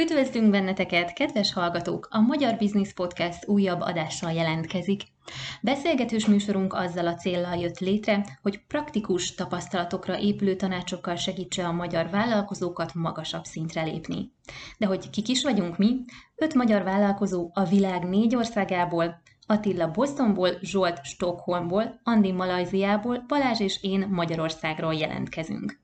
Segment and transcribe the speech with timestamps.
[0.00, 2.08] Üdvözlünk benneteket, kedves hallgatók!
[2.10, 5.02] A Magyar Business Podcast újabb adással jelentkezik.
[5.62, 12.10] Beszélgetős műsorunk azzal a céllal jött létre, hogy praktikus tapasztalatokra épülő tanácsokkal segítse a magyar
[12.10, 14.32] vállalkozókat magasabb szintre lépni.
[14.78, 16.04] De hogy kik is vagyunk mi?
[16.36, 23.82] Öt magyar vállalkozó a világ négy országából, Attila Bostonból, Zsolt Stockholmból, Andi Malajziából, Balázs és
[23.82, 25.80] én Magyarországról jelentkezünk.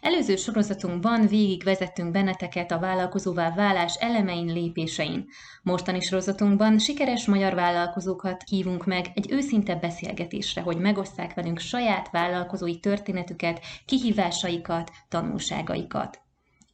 [0.00, 5.26] Előző sorozatunkban végigvezettünk benneteket a vállalkozóvá válás elemein lépésein.
[5.62, 12.80] Mostani sorozatunkban sikeres magyar vállalkozókat hívunk meg egy őszinte beszélgetésre, hogy megosszák velünk saját vállalkozói
[12.80, 16.20] történetüket, kihívásaikat, tanulságaikat.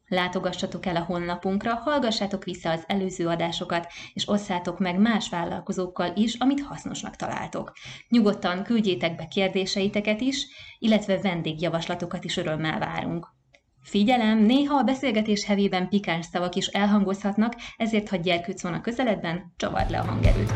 [0.08, 6.34] Látogassatok el a honlapunkra, hallgassátok vissza az előző adásokat, és osszátok meg más vállalkozókkal is,
[6.34, 7.72] amit hasznosnak találtok.
[8.08, 10.46] Nyugodtan küldjétek be kérdéseiteket is,
[10.78, 13.34] illetve vendégjavaslatokat is örömmel várunk.
[13.82, 19.52] Figyelem, néha a beszélgetés hevében pikáns szavak is elhangozhatnak, ezért ha gyerkőc van a közeledben,
[19.56, 20.52] csavard le a hangerőt.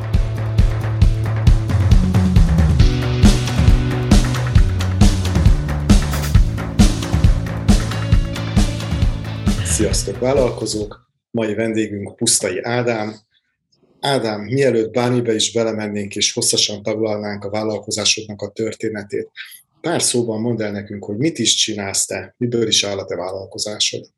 [9.81, 11.11] Sziasztok vállalkozók!
[11.31, 13.14] Mai vendégünk Pusztai Ádám.
[14.00, 19.31] Ádám, mielőtt bármibe is belemennénk és hosszasan taglalnánk a vállalkozásodnak a történetét,
[19.81, 23.17] pár szóban mondd el nekünk, hogy mit is csinálsz te, miből is áll a te
[23.17, 24.11] vállalkozásod.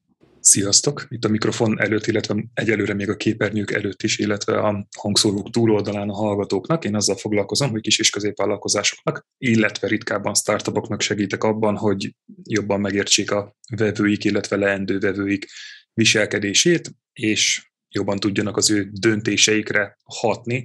[0.44, 1.06] Sziasztok!
[1.08, 6.08] Itt a mikrofon előtt, illetve egyelőre még a képernyők előtt is, illetve a hangszórók túloldalán
[6.08, 6.84] a hallgatóknak.
[6.84, 13.30] Én azzal foglalkozom, hogy kis és középvállalkozásoknak, illetve ritkábban startupoknak segítek abban, hogy jobban megértsék
[13.30, 15.46] a vevőik, illetve leendő vevőik
[15.94, 20.64] viselkedését, és jobban tudjanak az ő döntéseikre hatni,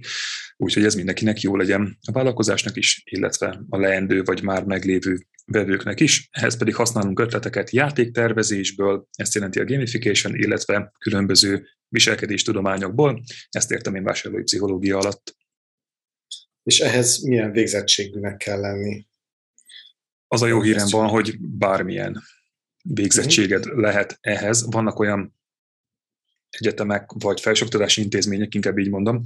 [0.58, 6.00] úgyhogy ez mindenkinek jó legyen a vállalkozásnak is, illetve a leendő vagy már meglévő vevőknek
[6.00, 13.96] is, ehhez pedig használunk ötleteket játéktervezésből, ezt jelenti a gamification, illetve különböző viselkedéstudományokból, ezt értem
[13.96, 15.36] én vásárlói pszichológia alatt.
[16.64, 19.08] És ehhez milyen végzettségűnek kell lenni?
[20.28, 22.22] Az a jó hírem van, hogy bármilyen
[22.84, 23.82] végzettséged uh-huh.
[23.82, 24.66] lehet ehhez.
[24.66, 25.36] Vannak olyan
[26.50, 29.22] egyetemek vagy felsőoktatási intézmények, inkább így mondom,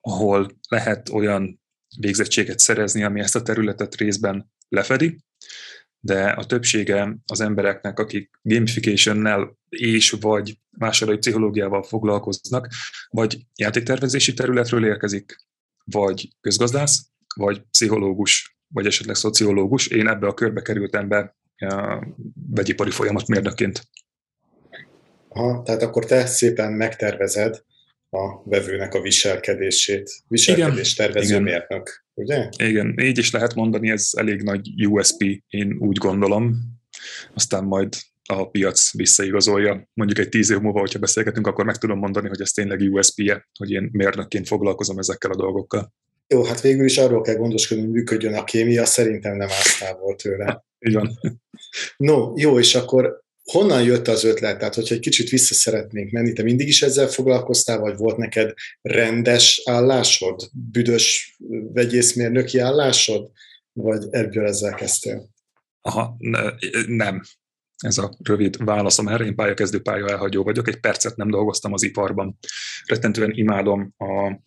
[0.00, 1.60] ahol lehet olyan
[1.96, 5.18] végzettséget szerezni, ami ezt a területet részben lefedi,
[6.00, 12.68] de a többsége az embereknek, akik gamification és vagy vásárlói pszichológiával foglalkoznak,
[13.08, 15.36] vagy játéktervezési területről érkezik,
[15.84, 17.06] vagy közgazdász,
[17.36, 19.86] vagy pszichológus, vagy esetleg szociológus.
[19.86, 22.06] Én ebbe a körbe kerültem be a
[22.50, 23.88] vegyipari folyamatmérnökként.
[25.28, 27.62] Aha, tehát akkor te szépen megtervezed
[28.10, 30.10] a vevőnek a viselkedését.
[30.28, 31.42] Viselkedés tervező igen.
[31.42, 32.48] mérnök, ugye?
[32.56, 36.56] Igen, így is lehet mondani, ez elég nagy USP, én úgy gondolom.
[37.34, 37.94] Aztán majd
[38.24, 39.88] a piac visszaigazolja.
[39.94, 43.48] Mondjuk egy tíz év múlva, hogyha beszélgetünk, akkor meg tudom mondani, hogy ez tényleg USP-je,
[43.58, 45.92] hogy én mérnökként foglalkozom ezekkel a dolgokkal.
[46.26, 49.48] Jó, hát végül is arról kell gondoskodni, hogy működjön a kémia, szerintem nem
[49.80, 50.64] áll volt tőle.
[50.86, 51.18] Így van.
[51.96, 54.58] No, jó, és akkor honnan jött az ötlet?
[54.58, 58.54] Tehát, hogyha egy kicsit vissza szeretnénk menni, te mindig is ezzel foglalkoztál, vagy volt neked
[58.82, 61.36] rendes állásod, büdös
[61.72, 63.30] vegyészmérnöki állásod,
[63.72, 65.28] vagy ebből ezzel kezdtél?
[65.80, 66.40] Aha, ne,
[66.86, 67.22] nem.
[67.78, 69.24] Ez a rövid válaszom erre.
[69.24, 70.68] Én pályakezdő pálya elhagyó vagyok.
[70.68, 72.38] Egy percet nem dolgoztam az iparban.
[72.84, 74.40] Rettentően imádom a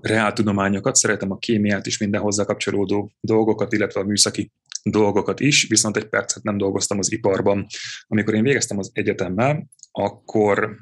[0.00, 5.96] reáltudományokat, szeretem a kémiát is, minden hozzá kapcsolódó dolgokat, illetve a műszaki dolgokat is, viszont
[5.96, 7.66] egy percet nem dolgoztam az iparban.
[8.06, 10.76] Amikor én végeztem az egyetemmel, akkor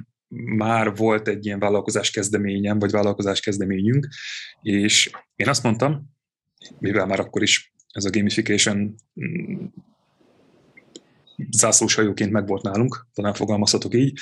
[0.57, 4.09] már volt egy ilyen vállalkozás kezdeményem, vagy vállalkozás kezdeményünk,
[4.63, 6.15] és én azt mondtam,
[6.79, 9.65] mivel már akkor is ez a gamification mm,
[11.51, 14.19] zászlós hajóként meg volt nálunk, talán fogalmazhatok így,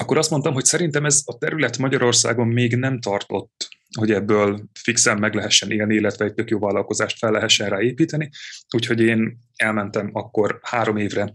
[0.00, 5.18] akkor azt mondtam, hogy szerintem ez a terület Magyarországon még nem tartott hogy ebből fixen
[5.18, 8.30] meg lehessen élni, illetve egy tök jó vállalkozást fel lehessen rá építeni.
[8.74, 11.32] Úgyhogy én elmentem akkor három évre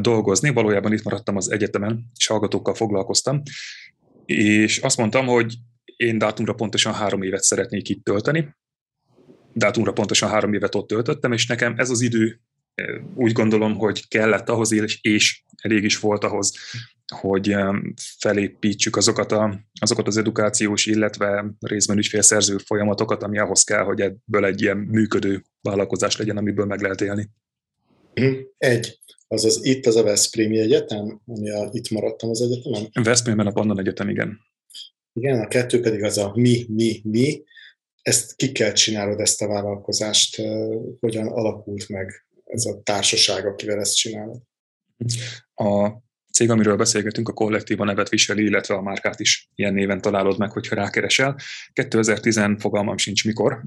[0.00, 3.42] dolgozni, valójában itt maradtam az egyetemen, és hallgatókkal foglalkoztam,
[4.24, 5.54] és azt mondtam, hogy
[5.96, 8.56] én dátumra pontosan három évet szeretnék itt tölteni,
[9.52, 12.40] dátumra pontosan három évet ott töltöttem, és nekem ez az idő
[13.14, 16.52] úgy gondolom, hogy kellett ahhoz, és, és elég is volt ahhoz,
[17.14, 17.56] hogy
[18.18, 24.44] felépítsük azokat, a, azokat az edukációs, illetve részben ügyfélszerző folyamatokat, ami ahhoz kell, hogy ebből
[24.44, 27.30] egy ilyen működő vállalkozás legyen, amiből meg lehet élni.
[28.14, 28.34] Mhm.
[28.58, 28.98] Egy.
[29.28, 32.88] Azaz itt az a Veszprémi Egyetem, ami a, itt maradtam az egyetemen?
[33.02, 34.40] Veszprémben a Pannon Egyetem, igen.
[35.12, 37.42] Igen, a kettő pedig az a mi, mi, mi.
[38.02, 40.42] Ezt ki kell csinálod, ezt a vállalkozást,
[41.00, 44.42] hogyan alakult meg ez a társaság, akivel ezt csinálod?
[45.54, 45.90] A
[46.32, 50.50] cég, amiről beszélgetünk, a kollektíva nevet viseli, illetve a márkát is ilyen néven találod meg,
[50.52, 51.38] hogyha rákeresel.
[51.72, 53.62] 2010 fogalmam sincs mikor,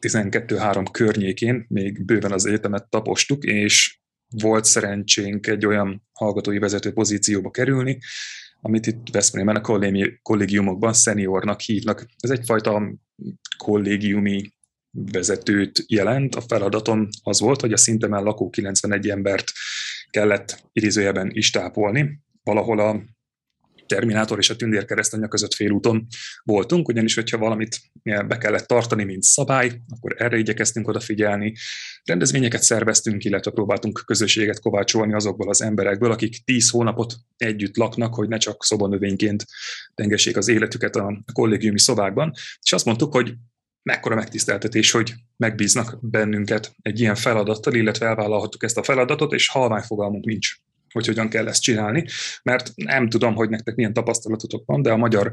[0.00, 7.50] 12-3 környékén, még bőven az egyetemet tapostuk, és volt szerencsénk egy olyan hallgatói vezető pozícióba
[7.50, 7.98] kerülni,
[8.60, 9.60] amit itt Veszprémben a
[10.22, 12.06] kollégiumokban szeniornak hívnak.
[12.18, 12.92] Ez egyfajta
[13.56, 14.52] kollégiumi
[15.12, 16.34] vezetőt jelent.
[16.34, 19.52] A feladatom az volt, hogy a szintemen lakó 91 embert
[20.10, 22.20] kellett idézőjelben is tápolni.
[22.42, 23.02] Valahol a
[23.86, 26.06] Terminátor és a Tündér keresztanyja között félúton
[26.42, 31.54] voltunk, ugyanis hogyha valamit be kellett tartani, mint szabály, akkor erre igyekeztünk odafigyelni.
[32.04, 38.28] Rendezvényeket szerveztünk, illetve próbáltunk közösséget kovácsolni azokból az emberekből, akik tíz hónapot együtt laknak, hogy
[38.28, 39.44] ne csak szobanövényként
[39.94, 42.32] tengessék az életüket a kollégiumi szobákban.
[42.62, 43.34] És azt mondtuk, hogy
[43.86, 49.82] mekkora megtiszteltetés, hogy megbíznak bennünket egy ilyen feladattal, illetve elvállalhattuk ezt a feladatot, és halvány
[49.82, 50.54] fogalmunk nincs
[50.92, 52.04] hogy hogyan kell ezt csinálni,
[52.42, 55.30] mert nem tudom, hogy nektek milyen tapasztalatotok van, de a magyar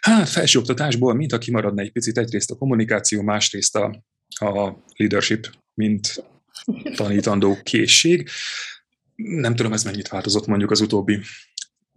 [0.00, 6.24] hát, felsőoktatásból mintha kimaradna egy picit egyrészt a kommunikáció, másrészt a, a leadership, mint
[6.96, 8.28] tanítandó készség.
[9.14, 11.20] Nem tudom, ez mennyit változott mondjuk az utóbbi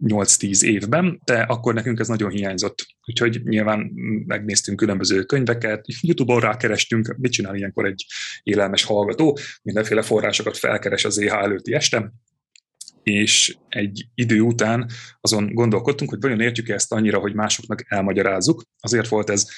[0.06, 2.86] 8-10 évben, de akkor nekünk ez nagyon hiányzott.
[3.06, 3.92] Úgyhogy nyilván
[4.26, 8.06] megnéztünk különböző könyveket, YouTube-on rákerestünk, mit csinál ilyenkor egy
[8.42, 12.12] élelmes hallgató, mindenféle forrásokat felkeres az EH előtti este,
[13.02, 18.62] és egy idő után azon gondolkodtunk, hogy vajon értjük ezt annyira, hogy másoknak elmagyarázzuk.
[18.80, 19.48] Azért volt ez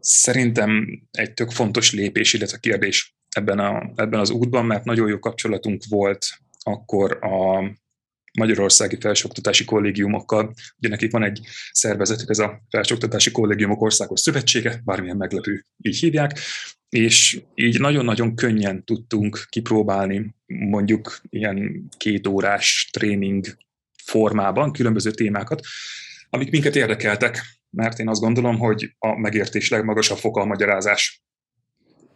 [0.00, 5.18] szerintem egy tök fontos lépés, illetve kérdés ebben, a, ebben az útban, mert nagyon jó
[5.18, 6.26] kapcsolatunk volt
[6.62, 7.64] akkor a
[8.38, 10.54] magyarországi felsőoktatási kollégiumokkal.
[10.78, 11.40] Ugye nekik van egy
[11.72, 16.38] szervezetük, ez a Felsőoktatási Kollégiumok Országos Szövetsége, bármilyen meglepő, így hívják,
[16.88, 23.46] és így nagyon-nagyon könnyen tudtunk kipróbálni mondjuk ilyen két órás tréning
[24.04, 25.60] formában különböző témákat,
[26.30, 31.22] amik minket érdekeltek, mert én azt gondolom, hogy a megértés legmagasabb foka a magyarázás.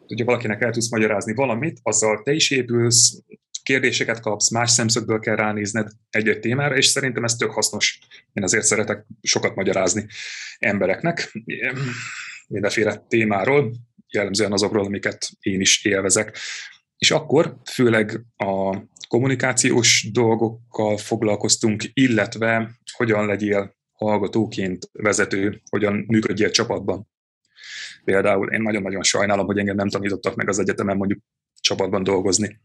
[0.07, 3.23] Hogyha valakinek el tudsz magyarázni valamit, azzal te is épülsz,
[3.65, 7.99] kérdéseket kapsz, más szemszögből kell ránézned egy-egy témára, és szerintem ez tök hasznos.
[8.33, 10.07] Én azért szeretek sokat magyarázni
[10.59, 11.33] embereknek
[12.49, 13.73] mindenféle témáról,
[14.09, 16.39] jellemzően azokról, amiket én is élvezek.
[16.99, 18.77] És akkor főleg a
[19.09, 27.09] kommunikációs dolgokkal foglalkoztunk, illetve hogyan legyél hallgatóként vezető, hogyan működjél csapatban.
[28.05, 31.21] Például én nagyon-nagyon sajnálom, hogy engem nem tanítottak meg az egyetemen mondjuk
[31.65, 32.61] csapatban dolgozni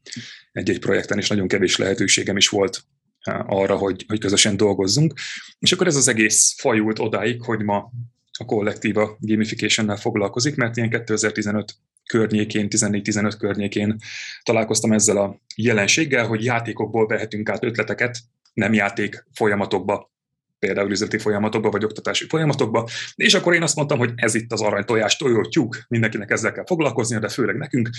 [0.51, 2.83] egy-egy projekten, és nagyon kevés lehetőségem is volt
[3.19, 5.13] eh, arra, hogy, hogy közösen dolgozzunk.
[5.59, 7.91] És akkor ez az egész fajult odáig, hogy ma
[8.39, 11.73] a kollektíva gamification foglalkozik, mert ilyen 2015
[12.09, 13.95] környékén, 14-15 környékén
[14.43, 18.17] találkoztam ezzel a jelenséggel, hogy játékokból vehetünk át ötleteket,
[18.53, 20.13] nem játék folyamatokba
[20.59, 24.61] például üzleti folyamatokba, vagy oktatási folyamatokba, és akkor én azt mondtam, hogy ez itt az
[24.61, 27.89] arany tojás, tojótyúk, mindenkinek ezzel kell foglalkoznia, de főleg nekünk,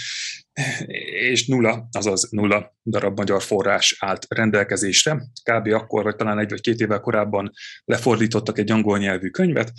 [1.31, 5.23] és nulla, azaz nulla darab magyar forrás állt rendelkezésre.
[5.43, 5.67] Kb.
[5.67, 7.51] akkor, vagy talán egy vagy két évvel korábban
[7.85, 9.73] lefordítottak egy angol nyelvű könyvet,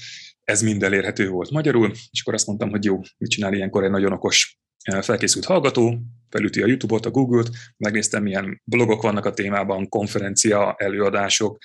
[0.44, 3.90] ez mind elérhető volt magyarul, és akkor azt mondtam, hogy jó, mit csinál ilyenkor egy
[3.90, 4.61] nagyon okos
[5.02, 6.00] felkészült hallgató,
[6.30, 11.58] felüti a YouTube-ot, a Google-t, megnéztem, milyen blogok vannak a témában, konferencia, előadások,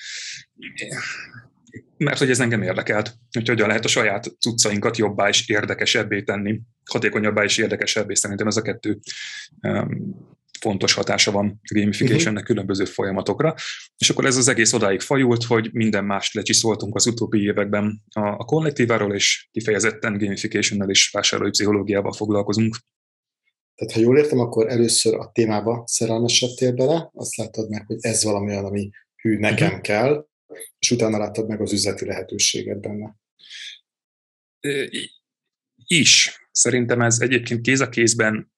[1.96, 6.60] mert hogy ez engem érdekelt, hogy hogyan lehet a saját cuccainkat jobbá és érdekesebbé tenni,
[6.90, 8.98] hatékonyabbá és érdekesebbé, szerintem ez a kettő
[10.60, 12.46] fontos hatása van gamificationnek uh-huh.
[12.46, 13.54] különböző folyamatokra,
[13.98, 18.20] és akkor ez az egész odáig fajult, hogy minden mást lecsiszoltunk az utóbbi években a,
[18.20, 22.76] a kollektíváról, és kifejezetten gamificationnel és vásárlói pszichológiával foglalkozunk.
[23.76, 28.24] Tehát ha jól értem, akkor először a témába szerelmesedtél bele, azt láttad meg, hogy ez
[28.24, 29.82] valami olyan, ami hű, nekem uh-huh.
[29.82, 30.26] kell,
[30.78, 33.16] és utána láttad meg az üzleti lehetőséget benne.
[35.86, 36.40] Is.
[36.50, 38.52] Szerintem ez egyébként kéz a kézben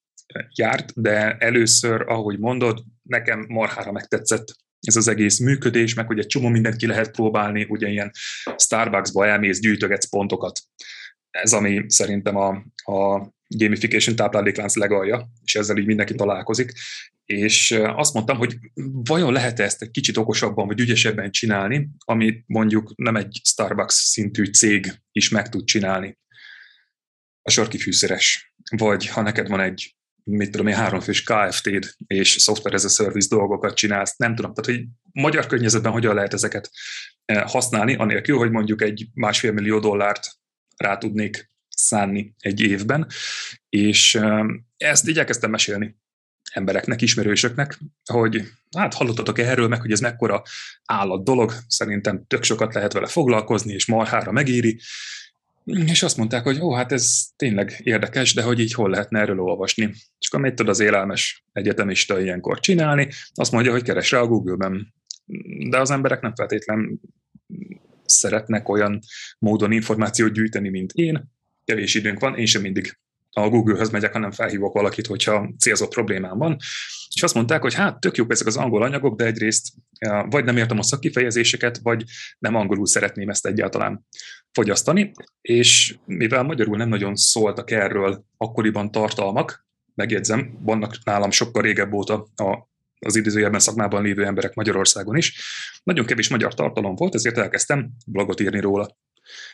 [0.55, 4.47] járt, de először, ahogy mondod, nekem marhára megtetszett
[4.81, 8.11] ez az egész működés, meg hogy egy csomó mindent ki lehet próbálni, ugye ilyen
[8.57, 10.61] Starbucksba elmész, gyűjtögetsz pontokat.
[11.31, 12.49] Ez, ami szerintem a,
[12.93, 16.73] a gamification tápláléklánc legalja, és ezzel így mindenki találkozik.
[17.25, 18.57] És azt mondtam, hogy
[18.93, 24.45] vajon lehet ezt egy kicsit okosabban vagy ügyesebben csinálni, amit mondjuk nem egy Starbucks szintű
[24.45, 26.19] cég is meg tud csinálni.
[27.43, 28.55] A sarki fűszeres.
[28.77, 29.97] Vagy ha neked van egy
[30.31, 34.81] mit tudom én, háromfős KFT-d és software as a service dolgokat csinálsz, nem tudom, tehát
[34.81, 36.71] hogy magyar környezetben hogyan lehet ezeket
[37.45, 40.29] használni, anélkül, hogy mondjuk egy másfél millió dollárt
[40.77, 43.07] rá tudnék szánni egy évben,
[43.69, 44.21] és
[44.77, 45.97] ezt így elkezdtem mesélni
[46.53, 48.43] embereknek, ismerősöknek, hogy
[48.77, 50.43] hát hallottatok erről, meg hogy ez mekkora
[50.85, 54.81] állat dolog, szerintem tök sokat lehet vele foglalkozni, és marhára megéri,
[55.65, 59.41] és azt mondták, hogy ó, hát ez tényleg érdekes, de hogy így hol lehetne erről
[59.41, 59.95] olvasni.
[60.19, 64.95] Csak amit tud az élelmes egyetemista ilyenkor csinálni, azt mondja, hogy keres rá a Google-ben.
[65.69, 67.01] De az emberek nem feltétlen
[68.05, 68.99] szeretnek olyan
[69.39, 71.37] módon információt gyűjteni, mint én.
[71.69, 72.99] Kevés időnk van, én sem mindig
[73.31, 76.57] a Google-höz megyek, hanem felhívok valakit, hogyha célzott problémám van.
[77.15, 79.69] És azt mondták, hogy hát tök jók ezek az angol anyagok, de egyrészt
[80.29, 82.05] vagy nem értem a szakkifejezéseket, vagy
[82.39, 84.07] nem angolul szeretném ezt egyáltalán
[84.53, 91.93] fogyasztani, és mivel magyarul nem nagyon szóltak erről akkoriban tartalmak, megjegyzem, vannak nálam sokkal régebb
[91.93, 92.69] óta a
[93.01, 95.41] az idézőjelben szakmában lévő emberek Magyarországon is.
[95.83, 98.97] Nagyon kevés magyar tartalom volt, ezért elkezdtem blogot írni róla.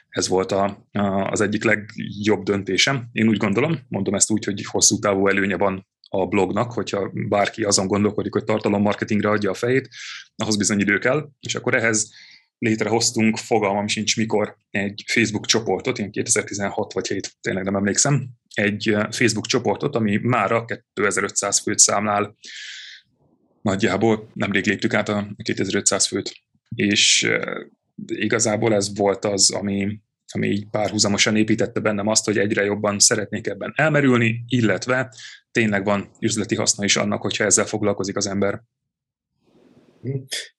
[0.09, 1.01] Ez volt a, a,
[1.31, 3.09] az egyik legjobb döntésem.
[3.13, 7.65] Én úgy gondolom, mondom ezt úgy, hogy hosszú távú előnye van a blognak, hogyha bárki
[7.65, 9.89] azon gondolkodik, hogy tartalommarketingre adja a fejét,
[10.37, 12.11] ahhoz bizony idő kell, és akkor ehhez
[12.59, 18.97] létrehoztunk, fogalmam sincs mikor, egy Facebook csoportot, ilyen 2016 vagy 7, tényleg nem emlékszem, egy
[19.11, 22.37] Facebook csoportot, ami mára 2500 főt számlál,
[23.63, 26.33] nagyjából nemrég léptük át a 2500 főt,
[26.75, 27.31] és
[28.07, 30.01] igazából ez volt az, ami,
[30.33, 35.15] ami így párhuzamosan építette bennem azt, hogy egyre jobban szeretnék ebben elmerülni, illetve
[35.51, 38.63] tényleg van üzleti haszna is annak, hogyha ezzel foglalkozik az ember.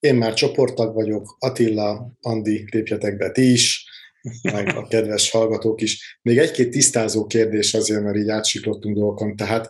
[0.00, 3.88] Én már csoporttag vagyok, Attila, Andi, lépjetek be ti is,
[4.42, 6.18] meg a kedves hallgatók is.
[6.22, 9.68] Még egy-két tisztázó kérdés azért, mert így átsiklottunk dolgokon, tehát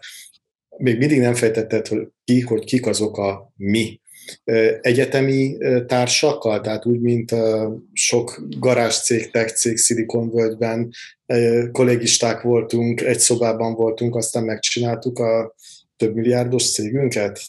[0.77, 1.89] még mindig nem fejtetted,
[2.25, 4.01] ki, hogy kik azok a mi
[4.81, 5.57] egyetemi
[5.87, 7.35] társakkal, tehát úgy, mint
[7.93, 10.91] sok garázscég, tech cég Silicon Valley-ben
[11.73, 15.55] kollégisták voltunk, egy szobában voltunk, aztán megcsináltuk a
[15.97, 17.41] több milliárdos cégünket.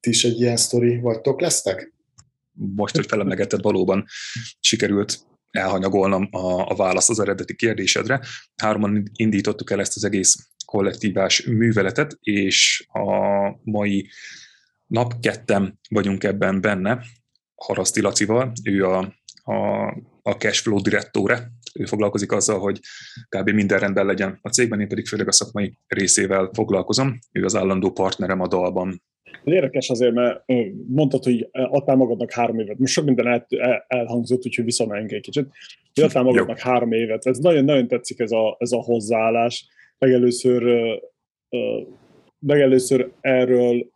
[0.00, 1.92] Ti is egy ilyen sztori vagytok lesztek?
[2.52, 4.04] Most, hogy felemlegetted, valóban
[4.60, 5.18] sikerült
[5.50, 8.20] elhanyagolnom a, a választ az eredeti kérdésedre.
[8.56, 13.08] Hárman indítottuk el ezt az egész kollektívás műveletet, és a
[13.62, 14.08] mai
[14.86, 17.02] nap ketten vagyunk ebben benne,
[17.54, 19.14] Haraszti Lacival, ő a,
[19.44, 19.86] a,
[20.22, 22.80] a cashflow direktóre, ő foglalkozik azzal, hogy
[23.28, 23.50] kb.
[23.50, 27.90] minden rendben legyen a cégben, én pedig főleg a szakmai részével foglalkozom, ő az állandó
[27.90, 29.02] partnerem a dalban.
[29.44, 30.44] Érdekes azért, mert
[30.88, 32.78] mondtad, hogy adtál magadnak három évet.
[32.78, 35.48] Most sok minden el, el, elhangzott, úgyhogy visszamegyünk egy kicsit.
[35.94, 36.70] Hogy adtál magadnak Jó.
[36.70, 37.26] három évet.
[37.26, 39.68] Ez nagyon-nagyon tetszik ez a, ez a hozzáállás.
[39.98, 40.90] Legelőször,
[42.46, 43.86] legelőször erről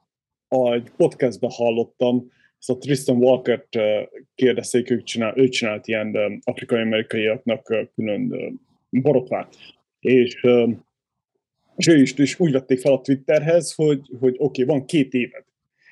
[0.51, 3.79] egy podcastben hallottam, ezt a Tristan Walker-t
[4.35, 9.57] kérdezték, ők csinál, ő csinált ilyen afrikai-amerikaiaknak külön borotvát.
[10.01, 10.47] És,
[11.77, 15.13] és ő is, is úgy vették fel a Twitterhez, hogy, hogy oké, okay, van két
[15.13, 15.45] éved.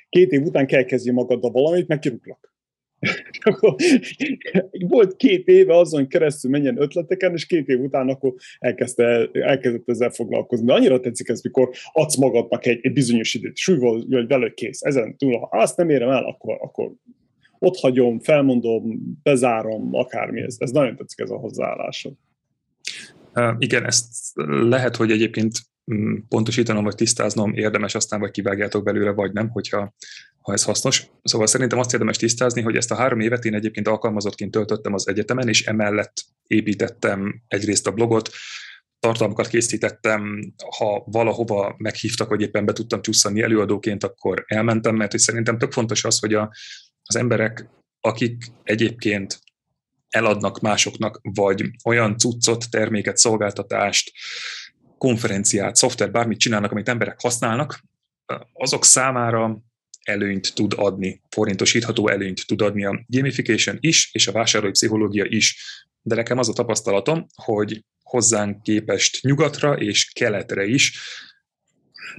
[0.09, 1.99] Két év után kell kezdni magaddal valamit, meg
[4.89, 10.11] volt két éve azon keresztül menjen ötleteken, és két év után akkor elkezdte, elkezdett ezzel
[10.11, 10.67] foglalkozni.
[10.67, 13.79] De annyira tetszik ez, mikor adsz magadnak egy, egy bizonyos időt, és úgy
[14.09, 14.83] vagy vele kész.
[14.83, 16.93] Ezen túl, ha azt nem érem el, akkor, akkor
[17.59, 20.41] ott hagyom, felmondom, bezárom, akármi.
[20.41, 22.13] Ez, ez nagyon tetszik ez a hozzáállásod.
[23.59, 25.53] Igen, ezt lehet, hogy egyébként
[26.29, 29.95] pontosítanom vagy tisztáznom érdemes, aztán vagy kivágjátok belőle, vagy nem, hogyha
[30.39, 31.07] ha ez hasznos.
[31.23, 35.09] Szóval szerintem azt érdemes tisztázni, hogy ezt a három évet én egyébként alkalmazottként töltöttem az
[35.09, 36.13] egyetemen, és emellett
[36.47, 38.31] építettem egyrészt a blogot,
[39.01, 45.21] tartalmakat készítettem, ha valahova meghívtak, vagy éppen be tudtam csusszani előadóként, akkor elmentem, mert hogy
[45.21, 46.51] szerintem tök fontos az, hogy a,
[47.03, 47.69] az emberek,
[48.01, 49.41] akik egyébként
[50.09, 54.13] eladnak másoknak, vagy olyan cuccot, terméket, szolgáltatást,
[54.99, 57.85] konferenciát, szoftvert, bármit csinálnak, amit emberek használnak,
[58.53, 59.63] azok számára
[60.03, 65.57] előnyt tud adni, forintosítható előnyt tud adni a gamification is, és a vásárlói pszichológia is.
[66.03, 70.99] De nekem az a tapasztalatom, hogy hozzánk képest nyugatra és keletre is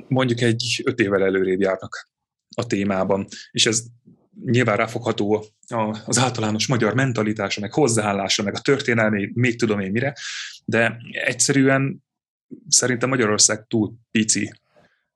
[0.08, 2.10] mondjuk egy öt évvel előrébb járnak
[2.56, 3.28] a témában.
[3.52, 3.84] És ez
[4.46, 5.46] nyilván ráfogható
[6.06, 10.16] az általános magyar mentalitása, meg hozzáállása, meg a történelmi, még tudom én mire,
[10.66, 12.04] de egyszerűen
[12.68, 14.54] szerintem Magyarország túl pici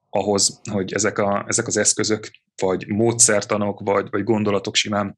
[0.10, 5.16] ahhoz, hogy ezek, a, ezek az eszközök, vagy módszertanok, vagy, vagy gondolatok simán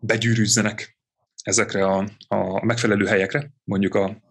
[0.00, 0.98] begyűrűzzenek
[1.42, 4.22] ezekre a, a megfelelő helyekre, mondjuk a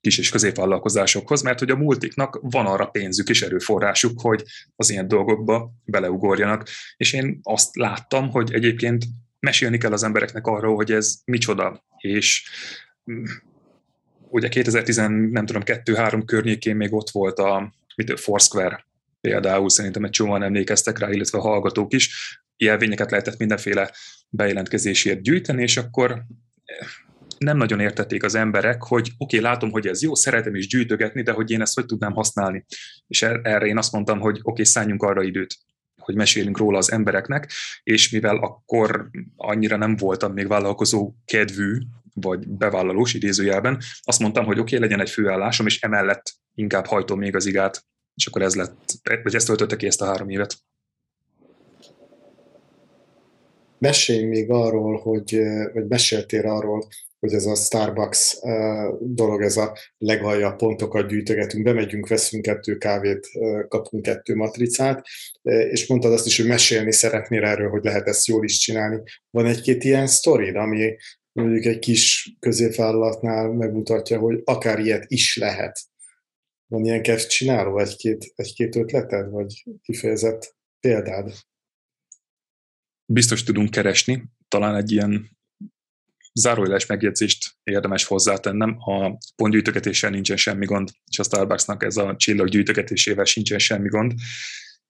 [0.00, 4.42] kis és középvállalkozásokhoz, mert hogy a multiknak van arra pénzük és erőforrásuk, hogy
[4.76, 6.68] az ilyen dolgokba beleugorjanak.
[6.96, 9.04] És én azt láttam, hogy egyébként
[9.40, 12.50] mesélni kell az embereknek arról, hogy ez micsoda, és
[14.30, 18.86] ugye 2010, nem tudom, 2-3 környékén még ott volt a mit, Foursquare
[19.20, 23.90] például szerintem egy csomóan emlékeztek rá, illetve a hallgatók is, jelvényeket lehetett mindenféle
[24.28, 26.22] bejelentkezésért gyűjteni, és akkor
[27.38, 31.22] nem nagyon értették az emberek, hogy oké, okay, látom, hogy ez jó, szeretem is gyűjtögetni,
[31.22, 32.64] de hogy én ezt hogy tudnám használni.
[33.06, 35.56] És er-, erre én azt mondtam, hogy oké, okay, szálljunk arra időt,
[35.98, 37.50] hogy mesélünk róla az embereknek,
[37.82, 41.78] és mivel akkor annyira nem voltam még vállalkozó kedvű,
[42.20, 47.18] vagy bevállalós idézőjelben, azt mondtam, hogy oké, okay, legyen egy főállásom, és emellett inkább hajtom
[47.18, 47.84] még az igát,
[48.14, 48.78] és akkor ez lett,
[49.22, 50.56] vagy ezt töltötte ki ezt a három évet.
[53.78, 55.40] Mesélj még arról, hogy,
[55.72, 58.38] vagy meséltél arról, hogy ez a Starbucks
[59.00, 63.28] dolog, ez a legalja pontokat gyűjtögetünk, bemegyünk, veszünk kettő kávét,
[63.68, 65.06] kapunk kettő matricát,
[65.42, 69.02] és mondtad azt is, hogy mesélni szeretnél erről, hogy lehet ezt jól is csinálni.
[69.30, 70.96] Van egy-két ilyen sztorid, ami
[71.40, 75.80] mondjuk egy kis középvállalatnál megmutatja, hogy akár ilyet is lehet.
[76.66, 81.32] Van ilyen kezd csináló, egy-két, egy-két ötleted, vagy kifejezett példád?
[83.04, 85.38] Biztos tudunk keresni, talán egy ilyen
[86.32, 93.24] zárójeles megjegyzést érdemes hozzátennem, a pontgyűjtögetéssel nincsen semmi gond, és a Starbucksnak ez a csillaggyűjtögetésével
[93.24, 94.12] sincsen semmi gond,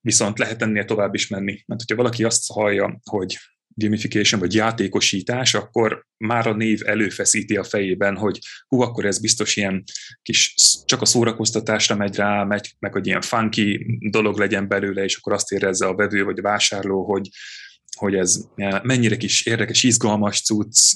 [0.01, 1.63] viszont lehet ennél tovább is menni.
[1.67, 3.39] Mert hogyha valaki azt hallja, hogy
[3.79, 9.57] gamification vagy játékosítás, akkor már a név előfeszíti a fejében, hogy hú, akkor ez biztos
[9.57, 9.85] ilyen
[10.23, 10.55] kis,
[10.85, 15.33] csak a szórakoztatásra megy rá, megy, meg hogy ilyen funky dolog legyen belőle, és akkor
[15.33, 17.29] azt érezze a vevő vagy a vásárló, hogy,
[17.97, 18.49] hogy ez
[18.83, 20.95] mennyire kis érdekes, izgalmas cucc,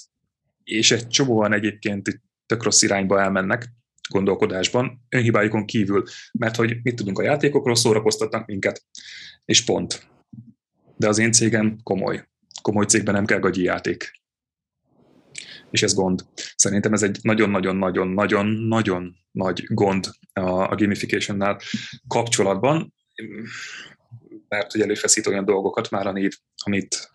[0.64, 3.68] és egy csomóan egyébként tök rossz irányba elmennek
[4.10, 8.84] gondolkodásban, önhibájukon kívül, mert hogy mit tudunk a játékokról, szórakoztatnak minket,
[9.44, 10.06] és pont.
[10.96, 12.24] De az én cégem komoly.
[12.62, 14.20] Komoly cégben nem kell gagyi játék.
[15.70, 16.24] És ez gond.
[16.56, 21.60] Szerintem ez egy nagyon-nagyon-nagyon-nagyon-nagyon nagy gond a, gamification-nál
[22.08, 22.94] kapcsolatban,
[24.48, 26.32] mert hogy előfeszít olyan dolgokat már a név,
[26.64, 27.10] amit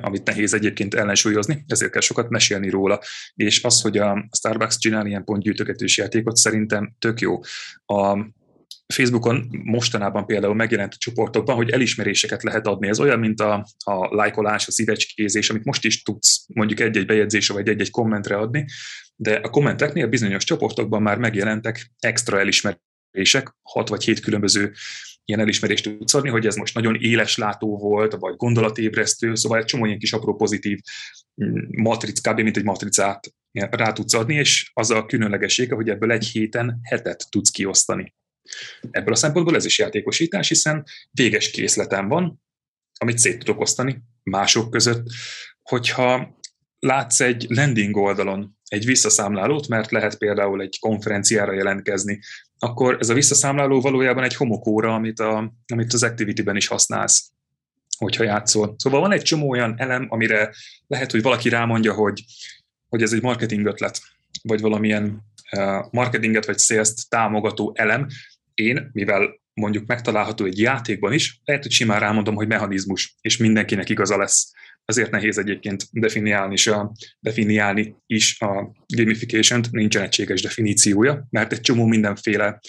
[0.00, 3.00] amit nehéz egyébként ellensúlyozni, ezért kell sokat mesélni róla.
[3.34, 7.40] És az, hogy a Starbucks csinál ilyen pontgyűjtögetős játékot, szerintem tök jó.
[7.84, 8.26] A
[8.94, 12.88] Facebookon mostanában például megjelent a csoportokban, hogy elismeréseket lehet adni.
[12.88, 17.54] Ez olyan, mint a, a lájkolás, a szívecskézés, amit most is tudsz mondjuk egy-egy bejegyzésre
[17.54, 18.64] vagy egy-egy kommentre adni,
[19.16, 24.72] de a kommenteknél bizonyos csoportokban már megjelentek extra elismerések, hat vagy hét különböző
[25.24, 29.64] ilyen elismerést tudsz adni, hogy ez most nagyon éles látó volt, vagy gondolatébresztő, szóval egy
[29.64, 30.78] csomó ilyen kis apró pozitív
[31.44, 32.40] mm, matric, kb.
[32.40, 37.26] mint egy matricát rá tudsz adni, és az a különlegessége, hogy ebből egy héten hetet
[37.30, 38.14] tudsz kiosztani.
[38.90, 42.42] Ebből a szempontból ez is játékosítás, hiszen véges készletem van,
[42.98, 45.06] amit szét tudok osztani mások között.
[45.62, 46.38] Hogyha
[46.78, 52.20] látsz egy landing oldalon egy visszaszámlálót, mert lehet például egy konferenciára jelentkezni,
[52.58, 57.30] akkor ez a visszaszámláló valójában egy homokóra, amit, a, amit az Activity-ben is használsz,
[57.98, 58.74] hogyha játszol.
[58.78, 60.54] Szóval van egy csomó olyan elem, amire
[60.86, 62.24] lehet, hogy valaki rámondja, hogy,
[62.88, 64.00] hogy ez egy marketing ötlet,
[64.42, 65.22] vagy valamilyen
[65.56, 68.06] uh, marketinget vagy sales támogató elem.
[68.56, 73.88] Én, mivel mondjuk megtalálható egy játékban is, lehet, hogy simán rámondom, hogy mechanizmus, és mindenkinek
[73.88, 74.52] igaza lesz
[74.86, 81.60] ezért nehéz egyébként definiálni is a, definiálni is a gamification-t, nincsen egységes definíciója, mert egy
[81.60, 82.60] csomó mindenféle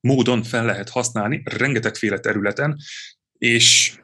[0.00, 2.76] módon fel lehet használni, rengetegféle területen,
[3.38, 3.98] és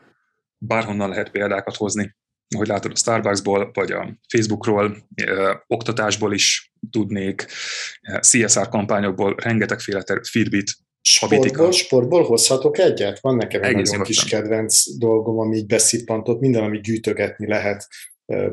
[0.59, 2.16] bárhonnan lehet példákat hozni.
[2.55, 7.46] Ahogy látod a Starbucksból, vagy a Facebookról, ö, oktatásból is tudnék,
[8.20, 13.20] CSR kampányokból rengetegféle ter- Fitbit, Sportból, sportból hozhatok egyet?
[13.20, 17.86] Van nekem egy nagyon kis kedvenc dolgom, ami így beszippantott, minden, amit gyűjtögetni lehet,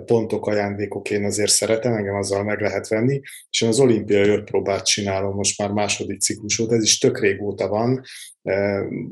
[0.05, 4.85] pontok, ajándékok, én azért szeretem, engem azzal meg lehet venni, és én az olimpiai ötpróbát
[4.85, 8.01] csinálom most már második ciklus óta, ez is tök régóta van,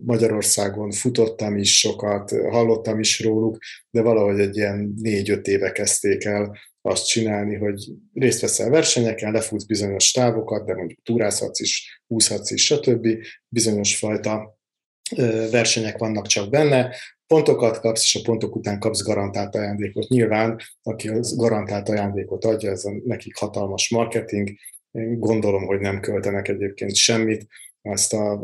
[0.05, 3.57] Magyarországon futottam is sokat, hallottam is róluk,
[3.89, 9.65] de valahogy egy ilyen négy-öt éve kezdték el azt csinálni, hogy részt veszel versenyeken, lefutsz
[9.65, 13.07] bizonyos távokat, de mondjuk túrázhatsz is, úszhatsz is, stb.
[13.47, 14.59] Bizonyos fajta
[15.51, 16.95] versenyek vannak csak benne,
[17.27, 20.07] pontokat kapsz, és a pontok után kapsz garantált ajándékot.
[20.07, 24.49] Nyilván, aki az garantált ajándékot adja, ez a nekik hatalmas marketing,
[24.91, 27.47] én gondolom, hogy nem költenek egyébként semmit,
[27.81, 28.43] ezt a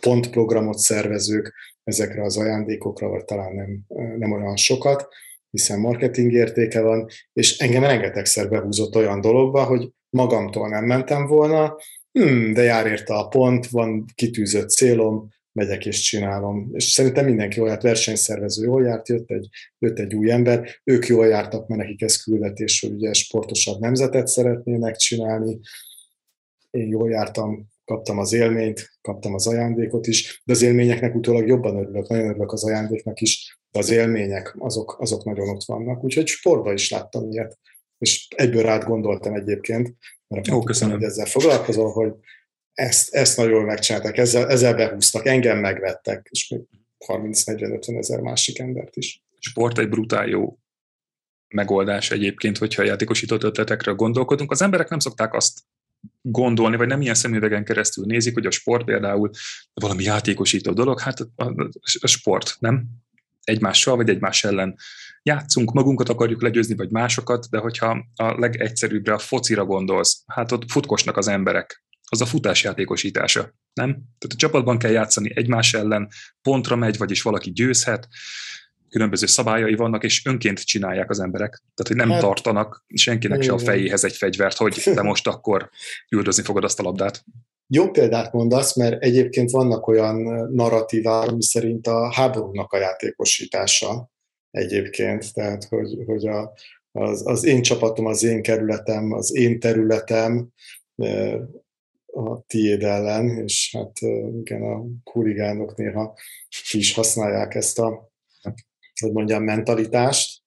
[0.00, 3.84] pontprogramot szervezők ezekre az ajándékokra, vagy talán nem,
[4.18, 5.08] nem olyan sokat,
[5.50, 11.76] hiszen marketing értéke van, és engem rengetegszer behúzott olyan dologba, hogy magamtól nem mentem volna,
[12.12, 16.70] hmm, de jár érte a pont, van kitűzött célom, megyek és csinálom.
[16.72, 21.26] És szerintem mindenki olyat versenyszervező jól járt, jött egy, jött egy új ember, ők jól
[21.26, 25.58] jártak, mert nekik ez küldetés, hogy ugye sportosabb nemzetet szeretnének csinálni.
[26.70, 31.76] Én jól jártam, kaptam az élményt, kaptam az ajándékot is, de az élményeknek utólag jobban
[31.76, 36.04] örülök, nagyon örülök az ajándéknak is, az élmények, azok, azok nagyon ott vannak.
[36.04, 37.58] Úgyhogy sportban is láttam ilyet,
[37.98, 39.94] és egyből rád gondoltam egyébként,
[40.28, 40.94] mert Jó, köszönöm.
[40.94, 42.12] hogy ezzel foglalkozol, hogy
[42.72, 46.60] ezt, ezt nagyon megcsináltak, ezzel, ezzel behúztak, engem megvettek, és még
[47.06, 49.22] 30-40-50 ezer másik embert is.
[49.38, 50.58] Sport egy brutál jó
[51.48, 54.50] megoldás egyébként, hogyha a játékosított ötletekről gondolkodunk.
[54.50, 55.60] Az emberek nem szokták azt
[56.22, 59.30] gondolni, vagy nem ilyen szemüvegen keresztül nézik, hogy a sport például
[59.74, 61.68] valami játékosító dolog, hát a, a,
[62.00, 62.86] a sport, nem?
[63.48, 64.76] Egymással vagy egymás ellen
[65.22, 70.70] játszunk, magunkat akarjuk legyőzni, vagy másokat, de hogyha a legegyszerűbbre a focira gondolsz, hát ott
[70.70, 73.40] futkosnak az emberek, az a futásjátékosítása,
[73.72, 73.90] nem?
[73.92, 76.08] Tehát a csapatban kell játszani egymás ellen,
[76.42, 78.08] pontra megy, vagyis valaki győzhet,
[78.88, 81.62] különböző szabályai vannak, és önként csinálják az emberek.
[81.74, 85.70] Tehát, hogy nem hát, tartanak senkinek se a fejéhez egy fegyvert, hogy te most akkor
[86.10, 87.24] üldözni fogod azt a labdát.
[87.70, 90.16] Jó példát mondasz, mert egyébként vannak olyan
[90.52, 94.10] narratívák, ami szerint a háborúnak a játékosítása
[94.50, 96.52] egyébként, tehát hogy, hogy a,
[96.92, 100.52] az, az én csapatom, az én kerületem, az én területem
[102.06, 103.98] a tiéd ellen, és hát
[104.40, 106.14] igen, a kurigánok néha
[106.68, 108.10] ki is használják ezt a
[109.00, 110.42] hogy mondjam, mentalitást.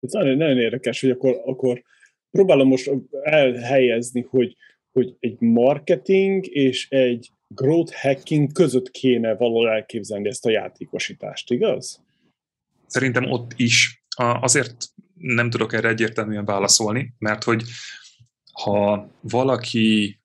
[0.00, 1.82] Ez nagyon, nagyon érdekes, hogy akkor, akkor
[2.30, 2.90] próbálom most
[3.22, 4.56] elhelyezni, hogy,
[4.98, 12.04] hogy egy marketing és egy growth hacking között kéne valahol elképzelni ezt a játékosítást, igaz?
[12.86, 14.04] Szerintem ott is.
[14.16, 14.74] Azért
[15.14, 17.62] nem tudok erre egyértelműen válaszolni, mert hogy
[18.62, 20.18] ha valaki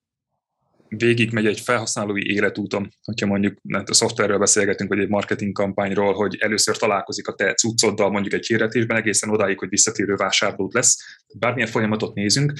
[0.88, 6.78] végigmegy egy felhasználói életúton, hogyha mondjuk a szoftverről beszélgetünk, vagy egy marketing kampányról, hogy először
[6.78, 10.98] találkozik a te cuccoddal mondjuk egy hirdetésben, egészen odáig, hogy visszatérő vásárlót lesz.
[11.40, 12.54] Bármilyen folyamatot nézünk,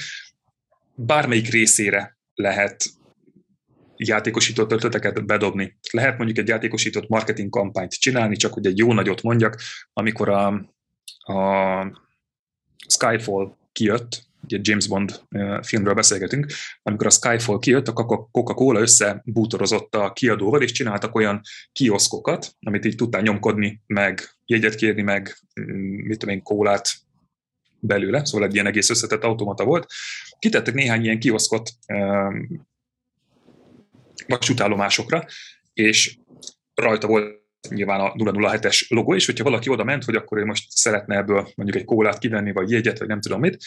[0.94, 2.84] bármelyik részére lehet
[3.96, 5.78] játékosított ötleteket bedobni.
[5.90, 9.60] Lehet mondjuk egy játékosított marketing kampányt csinálni, csak hogy egy jó nagyot mondjak,
[9.92, 10.46] amikor a,
[11.32, 12.02] a
[12.88, 15.20] Skyfall kijött, ugye James Bond
[15.62, 16.52] filmről beszélgetünk,
[16.82, 17.92] amikor a Skyfall kijött, a
[18.30, 21.40] Coca-Cola összebútorozott a kiadóval, és csináltak olyan
[21.72, 27.03] kioszkokat, amit így tudtál nyomkodni, meg jegyet kérni, meg mm, mit tudom én, kólát
[27.86, 29.86] belőle, szóval egy ilyen egész összetett automata volt.
[30.38, 31.70] Kitettek néhány ilyen kioszkot
[34.26, 35.24] vasútállomásokra,
[35.72, 36.16] és
[36.74, 40.70] rajta volt nyilván a 007-es logó, és hogyha valaki oda ment, hogy akkor ő most
[40.70, 43.64] szeretne ebből mondjuk egy kólát kivenni, vagy jegyet, vagy nem tudom mit,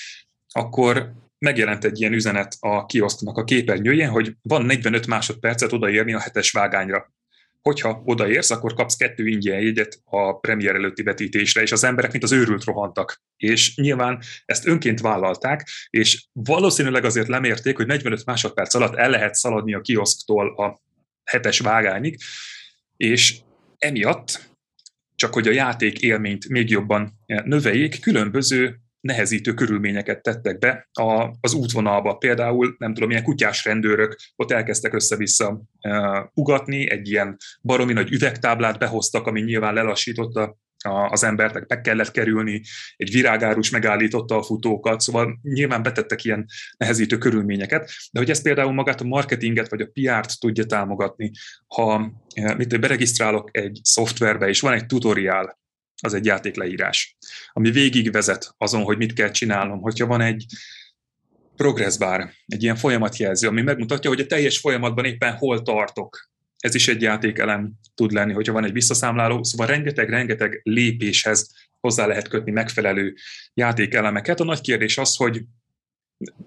[0.53, 6.19] akkor megjelent egy ilyen üzenet a kiosztónak a képernyőjén, hogy van 45 másodpercet odaérni a
[6.19, 7.13] hetes vágányra.
[7.67, 12.23] Hogyha odaérsz, akkor kapsz kettő ingyen jegyet a premier előtti vetítésre, és az emberek, mint
[12.23, 13.21] az őrült rohantak.
[13.38, 19.34] És nyilván ezt önként vállalták, és valószínűleg azért lemérték, hogy 45 másodperc alatt el lehet
[19.34, 20.82] szaladni a kioszktól a
[21.23, 22.17] hetes vágányig,
[22.97, 23.38] és
[23.77, 24.49] emiatt,
[25.15, 31.53] csak hogy a játék élményt még jobban növeljék, különböző nehezítő körülményeket tettek be a, az
[31.53, 32.13] útvonalba.
[32.13, 38.11] Például, nem tudom, ilyen kutyás rendőrök ott elkezdtek össze-vissza uh, ugatni, egy ilyen baromi nagy
[38.11, 40.57] üvegtáblát behoztak, ami nyilván lelassította
[41.09, 42.61] az embertek meg kellett kerülni,
[42.95, 46.45] egy virágárus megállította a futókat, szóval nyilván betettek ilyen
[46.77, 51.31] nehezítő körülményeket, de hogy ez például magát a marketinget vagy a PR-t tudja támogatni,
[51.67, 52.11] ha
[52.57, 55.59] mit beregisztrálok egy szoftverbe, és van egy tutoriál,
[56.01, 57.17] az egy játékleírás,
[57.51, 59.81] ami végig vezet azon, hogy mit kell csinálnom.
[59.81, 60.45] Hogyha van egy
[61.55, 66.29] progress bar, egy ilyen folyamatjelző, ami megmutatja, hogy a teljes folyamatban éppen hol tartok.
[66.57, 72.27] Ez is egy játékelem tud lenni, hogyha van egy visszaszámláló, szóval rengeteg-rengeteg lépéshez hozzá lehet
[72.27, 73.15] kötni megfelelő
[73.53, 74.39] játékelemeket.
[74.39, 75.43] A nagy kérdés az, hogy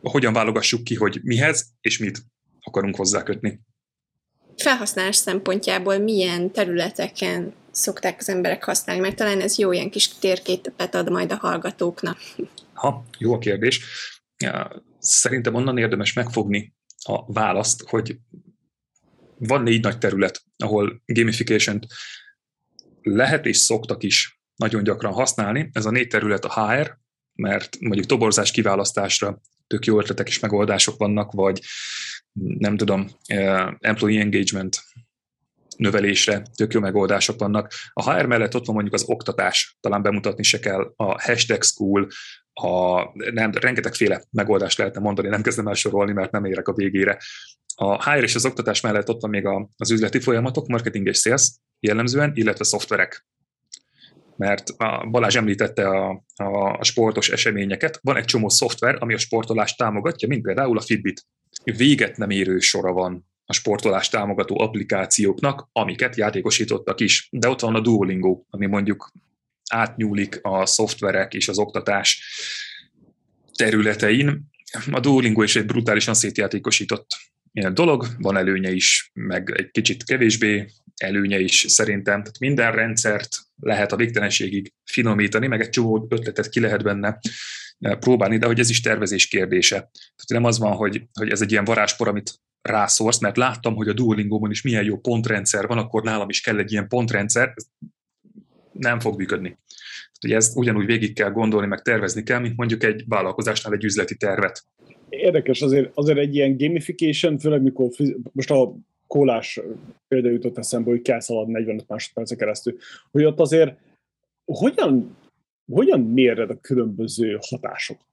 [0.03, 2.23] hogyan válogassuk ki, hogy mihez és mit
[2.61, 3.61] akarunk hozzá kötni.
[4.57, 10.95] Felhasználás szempontjából milyen területeken szokták az emberek használni, mert talán ez jó ilyen kis térképet
[10.95, 12.19] ad majd a hallgatóknak.
[12.73, 13.81] Ha, jó a kérdés.
[14.99, 18.19] Szerintem onnan érdemes megfogni a választ, hogy
[19.39, 21.79] van négy nagy terület, ahol gamification
[23.03, 25.71] lehet és szoktak is nagyon gyakran használni.
[25.73, 26.99] Ez a négy terület a HR,
[27.35, 31.61] mert mondjuk toborzás kiválasztásra tök jó ötletek és megoldások vannak, vagy
[32.33, 34.83] nem tudom, eh, employee engagement
[35.81, 37.73] növelésre tök jó megoldások vannak.
[37.93, 42.09] A HR mellett ott van mondjuk az oktatás, talán bemutatni se kell, a hashtag school,
[42.53, 47.19] a, nem, rengetegféle megoldást lehetne mondani, nem kezdem el sorolni, mert nem érek a végére.
[47.75, 51.19] A HR és az oktatás mellett ott van még a, az üzleti folyamatok, marketing és
[51.19, 53.27] sales jellemzően, illetve szoftverek.
[54.37, 59.77] Mert a Balázs említette a, a, sportos eseményeket, van egy csomó szoftver, ami a sportolást
[59.77, 61.27] támogatja, mint például a Fitbit
[61.65, 67.29] véget nem érő sora van a sportolás támogató applikációknak, amiket játékosítottak is.
[67.31, 69.13] De ott van a Duolingo, ami mondjuk
[69.71, 72.23] átnyúlik a szoftverek és az oktatás
[73.55, 74.51] területein.
[74.91, 77.07] A Duolingo is egy brutálisan szétjátékosított
[77.73, 82.23] dolog, van előnye is, meg egy kicsit kevésbé előnye is szerintem.
[82.23, 87.19] Tehát minden rendszert lehet a végtelenségig finomítani, meg egy csomó ötletet ki lehet benne
[87.79, 89.77] próbálni, de hogy ez is tervezés kérdése.
[89.77, 93.89] Tehát nem az van, hogy, hogy ez egy ilyen varázspor, amit rászorsz, mert láttam, hogy
[93.89, 97.55] a Duolingo-ban is milyen jó pontrendszer van, akkor nálam is kell egy ilyen pontrendszer,
[98.73, 99.59] nem fog működni.
[100.25, 104.17] Ugye ezt ugyanúgy végig kell gondolni, meg tervezni kell, mint mondjuk egy vállalkozásnál egy üzleti
[104.17, 104.65] tervet.
[105.09, 107.91] Érdekes, azért, azért egy ilyen gamification, főleg mikor
[108.33, 108.75] most a
[109.07, 109.61] kólás
[110.09, 112.77] példa jutott eszembe, hogy kell szaladni 45 másodpercen keresztül,
[113.11, 113.77] hogy ott azért
[114.45, 115.17] hogyan,
[115.73, 118.10] hogyan méred a különböző hatásokat?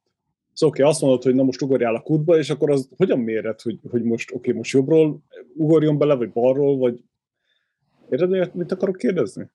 [0.58, 3.20] Szóval oké, okay, azt mondod, hogy na most ugorjál a kútba, és akkor az hogyan
[3.20, 5.24] méred, hogy, hogy most oké, okay, most jobbról
[5.56, 7.04] ugorjon bele, vagy balról, vagy
[8.10, 9.50] érted, mit akarok kérdezni?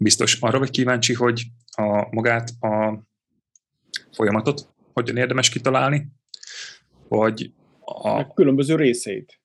[0.00, 3.02] Biztos arra vagy kíváncsi, hogy a magát a
[4.12, 6.06] folyamatot hogyan érdemes kitalálni,
[7.08, 8.14] vagy a...
[8.14, 9.40] Meg különböző részeit.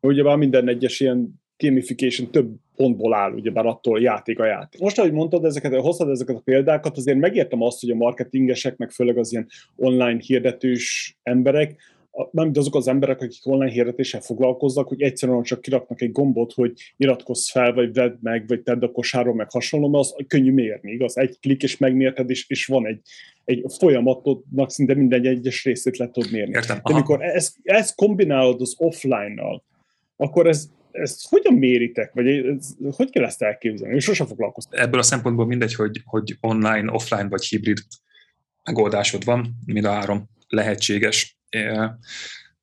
[0.00, 4.80] Ugyebár minden egyes ilyen gamification több pontból áll, ugyebár attól játék a játék.
[4.80, 8.90] Most, ahogy mondtad, ezeket, hoztad ezeket a példákat, azért megértem azt, hogy a marketingesek, meg
[8.90, 11.76] főleg az ilyen online hirdetős emberek,
[12.30, 16.72] nem azok az emberek, akik online hirdetéssel foglalkoznak, hogy egyszerűen csak kiraknak egy gombot, hogy
[16.96, 20.92] iratkozz fel, vagy vedd meg, vagy tedd a kosárról, meg hasonló, mert az könnyű mérni,
[20.92, 21.18] igaz?
[21.18, 23.00] Egy klik, és megmérted, és, és van egy,
[23.44, 26.52] egy folyamatodnak szinte minden egyes részét le tudod mérni.
[26.54, 26.80] Értem.
[26.84, 29.64] De amikor ezt, ezt kombinálod az offline-nal,
[30.16, 33.94] akkor ez, ezt hogyan méritek, vagy ez, hogy kell ezt elképzelni?
[33.94, 34.80] És sosem foglalkoztam.
[34.80, 37.78] Ebből a szempontból mindegy, hogy, hogy online, offline vagy hibrid
[38.64, 41.38] megoldásod van, mind a három lehetséges.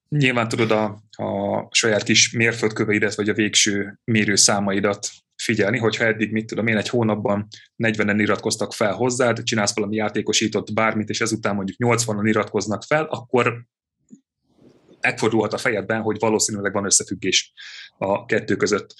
[0.10, 0.84] Nyilván tudod a,
[1.24, 6.90] a saját kis mérföldköveidet, vagy a végső mérőszámaidat figyelni, hogyha eddig, mit tudom én, egy
[6.90, 13.04] hónapban 40-en iratkoztak fel hozzád, csinálsz valami játékosított bármit, és ezután mondjuk 80-an iratkoznak fel,
[13.04, 13.66] akkor
[15.06, 17.54] megfordulhat a fejedben, hogy valószínűleg van összefüggés
[17.98, 18.96] a kettő között.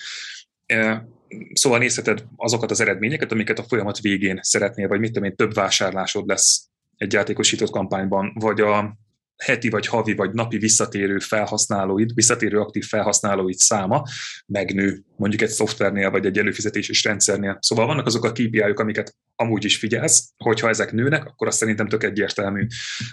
[1.54, 5.54] Szóval nézheted azokat az eredményeket, amiket a folyamat végén szeretnél, vagy mit tudom én, több
[5.54, 8.98] vásárlásod lesz egy játékosított kampányban, vagy a
[9.38, 14.04] heti, vagy havi, vagy napi visszatérő felhasználóid, visszatérő aktív felhasználóid száma
[14.46, 17.58] megnő, mondjuk egy szoftvernél, vagy egy előfizetéses rendszernél.
[17.62, 21.88] Szóval vannak azok a KPI-ok, amiket amúgy is figyelsz, hogyha ezek nőnek, akkor azt szerintem
[21.88, 22.66] tök egyértelmű.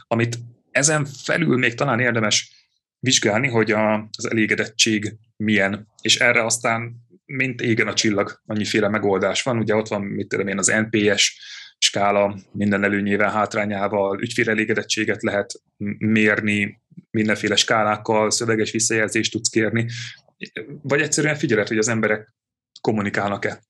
[0.06, 0.38] Amit
[0.70, 2.61] ezen felül még talán érdemes
[3.02, 9.42] vizsgálni, hogy a, az elégedettség milyen, és erre aztán mint égen a csillag, annyiféle megoldás
[9.42, 9.58] van.
[9.58, 11.38] Ugye ott van, mit tudom én, az NPS
[11.78, 15.62] skála minden előnyével, hátrányával, ügyfélelégedettséget lehet
[15.98, 19.86] mérni, mindenféle skálákkal, szöveges visszajelzést tudsz kérni,
[20.82, 22.34] vagy egyszerűen figyeled, hogy az emberek
[22.80, 23.62] kommunikálnak-e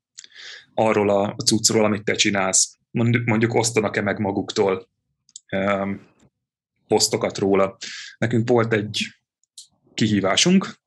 [0.74, 2.78] arról a cuccról, amit te csinálsz.
[2.90, 4.88] Mondjuk, osztanak-e meg maguktól
[5.50, 6.00] um,
[6.88, 7.76] posztokat róla.
[8.18, 9.06] Nekünk volt egy
[9.94, 10.80] kihívásunk,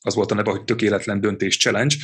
[0.00, 1.94] az volt a neve, hogy Tökéletlen Döntés Challenge,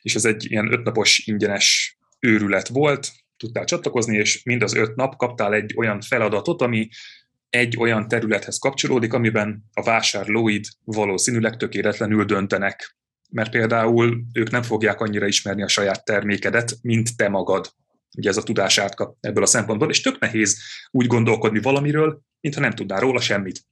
[0.00, 5.16] és ez egy ilyen ötnapos ingyenes őrület volt, tudtál csatlakozni, és mind az öt nap
[5.16, 6.88] kaptál egy olyan feladatot, ami
[7.50, 12.96] egy olyan területhez kapcsolódik, amiben a vásárlóid valószínűleg tökéletlenül döntenek.
[13.30, 17.72] Mert például ők nem fogják annyira ismerni a saját termékedet, mint te magad.
[18.16, 20.58] Ugye ez a tudás átkap ebből a szempontból, és tök nehéz
[20.90, 23.64] úgy gondolkodni valamiről, mintha nem tudnál róla semmit.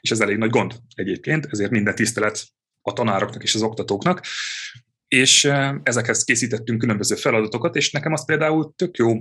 [0.00, 2.46] És ez elég nagy gond egyébként, ezért minden tisztelet
[2.82, 4.26] a tanároknak és az oktatóknak
[5.08, 5.44] és
[5.82, 9.14] ezekhez készítettünk különböző feladatokat, és nekem az például tök jó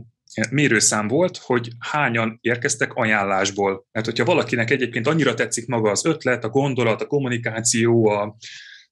[0.51, 3.87] mérőszám volt, hogy hányan érkeztek ajánlásból.
[3.91, 8.35] Mert hogyha valakinek egyébként annyira tetszik maga az ötlet, a gondolat, a kommunikáció, a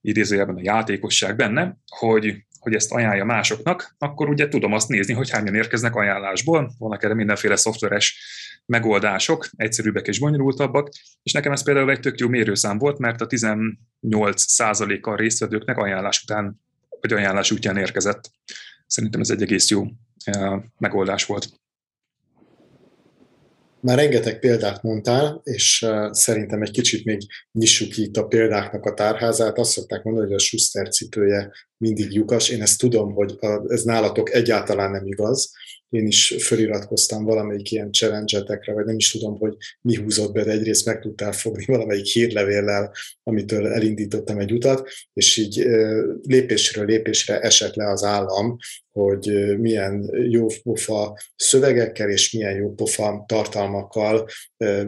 [0.01, 5.29] idézőjelben a játékosság benne, hogy, hogy ezt ajánlja másoknak, akkor ugye tudom azt nézni, hogy
[5.29, 6.71] hányan érkeznek ajánlásból.
[6.77, 8.19] Vannak erre mindenféle szoftveres
[8.65, 10.89] megoldások, egyszerűbbek és bonyolultabbak,
[11.23, 16.61] és nekem ez például egy tök jó mérőszám volt, mert a 18%-a résztvevőknek ajánlás után
[17.01, 18.31] vagy ajánlás útján érkezett.
[18.87, 19.85] Szerintem ez egy egész jó
[20.23, 21.49] eh, megoldás volt.
[23.79, 28.93] Már rengeteg példát mondtál, és eh, szerintem egy kicsit még nyissuk itt a példáknak a
[28.93, 29.57] tárházát.
[29.57, 32.49] Azt szokták mondani, hogy a Schuster cipője mindig lyukas.
[32.49, 35.51] Én ezt tudom, hogy ez nálatok egyáltalán nem igaz.
[35.89, 40.51] Én is feliratkoztam valamelyik ilyen challenge vagy nem is tudom, hogy mi húzott be, de
[40.51, 42.91] egyrészt meg tudtál fogni valamelyik hírlevéllel,
[43.23, 45.65] amitől elindítottam egy utat, és így
[46.21, 48.57] lépésről lépésre esett le az állam,
[48.91, 54.27] hogy milyen jó pofa szövegekkel és milyen jó pofa tartalmakkal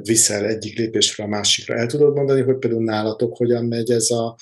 [0.02, 1.76] viszel egyik lépésről a másikra.
[1.76, 4.38] El tudod mondani, hogy például nálatok hogyan megy ez a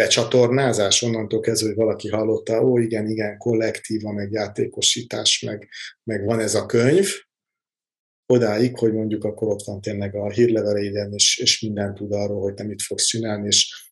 [0.00, 5.68] becsatornázás, onnantól kezdve, hogy valaki hallotta, ó igen, igen, kollektíva, meg játékosítás, meg,
[6.04, 7.08] meg van ez a könyv,
[8.26, 12.54] odáig, hogy mondjuk akkor ott van tényleg a hírlevelében, és, és minden tud arról, hogy
[12.54, 13.90] te mit fogsz csinálni, és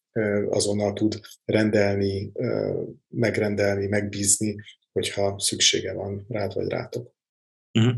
[0.49, 2.33] azonnal tud rendelni,
[3.09, 4.57] megrendelni, megbízni,
[4.93, 7.13] hogyha szüksége van rád vagy rátok.
[7.79, 7.97] Uh-huh.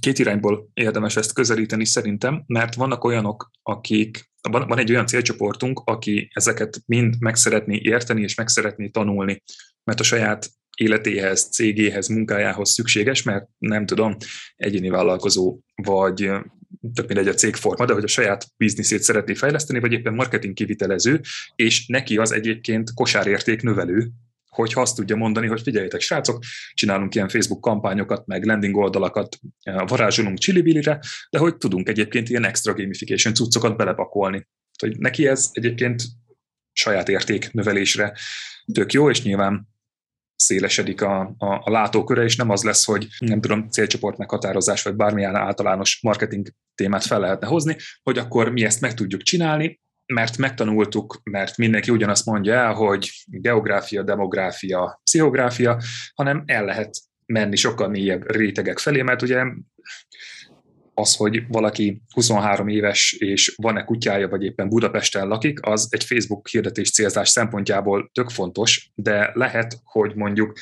[0.00, 5.80] Két irányból érdemes ezt közelíteni szerintem, mert vannak olyanok, akik, van, van egy olyan célcsoportunk,
[5.84, 9.42] aki ezeket mind meg szeretné érteni és meg szeretné tanulni,
[9.84, 14.16] mert a saját életéhez, cégéhez, munkájához szükséges, mert nem tudom,
[14.56, 16.30] egyéni vállalkozó, vagy
[16.94, 21.20] tök mindegy a cégforma, de hogy a saját bizniszét szeretné fejleszteni, vagy éppen marketing kivitelező,
[21.56, 24.10] és neki az egyébként kosárérték növelő,
[24.54, 29.86] hogyha azt tudja mondani, hogy figyeljetek, srácok, csinálunk ilyen Facebook kampányokat, meg landing oldalakat, eh,
[29.86, 34.46] varázsolunk csilibilire, de hogy tudunk egyébként ilyen extra gamification cuccokat belepakolni.
[34.78, 36.02] Hogy neki ez egyébként
[36.72, 38.12] saját érték növelésre
[38.72, 39.68] tök jó, és nyilván
[40.36, 44.94] szélesedik a, a, a látóköre, és nem az lesz, hogy nem tudom, célcsoport meghatározás, vagy
[44.94, 50.36] bármilyen általános marketing témát fel lehetne hozni, hogy akkor mi ezt meg tudjuk csinálni, mert
[50.36, 55.80] megtanultuk, mert mindenki ugyanazt mondja el, hogy geográfia, demográfia, pszichográfia,
[56.14, 59.44] hanem el lehet menni sokkal mélyebb rétegek felé, mert ugye
[60.94, 66.48] az, hogy valaki 23 éves és van-e kutyája, vagy éppen Budapesten lakik, az egy Facebook
[66.48, 70.52] hirdetés célzás szempontjából tök fontos, de lehet, hogy mondjuk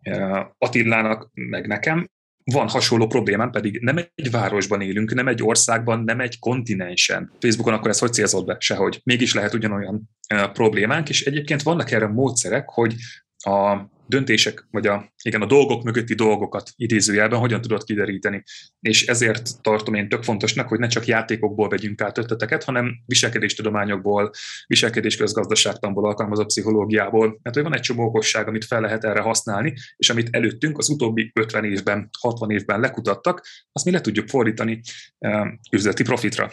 [0.00, 2.08] eh, Attilának, meg nekem
[2.44, 7.32] van hasonló problémám, pedig nem egy városban élünk, nem egy országban, nem egy kontinensen.
[7.40, 8.56] Facebookon akkor ez hogy célzott be?
[8.58, 9.00] Sehogy.
[9.04, 10.10] Mégis lehet ugyanolyan
[10.52, 12.94] problémánk, és egyébként vannak erre módszerek, hogy
[13.36, 13.76] a
[14.10, 18.42] döntések, vagy a, igen, a dolgok mögötti dolgokat idézőjelben hogyan tudod kideríteni.
[18.80, 24.30] És ezért tartom én tök fontosnak, hogy ne csak játékokból vegyünk át ötleteket, hanem viselkedéstudományokból,
[24.66, 30.10] viselkedésközgazdaságtanból, alkalmazott pszichológiából, mert hogy van egy csomó okosság, amit fel lehet erre használni, és
[30.10, 34.80] amit előttünk az utóbbi 50 évben, 60 évben lekutattak, azt mi le tudjuk fordítani
[35.18, 36.52] eh, üzleti profitra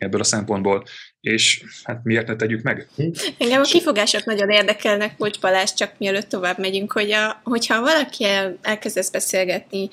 [0.00, 0.84] ebből a szempontból,
[1.20, 2.88] és hát miért ne tegyük meg?
[3.38, 8.24] Engem a kifogások nagyon érdekelnek, Bocs Balázs, csak mielőtt tovább megyünk, hogy a, hogyha valaki
[8.24, 9.88] el, elkezdesz beszélgetni,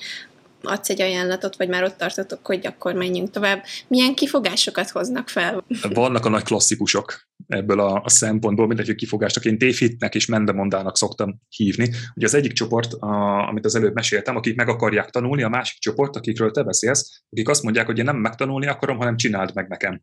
[0.62, 5.64] adsz egy ajánlatot, vagy már ott tartotok, hogy akkor menjünk tovább, milyen kifogásokat hoznak fel?
[5.82, 10.96] Vannak a nagy klasszikusok ebből a, a szempontból, mindegy, hogy kifogásnak én tévhitnek és mendemondának
[10.96, 11.90] szoktam hívni.
[12.14, 15.78] Ugye az egyik csoport, a, amit az előbb meséltem, akik meg akarják tanulni, a másik
[15.78, 19.68] csoport, akikről te beszélsz, akik azt mondják, hogy én nem megtanulni akarom, hanem csináld meg
[19.68, 20.02] nekem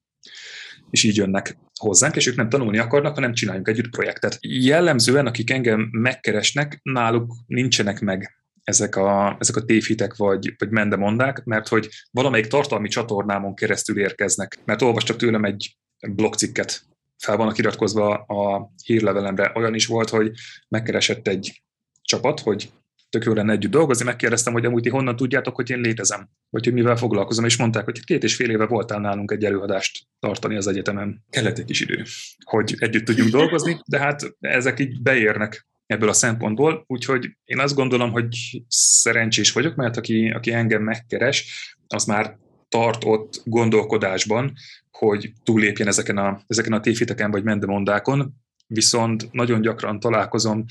[0.89, 4.38] és így jönnek hozzánk, és ők nem tanulni akarnak, hanem csináljunk együtt projektet.
[4.41, 11.43] Jellemzően, akik engem megkeresnek, náluk nincsenek meg ezek a, ezek a tévhitek vagy, vagy mendemondák,
[11.43, 14.58] mert hogy valamelyik tartalmi csatornámon keresztül érkeznek.
[14.65, 15.77] Mert olvastak tőlem egy
[16.08, 16.81] blogcikket,
[17.17, 19.51] fel vannak iratkozva a hírlevelemre.
[19.56, 20.32] Olyan is volt, hogy
[20.67, 21.63] megkeresett egy
[22.01, 22.69] csapat, hogy
[23.10, 26.63] tök jó lenne együtt dolgozni, megkérdeztem, hogy amúgy ti honnan tudjátok, hogy én létezem, vagy
[26.63, 30.56] hogy mivel foglalkozom, és mondták, hogy két és fél éve voltál nálunk egy előadást tartani
[30.56, 31.23] az egyetemen.
[31.30, 32.04] Kellett egy kis idő,
[32.43, 37.75] hogy együtt tudjunk dolgozni, de hát ezek így beérnek ebből a szempontból, úgyhogy én azt
[37.75, 38.28] gondolom, hogy
[38.67, 42.38] szerencsés vagyok, mert aki, aki engem megkeres, az már
[42.75, 44.53] tart ott gondolkodásban,
[44.91, 48.33] hogy túllépjen ezeken a, ezeken a tévhiteken vagy mendemondákon,
[48.67, 50.65] viszont nagyon gyakran találkozom,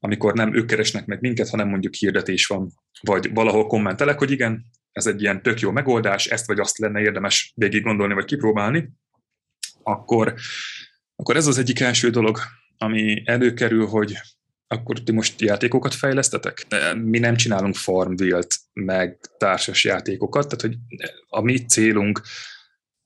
[0.00, 4.64] amikor nem ők keresnek meg minket, hanem mondjuk hirdetés van, vagy valahol kommentelek, hogy igen,
[4.92, 8.90] ez egy ilyen tök jó megoldás, ezt vagy azt lenne érdemes végig gondolni, vagy kipróbálni,
[9.82, 10.34] akkor,
[11.16, 12.38] akkor ez az egyik első dolog,
[12.76, 14.14] ami előkerül, hogy
[14.68, 16.66] akkor ti most játékokat fejlesztetek?
[16.94, 20.76] Mi nem csinálunk Farmville-t, meg társas játékokat, tehát hogy
[21.28, 22.20] a mi célunk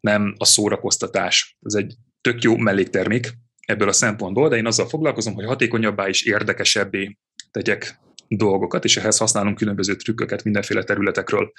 [0.01, 1.57] nem a szórakoztatás.
[1.61, 3.33] Ez egy tök jó melléktermék
[3.66, 7.18] ebből a szempontból, de én azzal foglalkozom, hogy hatékonyabbá és érdekesebbé
[7.51, 11.53] tegyek dolgokat, és ehhez használunk különböző trükköket mindenféle területekről,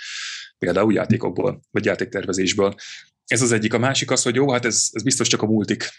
[0.57, 2.75] például játékokból, vagy játéktervezésből.
[3.25, 3.73] Ez az egyik.
[3.73, 5.89] A másik az, hogy jó, hát ez, ez biztos csak a multik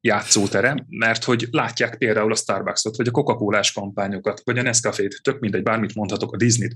[0.00, 5.40] játszótere, mert hogy látják például a Starbucks-ot, vagy a coca kampányokat, vagy a Nescafé-t, tök
[5.40, 6.74] mindegy, bármit mondhatok, a Disney-t,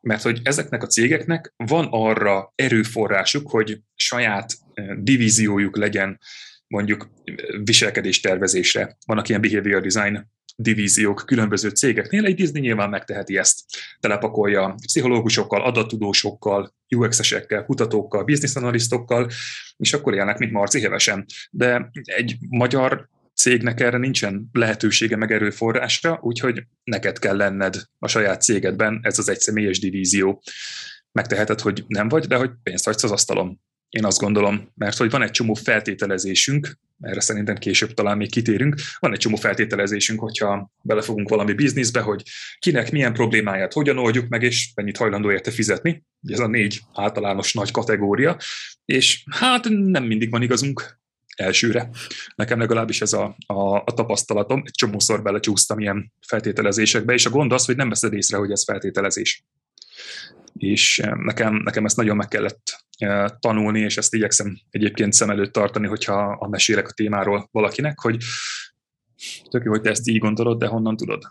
[0.00, 6.18] mert hogy ezeknek a cégeknek van arra erőforrásuk, hogy saját eh, divíziójuk legyen
[6.66, 7.10] mondjuk
[7.64, 8.96] viselkedés tervezésre.
[9.06, 10.30] Vannak ilyen behavior design
[10.60, 13.60] divíziók különböző cégeknél, egy Disney nyilván megteheti ezt.
[14.00, 19.28] Telepakolja pszichológusokkal, adattudósokkal, UX-esekkel, kutatókkal, bizniszanalisztokkal,
[19.76, 21.26] és akkor élnek, mint Marci hevesen.
[21.50, 28.42] De egy magyar cégnek erre nincsen lehetősége meg erőforrásra, úgyhogy neked kell lenned a saját
[28.42, 30.42] cégedben, ez az egyszemélyes divízió.
[31.12, 33.60] Megteheted, hogy nem vagy, de hogy pénzt hagysz az asztalon.
[33.90, 38.74] Én azt gondolom, mert hogy van egy csomó feltételezésünk, erre szerintem később talán még kitérünk,
[38.98, 42.22] van egy csomó feltételezésünk, hogyha belefogunk valami bizniszbe, hogy
[42.58, 46.04] kinek milyen problémáját hogyan oldjuk meg, és mennyit hajlandó érte fizetni.
[46.28, 48.36] Ez a négy általános nagy kategória,
[48.84, 51.00] és hát nem mindig van igazunk
[51.36, 51.90] elsőre.
[52.34, 54.62] Nekem legalábbis ez a, a, a tapasztalatom.
[54.64, 58.64] Egy csomószor belecsúsztam ilyen feltételezésekbe, és a gond az, hogy nem veszed észre, hogy ez
[58.64, 59.44] feltételezés.
[60.56, 62.84] És eh, nekem, nekem ezt nagyon meg kellett
[63.40, 68.16] tanulni, és ezt igyekszem egyébként szem előtt tartani, hogyha a mesélek a témáról valakinek, hogy
[69.50, 71.22] tök jó, hogy te ezt így gondolod, de honnan tudod?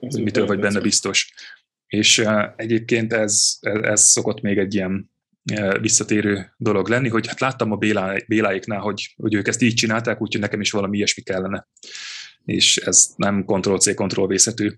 [0.00, 1.32] Ez mitől vagy benne biztos?
[1.86, 2.24] És
[2.56, 5.10] egyébként ez, ez, szokott még egy ilyen
[5.80, 10.20] visszatérő dolog lenni, hogy hát láttam a Bélá, Béláiknál, hogy, hogy ők ezt így csinálták,
[10.20, 11.68] úgyhogy nekem is valami ilyesmi kellene.
[12.44, 14.72] És ez nem Ctrl-C, Ctrl-V-szetű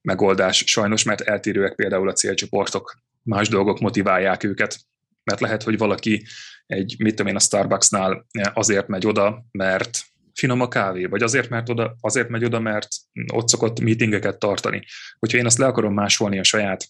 [0.00, 4.80] megoldás sajnos, mert eltérőek például a célcsoportok, más dolgok motiválják őket,
[5.24, 6.26] mert lehet, hogy valaki
[6.66, 10.00] egy, mit tudom én, a Starbucksnál azért megy oda, mert
[10.34, 12.88] finom a kávé, vagy azért, mert oda, azért megy oda, mert
[13.32, 14.84] ott szokott meetingeket tartani.
[15.18, 16.88] Hogyha én azt le akarom másolni a saját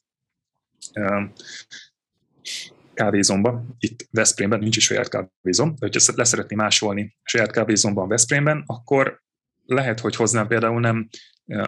[2.95, 8.63] kávézomba, itt Veszprémben nincs is saját kávézom, de hogyha leszeretném másolni a saját kávézomban Veszprémben,
[8.67, 9.23] akkor
[9.65, 11.09] lehet, hogy hoznám például nem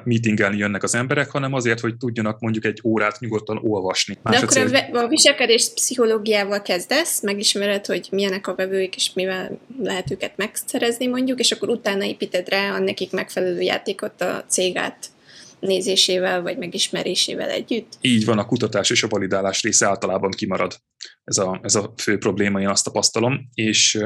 [0.05, 4.18] meetingelni jönnek az emberek, hanem azért, hogy tudjanak mondjuk egy órát nyugodtan olvasni.
[4.22, 4.97] Más De akkor cél...
[4.97, 11.39] a viselkedés pszichológiával kezdesz, megismered, hogy milyenek a vevőik, és mivel lehet őket megszerezni mondjuk,
[11.39, 15.09] és akkor utána építed rá a nekik megfelelő játékot a cégát
[15.61, 17.93] nézésével vagy megismerésével együtt?
[18.01, 20.77] Így van, a kutatás és a validálás része általában kimarad.
[21.25, 23.99] Ez a, ez a fő probléma, én azt tapasztalom, és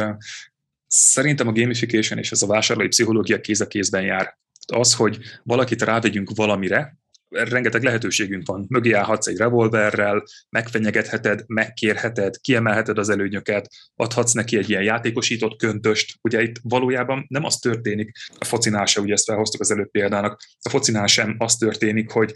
[0.87, 4.39] szerintem a gamification és ez a vásárlói pszichológia kéz a kézben jár.
[4.73, 6.99] Az, hogy valakit rávegyünk valamire,
[7.29, 8.67] rengeteg lehetőségünk van.
[8.69, 16.19] Mögé állhatsz egy revolverrel, megfenyegetheted, megkérheted, kiemelheted az előnyöket, adhatsz neki egy ilyen játékosított köntöst.
[16.23, 20.41] Ugye itt valójában nem az történik, a focinál se, ugye ezt felhoztuk az előbb példának,
[20.61, 22.33] a focinál sem az történik, hogy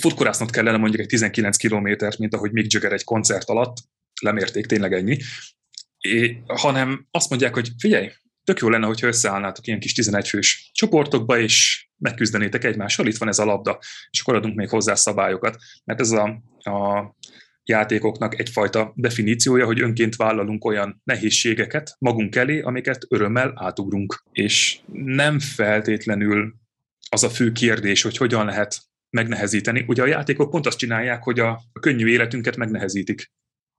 [0.00, 3.76] futkorásznod kellene mondjuk egy 19 kilométert, mint ahogy Mick Jagger egy koncert alatt,
[4.20, 5.16] lemérték, tényleg ennyi,
[5.98, 8.10] é, hanem azt mondják, hogy figyelj,
[8.48, 13.28] tök jó lenne, hogyha összeállnátok ilyen kis 11 fős csoportokba, és megküzdenétek egymással, itt van
[13.28, 13.78] ez a labda,
[14.10, 15.56] és akkor adunk még hozzá szabályokat.
[15.84, 16.24] Mert ez a,
[16.58, 17.16] a
[17.64, 24.22] játékoknak egyfajta definíciója, hogy önként vállalunk olyan nehézségeket magunk elé, amiket örömmel átugrunk.
[24.32, 26.54] És nem feltétlenül
[27.10, 28.78] az a fő kérdés, hogy hogyan lehet
[29.10, 29.84] megnehezíteni.
[29.86, 33.30] Ugye a játékok pont azt csinálják, hogy a könnyű életünket megnehezítik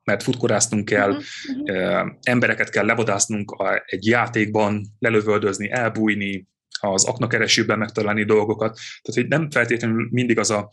[0.10, 2.12] mert futkoráztunk kell, uh-huh.
[2.22, 3.56] embereket kell levadásznunk
[3.86, 6.48] egy játékban, lelövöldözni, elbújni,
[6.80, 8.80] az aknakeresőben megtalálni dolgokat.
[9.02, 10.70] Tehát, hogy nem feltétlenül mindig az a,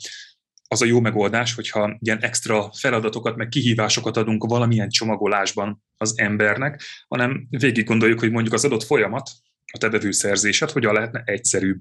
[0.69, 6.83] az a jó megoldás, hogyha ilyen extra feladatokat, meg kihívásokat adunk valamilyen csomagolásban az embernek,
[7.09, 9.31] hanem végig gondoljuk, hogy mondjuk az adott folyamat,
[9.73, 11.81] a te bevőszerzésed hogyan lehetne egyszerűbb.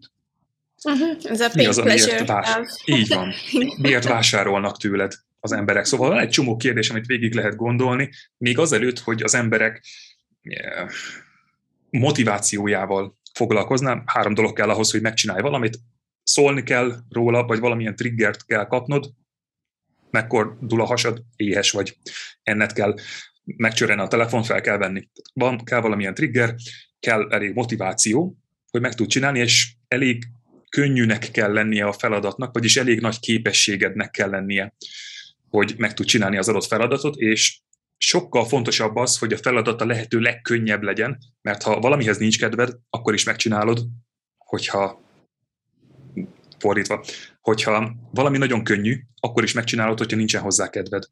[0.83, 1.17] Uh-huh.
[1.23, 2.57] Ez a Mi az, miért vás...
[2.85, 3.33] Így van.
[3.81, 5.13] Miért vásárolnak tőled
[5.45, 5.85] az emberek?
[5.85, 9.85] Szóval van egy csomó kérdés, amit végig lehet gondolni, még azelőtt, hogy az emberek
[10.41, 10.87] eh,
[11.89, 14.03] motivációjával foglalkoznám.
[14.05, 15.79] Három dolog kell ahhoz, hogy megcsinálj valamit.
[16.23, 19.13] Szólni kell róla, vagy valamilyen triggert kell kapnod,
[20.59, 21.97] dul a hasad, éhes vagy,
[22.43, 22.95] enned kell,
[23.43, 25.09] megcsörren a telefon, fel kell venni.
[25.33, 26.55] Van, kell valamilyen trigger,
[26.99, 28.37] kell elég motiváció,
[28.71, 30.23] hogy meg tud csinálni, és elég
[30.69, 34.73] könnyűnek kell lennie a feladatnak, vagyis elég nagy képességednek kell lennie,
[35.55, 37.59] hogy meg tud csinálni az adott feladatot, és
[37.97, 42.77] sokkal fontosabb az, hogy a feladat a lehető legkönnyebb legyen, mert ha valamihez nincs kedved,
[42.89, 43.85] akkor is megcsinálod,
[44.37, 45.01] hogyha
[46.59, 47.05] fordítva,
[47.41, 51.03] hogyha valami nagyon könnyű, akkor is megcsinálod, hogyha nincsen hozzá kedved.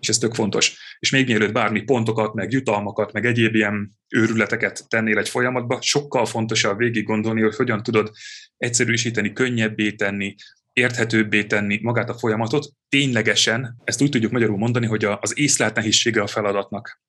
[0.00, 0.76] És ez tök fontos.
[0.98, 6.26] És még mielőtt bármi pontokat, meg jutalmakat, meg egyéb ilyen őrületeket tennél egy folyamatba, sokkal
[6.26, 8.10] fontosabb végig gondolni, hogy hogyan tudod
[8.56, 10.34] egyszerűsíteni, könnyebbé tenni,
[10.76, 16.22] érthetőbbé tenni magát a folyamatot, ténylegesen, ezt úgy tudjuk magyarul mondani, hogy az észlelt nehézsége
[16.22, 17.00] a feladatnak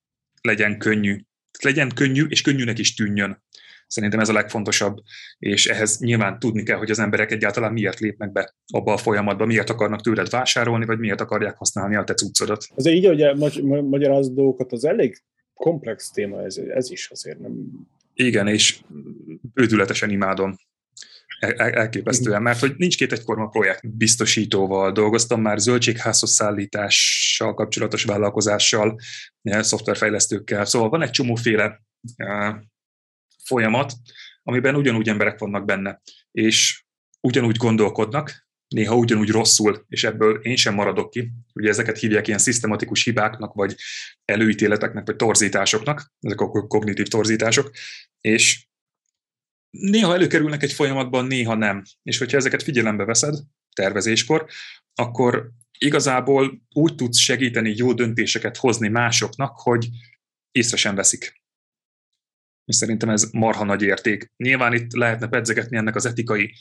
[0.42, 1.18] legyen könnyű.
[1.64, 3.44] Legyen könnyű, és könnyűnek is tűnjön.
[3.88, 4.98] Szerintem ez a legfontosabb,
[5.38, 9.46] és ehhez nyilván tudni kell, hogy az emberek egyáltalán miért lépnek be abba a folyamatba,
[9.46, 12.66] miért akarnak tőled vásárolni, vagy miért akarják használni a te cuccodat.
[12.76, 17.52] Az így, hogy magy- magyaráz dolgokat, az elég komplex téma ez, ez is azért nem...
[18.14, 18.80] Igen, és
[19.54, 20.56] bődületesen imádom.
[21.58, 23.98] Elképesztően, mert hogy nincs két egyforma projekt.
[23.98, 29.00] Biztosítóval dolgoztam már, zöldségházhoz szállítással kapcsolatos vállalkozással,
[29.42, 31.82] szoftverfejlesztőkkel, szóval van egy csomóféle
[33.44, 33.94] folyamat,
[34.44, 36.86] amiben ugyanúgy emberek vannak benne, és
[37.22, 41.32] ugyanúgy gondolkodnak, néha ugyanúgy rosszul, és ebből én sem maradok ki.
[41.54, 43.76] Ugye ezeket hívják ilyen szisztematikus hibáknak, vagy
[44.26, 47.72] előítéleteknek, vagy torzításoknak, ezek a kognitív torzítások,
[48.22, 48.67] és
[49.70, 51.84] néha előkerülnek egy folyamatban, néha nem.
[52.04, 53.36] És hogyha ezeket figyelembe veszed
[53.76, 54.48] tervezéskor,
[54.96, 59.90] akkor igazából úgy tudsz segíteni jó döntéseket hozni másoknak, hogy
[60.52, 61.42] észre sem veszik.
[62.66, 64.32] És szerintem ez marha nagy érték.
[64.38, 66.54] Nyilván itt lehetne pedzegetni ennek az etikai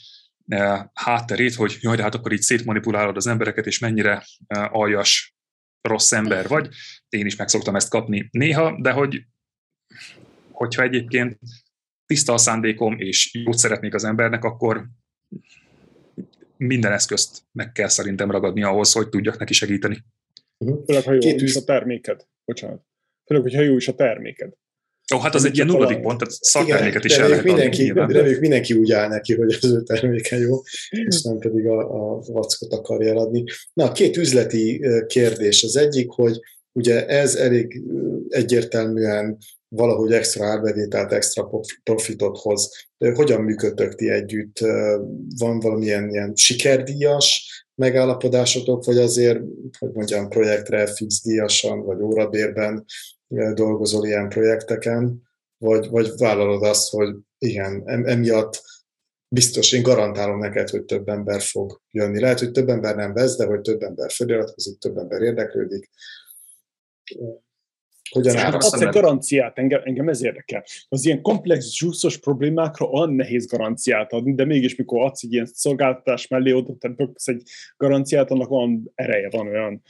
[0.47, 5.35] eh, hátterét, hogy jaj, de hát akkor így szétmanipulálod az embereket, és mennyire eh, aljas,
[5.81, 6.69] rossz ember vagy.
[7.09, 9.25] Én is meg szoktam ezt kapni néha, de hogy
[10.51, 11.39] hogyha egyébként
[12.07, 14.85] tiszta a szándékom, és jót szeretnék az embernek, akkor
[16.57, 20.03] minden eszközt meg kell szerintem ragadni ahhoz, hogy tudjak neki segíteni.
[20.57, 20.85] Uh-huh.
[20.85, 22.25] Főleg, ha jó Két is a terméked.
[22.45, 22.81] Bocsánat.
[23.25, 24.53] Főleg, hogyha jó is a terméked.
[25.15, 28.13] Ó, hát az egy ilyen nulladik pont, tehát szakterméket is el lehet mindenki, adni.
[28.13, 32.19] Reméljük mindenki úgy áll neki, hogy az ő terméke jó, és nem pedig a, a
[32.19, 33.43] vackot akarja eladni.
[33.73, 35.63] Na, két üzleti kérdés.
[35.63, 36.39] Az egyik, hogy
[36.71, 37.81] ugye ez elég
[38.29, 39.37] egyértelműen
[39.69, 41.49] valahogy extra árbevételt, extra
[41.83, 42.71] profitot hoz.
[43.13, 44.59] Hogyan működtök ti együtt?
[45.37, 49.39] Van valamilyen ilyen sikerdíjas megállapodásotok, vagy azért,
[49.79, 52.85] hogy mondjam, projektre fix díjasan, vagy órabérben
[53.53, 55.21] dolgozol ilyen projekteken,
[55.57, 58.61] vagy, vagy vállalod azt, hogy igen, emiatt
[59.29, 62.19] biztos, én garantálom neked, hogy több ember fog jönni.
[62.19, 65.89] Lehet, hogy több ember nem vesz, de hogy több ember feliratkozik, több ember érdeklődik.
[68.09, 70.63] Hogyan hát adsz egy garanciát, engem, engem ez érdekel.
[70.89, 75.45] Az ilyen komplex, zsúszos problémákra olyan nehéz garanciát adni, de mégis mikor adsz egy ilyen
[75.45, 77.41] szolgáltatás mellé, oda böksz egy
[77.77, 79.83] garanciát, annak van ereje, van olyan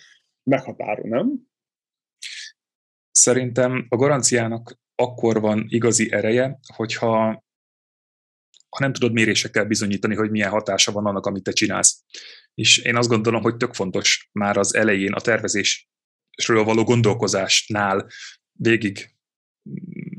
[0.43, 1.47] meghatáró, nem?
[3.11, 7.45] Szerintem a garanciának akkor van igazi ereje, hogyha
[8.70, 12.03] ha nem tudod mérésekkel bizonyítani, hogy milyen hatása van annak, amit te csinálsz.
[12.53, 15.89] És én azt gondolom, hogy tök fontos már az elején a tervezés
[16.45, 18.07] ről való gondolkozásnál
[18.51, 19.15] végig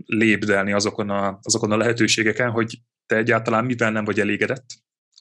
[0.06, 4.64] lépdelni azokon a, azokon a lehetőségeken, hogy te egyáltalán mivel nem vagy elégedett,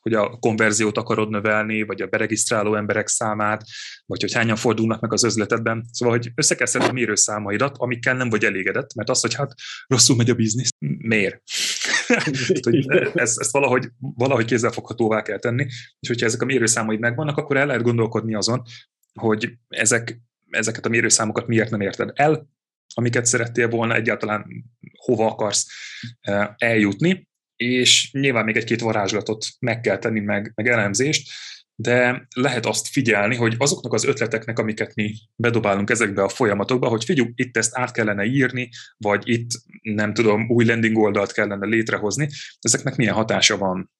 [0.01, 3.63] hogy a konverziót akarod növelni, vagy a beregisztráló emberek számát,
[4.05, 5.85] vagy hogy hányan fordulnak meg az özletedben.
[5.91, 9.53] Szóval, hogy össze kell szedni a mérőszámaidat, amikkel nem vagy elégedett, mert az, hogy hát
[9.87, 11.41] rosszul megy a biznisz, miért?
[13.13, 15.65] ezt, ezt valahogy, valahogy kézzelfoghatóvá kell tenni,
[15.99, 18.61] és hogyha ezek a mérőszámaid megvannak, akkor el lehet gondolkodni azon,
[19.13, 20.21] hogy ezek
[20.57, 22.47] ezeket a mérőszámokat miért nem érted el,
[22.93, 24.65] amiket szerettél volna, egyáltalán
[24.97, 25.67] hova akarsz
[26.21, 31.29] e, eljutni, és nyilván még egy-két varázslatot meg kell tenni, meg, meg elemzést,
[31.79, 37.03] de lehet azt figyelni, hogy azoknak az ötleteknek, amiket mi bedobálunk ezekbe a folyamatokba, hogy
[37.03, 39.49] figyelj, itt ezt át kellene írni, vagy itt,
[39.81, 42.29] nem tudom, új landing oldalt kellene létrehozni,
[42.59, 43.91] ezeknek milyen hatása van,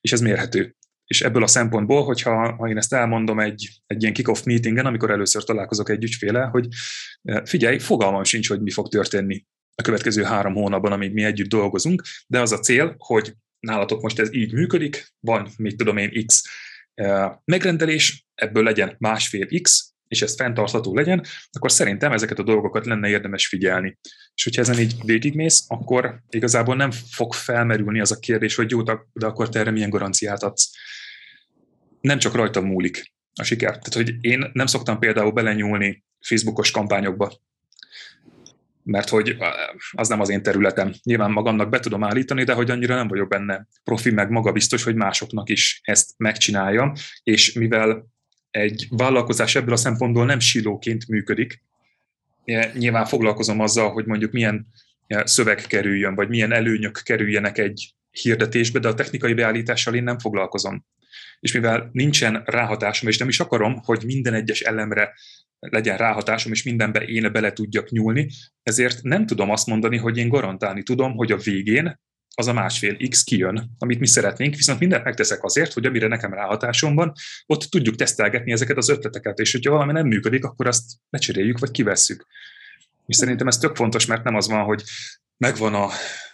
[0.00, 0.76] és ez mérhető
[1.06, 5.10] és ebből a szempontból, hogyha ha én ezt elmondom egy, egy ilyen kick-off meetingen, amikor
[5.10, 6.68] először találkozok egy ügyféle, hogy
[7.22, 11.48] eh, figyelj, fogalmam sincs, hogy mi fog történni a következő három hónapban, amíg mi együtt
[11.48, 16.26] dolgozunk, de az a cél, hogy nálatok most ez így működik, van, mit tudom én,
[16.26, 16.42] X
[16.94, 22.86] eh, megrendelés, ebből legyen másfél X, és ez fenntartható legyen, akkor szerintem ezeket a dolgokat
[22.86, 23.98] lenne érdemes figyelni.
[24.34, 28.82] És hogyha ezen így végigmész, akkor igazából nem fog felmerülni az a kérdés, hogy jó,
[28.82, 30.70] de akkor te erre milyen garanciát adsz
[32.02, 33.70] nem csak rajtam múlik a siker.
[33.70, 37.32] Tehát, hogy én nem szoktam például belenyúlni Facebookos kampányokba,
[38.82, 39.36] mert hogy
[39.90, 40.92] az nem az én területem.
[41.02, 44.82] Nyilván magamnak be tudom állítani, de hogy annyira nem vagyok benne profi, meg maga biztos,
[44.82, 46.92] hogy másoknak is ezt megcsinálja,
[47.22, 48.11] és mivel
[48.52, 51.62] egy vállalkozás ebből a szempontból nem silóként működik,
[52.74, 54.66] nyilván foglalkozom azzal, hogy mondjuk milyen
[55.24, 60.86] szöveg kerüljön, vagy milyen előnyök kerüljenek egy hirdetésbe, de a technikai beállítással én nem foglalkozom.
[61.40, 65.12] És mivel nincsen ráhatásom, és nem is akarom, hogy minden egyes elemre
[65.58, 68.30] legyen ráhatásom, és mindenbe én bele tudjak nyúlni,
[68.62, 72.00] ezért nem tudom azt mondani, hogy én garantálni tudom, hogy a végén
[72.34, 76.34] az a másfél X kijön, amit mi szeretnénk, viszont mindent megteszek azért, hogy amire nekem
[76.34, 77.12] ráhatásom van,
[77.46, 81.70] ott tudjuk tesztelgetni ezeket az ötleteket, és hogyha valami nem működik, akkor azt lecseréljük, vagy
[81.70, 82.26] kivesszük.
[83.06, 84.82] És szerintem ez tök fontos, mert nem az van, hogy
[85.36, 85.88] megvan a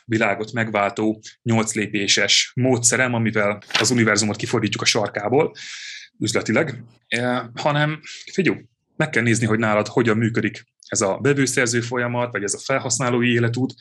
[0.04, 5.52] világot megváltó nyolc lépéses módszerem, amivel az univerzumot kifordítjuk a sarkából
[6.18, 6.82] üzletileg,
[7.54, 8.00] hanem
[8.32, 8.64] figyelj,
[8.96, 13.32] meg kell nézni, hogy nálad hogyan működik ez a bevőszerző folyamat, vagy ez a felhasználói
[13.32, 13.74] életút,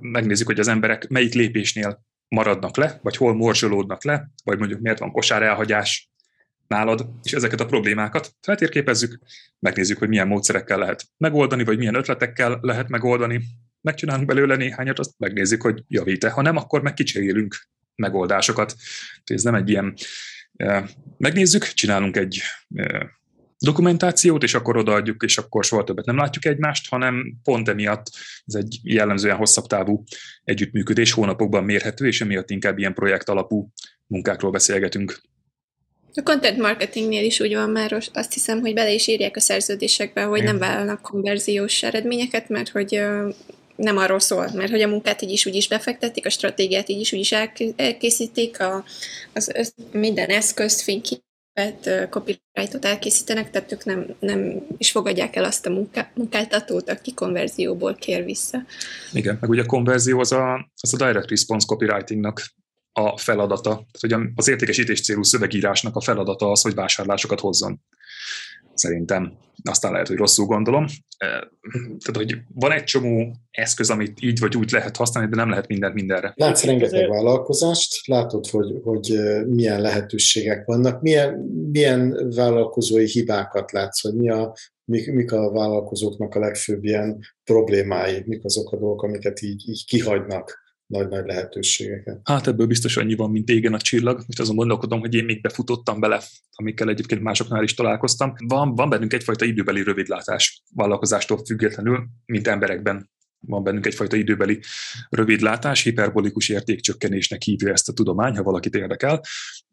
[0.00, 4.98] megnézzük, hogy az emberek melyik lépésnél maradnak le, vagy hol morzsolódnak le, vagy mondjuk miért
[4.98, 6.10] van kosár elhagyás
[6.66, 9.18] nálad, és ezeket a problémákat feltérképezzük,
[9.58, 13.42] megnézzük, hogy milyen módszerekkel lehet megoldani, vagy milyen ötletekkel lehet megoldani,
[13.80, 16.30] megcsinálunk belőle néhányat, azt megnézzük, hogy javít-e.
[16.30, 18.74] Ha nem, akkor meg kicserélünk megoldásokat.
[19.24, 19.94] Ez nem egy ilyen
[21.16, 22.42] megnézzük, csinálunk egy
[23.58, 28.06] dokumentációt, és akkor odaadjuk, és akkor soha többet nem látjuk egymást, hanem pont emiatt
[28.44, 30.04] ez egy jellemzően hosszabb távú
[30.44, 33.72] együttműködés, hónapokban mérhető, és emiatt inkább ilyen projekt alapú
[34.06, 35.20] munkákról beszélgetünk.
[36.14, 40.22] A content marketingnél is úgy van már, azt hiszem, hogy bele is írják a szerződésekbe,
[40.22, 40.56] hogy Igen.
[40.56, 43.02] nem vállalnak konverziós eredményeket, mert hogy
[43.76, 47.00] nem arról szól, mert hogy a munkát így is úgy is befektetik, a stratégiát így
[47.00, 47.32] is úgy is
[47.76, 48.84] elkészítik, a,
[49.32, 50.80] az, minden eszközt,
[51.56, 57.14] fényképet, copyrightot elkészítenek, tehát ők nem, nem is fogadják el azt a munká, munkáltatót, aki
[57.14, 58.64] konverzióból kér vissza.
[59.12, 62.42] Igen, meg ugye a konverzió az a, az a direct response copywritingnak
[62.92, 63.70] a feladata.
[63.70, 67.80] Tehát, hogy az értékesítés célú szövegírásnak a feladata az, hogy vásárlásokat hozzon.
[68.76, 69.32] Szerintem.
[69.62, 70.86] Aztán lehet, hogy rosszul gondolom.
[71.78, 75.68] Tehát, hogy van egy csomó eszköz, amit így vagy úgy lehet használni, de nem lehet
[75.68, 76.32] mindent mindenre.
[76.36, 81.34] Látsz rengeteg vállalkozást, látod, hogy, hogy milyen lehetőségek vannak, milyen,
[81.72, 84.54] milyen vállalkozói hibákat látsz, hogy mi a,
[84.84, 89.84] mik, mik a vállalkozóknak a legfőbb ilyen problémái, mik azok a dolgok, amiket így, így
[89.86, 92.20] kihagynak nagy-nagy lehetőségeket.
[92.24, 94.16] Hát ebből biztos annyi van, mint égen a csillag.
[94.16, 96.22] Most azon gondolkodom, hogy én még befutottam bele,
[96.54, 98.32] amikkel egyébként másoknál is találkoztam.
[98.46, 103.10] Van, van bennünk egyfajta időbeli rövidlátás vállalkozástól függetlenül, mint emberekben
[103.46, 104.60] van bennünk egyfajta időbeli
[105.08, 109.20] rövidlátás, hiperbolikus értékcsökkenésnek hívja ezt a tudomány, ha valakit érdekel.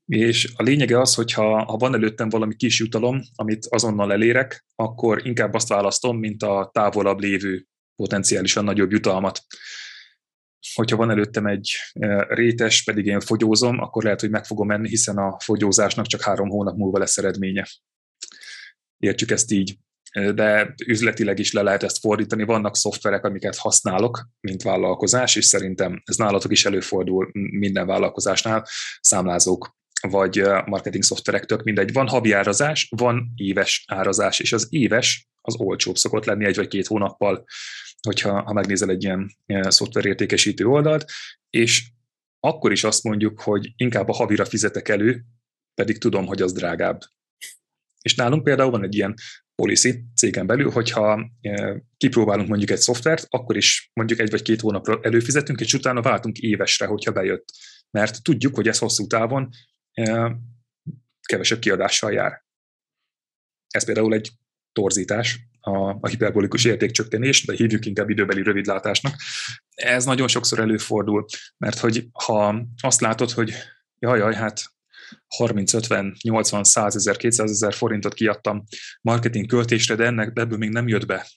[0.05, 4.65] És a lényege az, hogy ha, ha van előttem valami kis jutalom, amit azonnal elérek,
[4.75, 9.41] akkor inkább azt választom, mint a távolabb lévő potenciálisan nagyobb jutalmat
[10.73, 14.89] hogyha van előttem egy e, rétes, pedig én fogyózom, akkor lehet, hogy meg fogom menni,
[14.89, 17.67] hiszen a fogyózásnak csak három hónap múlva lesz eredménye.
[18.97, 19.77] Értjük ezt így.
[20.11, 22.43] E, de üzletileg is le lehet ezt fordítani.
[22.43, 28.67] Vannak szoftverek, amiket használok, mint vállalkozás, és szerintem ez nálatok is előfordul minden vállalkozásnál,
[28.99, 29.75] számlázók
[30.07, 31.93] vagy e, marketing szoftverek, tök mindegy.
[31.93, 36.67] Van havi árazás, van éves árazás, és az éves az olcsóbb szokott lenni egy vagy
[36.67, 37.45] két hónappal
[38.07, 41.11] hogyha ha megnézel egy ilyen, ilyen szoftverértékesítő oldalt,
[41.49, 41.91] és
[42.39, 45.23] akkor is azt mondjuk, hogy inkább a havira fizetek elő,
[45.73, 46.99] pedig tudom, hogy az drágább.
[48.01, 49.13] És nálunk például van egy ilyen
[49.55, 54.61] policy cégen belül, hogyha e, kipróbálunk mondjuk egy szoftvert, akkor is mondjuk egy vagy két
[54.61, 57.45] hónapra előfizetünk, és utána váltunk évesre, hogyha bejött.
[57.91, 59.49] Mert tudjuk, hogy ez hosszú távon
[59.91, 60.35] e,
[61.21, 62.43] kevesebb kiadással jár.
[63.67, 64.31] Ez például egy
[64.71, 69.15] torzítás, a, a hiperbolikus értékcsökkenés, de hívjuk inkább időbeli rövidlátásnak.
[69.69, 71.25] Ez nagyon sokszor előfordul,
[71.57, 73.53] mert hogy ha azt látod, hogy
[73.99, 74.63] jaj, jaj, hát
[75.27, 78.63] 30, 50, 80, 100 ezer, 200 ezer forintot kiadtam
[79.01, 81.27] marketing költésre, de ennek ebből még nem jött be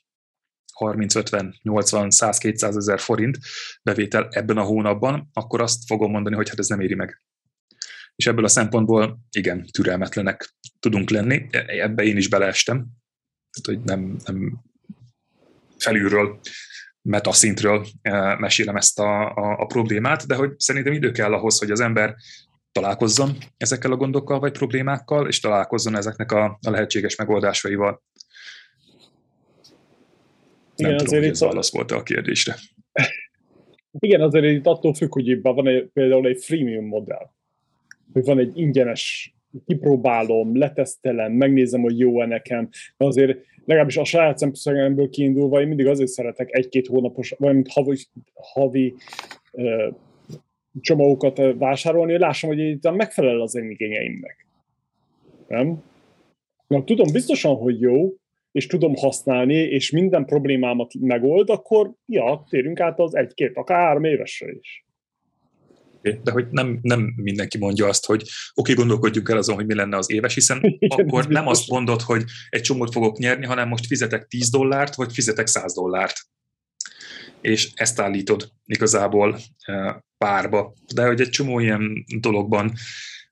[0.72, 3.39] 30, 50, 80, 100, 200 ezer forint
[3.83, 7.22] bevétel ebben a hónapban, akkor azt fogom mondani, hogy hát ez nem éri meg.
[8.16, 11.47] És ebből a szempontból igen, türelmetlenek tudunk lenni.
[11.66, 12.87] Ebbe én is beleestem,
[13.57, 14.65] tehát, hogy nem, nem
[15.79, 16.39] felülről,
[17.03, 21.71] metaszintről eh, mesélem ezt a, a, a problémát, de hogy szerintem idő kell ahhoz, hogy
[21.71, 22.15] az ember
[22.73, 28.03] találkozzon ezekkel a gondokkal vagy problémákkal, és találkozzon ezeknek a, a lehetséges megoldásaival.
[30.77, 32.57] Nem Igen, tudom, azért hogy ez válasz volt a kérdésre.
[33.99, 37.31] Igen, azért itt attól függ, hogy van egy, például egy freemium modell,
[38.13, 39.36] hogy van egy ingyenes
[39.67, 45.87] kipróbálom, letesztelem, megnézem, hogy jó-e nekem, de azért legalábbis a saját szemszögemből kiindulva én mindig
[45.87, 47.97] azért szeretek egy-két hónapos, vagy mint havi,
[48.35, 48.95] havi
[49.53, 49.95] uh,
[50.81, 54.47] csomagokat vásárolni, hogy lássam, hogy itt megfelel az én igényeimnek.
[55.49, 55.83] Nem?
[56.67, 58.15] Na, tudom biztosan, hogy jó,
[58.53, 64.05] és tudom használni, és minden problémámat megold, akkor ja, térünk át az egy-két, akár három
[64.05, 64.86] évesre is
[66.23, 69.75] de hogy nem, nem mindenki mondja azt, hogy oké, okay, gondolkodjunk el azon, hogy mi
[69.75, 73.69] lenne az éves, hiszen Igen, akkor nem azt mondod, hogy egy csomót fogok nyerni, hanem
[73.69, 76.17] most fizetek 10 dollárt, vagy fizetek 100 dollárt.
[77.41, 80.75] És ezt állítod igazából e, párba.
[80.95, 82.73] De hogy egy csomó ilyen dologban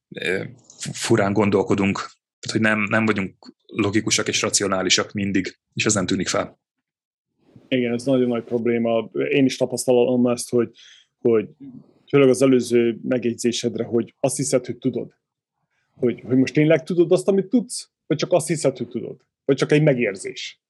[0.08, 0.50] e,
[0.92, 1.96] furán gondolkodunk,
[2.40, 6.58] tehát hogy nem, nem vagyunk logikusak és racionálisak mindig, és ez nem tűnik fel.
[7.68, 9.10] Igen, ez nagyon nagy probléma.
[9.30, 10.70] Én is tapasztalom ezt, hogy,
[11.20, 11.48] hogy
[12.14, 15.14] főleg az előző megjegyzésedre, hogy azt hiszed, hogy tudod.
[15.96, 19.16] Hogy, hogy most tényleg tudod azt, amit tudsz, vagy csak azt hiszed, hogy tudod.
[19.44, 20.60] vagy csak egy megérzés.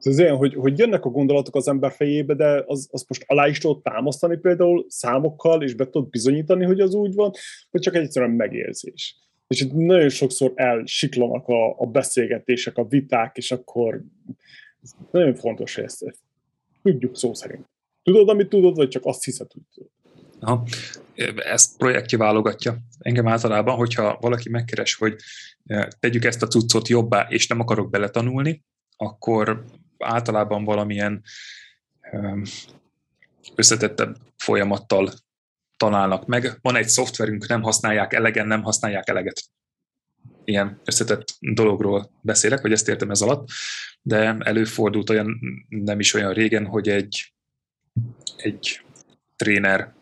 [0.00, 3.48] Ez olyan, hogy, hogy jönnek a gondolatok az ember fejébe, de az, az most alá
[3.48, 7.30] is tudod támasztani például számokkal, és be tudod bizonyítani, hogy az úgy van,
[7.70, 9.16] vagy csak egyszerűen megérzés.
[9.46, 14.02] És itt nagyon sokszor elsiklanak a, a beszélgetések, a viták, és akkor
[15.10, 16.20] nagyon fontos, hogy ezt, ezt
[16.82, 17.68] tudjuk szó szerint.
[18.02, 19.93] Tudod, amit tudod, vagy csak azt hiszed, hogy tudod.
[20.44, 20.66] Aha.
[21.36, 22.76] Ezt projektje válogatja.
[22.98, 25.16] Engem általában, hogyha valaki megkeres, hogy
[25.66, 28.62] eh, tegyük ezt a cuccot jobbá, és nem akarok beletanulni,
[28.96, 29.64] akkor
[29.98, 31.22] általában valamilyen
[33.54, 35.12] összetettebb folyamattal
[35.76, 36.58] találnak meg.
[36.62, 39.42] Van egy szoftverünk, nem használják elegen, nem használják eleget.
[40.44, 43.48] Ilyen összetett dologról beszélek, hogy ezt értem ez alatt,
[44.02, 47.32] de előfordult olyan nem is olyan régen, hogy egy,
[48.36, 48.80] egy
[49.36, 49.94] tréner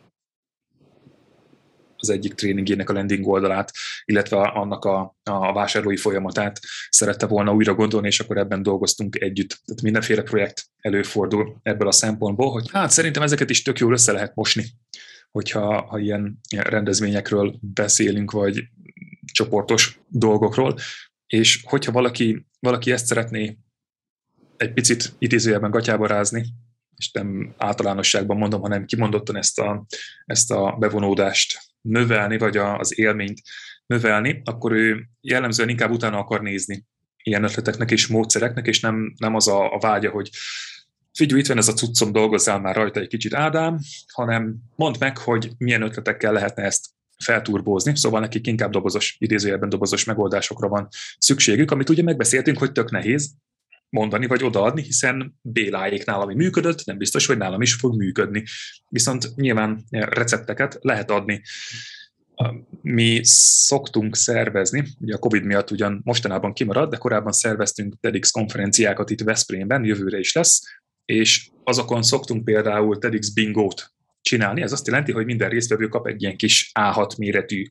[2.02, 3.72] az egyik tréningének a landing oldalát,
[4.04, 9.60] illetve annak a, a vásárlói folyamatát szerette volna újra gondolni, és akkor ebben dolgoztunk együtt.
[9.64, 14.12] Tehát mindenféle projekt előfordul ebből a szempontból, hogy hát szerintem ezeket is tök jól össze
[14.12, 14.64] lehet mosni,
[15.30, 18.64] hogyha ha ilyen, rendezvényekről beszélünk, vagy
[19.32, 20.76] csoportos dolgokról,
[21.26, 23.58] és hogyha valaki, valaki ezt szeretné
[24.56, 26.44] egy picit idézőjelben gatyába rázni,
[26.96, 29.86] és nem általánosságban mondom, hanem kimondottan ezt a,
[30.24, 33.40] ezt a bevonódást növelni, vagy az élményt
[33.86, 36.84] növelni, akkor ő jellemzően inkább utána akar nézni
[37.22, 40.30] ilyen ötleteknek és módszereknek, és nem, nem az a, a vágya, hogy
[41.12, 43.78] figyelj, itt van ez a cuccom, dolgozzál már rajta egy kicsit, Ádám,
[44.12, 46.86] hanem mondd meg, hogy milyen ötletekkel lehetne ezt
[47.24, 52.90] felturbózni, szóval nekik inkább dobozos, idézőjelben dobozos megoldásokra van szükségük, amit ugye megbeszéltünk, hogy tök
[52.90, 53.34] nehéz
[53.92, 58.44] mondani vagy odaadni, hiszen Béláéknál, ami működött, nem biztos, hogy nálam is fog működni.
[58.88, 61.42] Viszont nyilván recepteket lehet adni.
[62.82, 69.10] Mi szoktunk szervezni, ugye a Covid miatt ugyan mostanában kimarad, de korábban szerveztünk TEDx konferenciákat
[69.10, 70.60] itt Veszprémben, jövőre is lesz,
[71.04, 74.62] és azokon szoktunk például TEDx bingót csinálni.
[74.62, 77.66] Ez azt jelenti, hogy minden résztvevő kap egy ilyen kis A6 méretű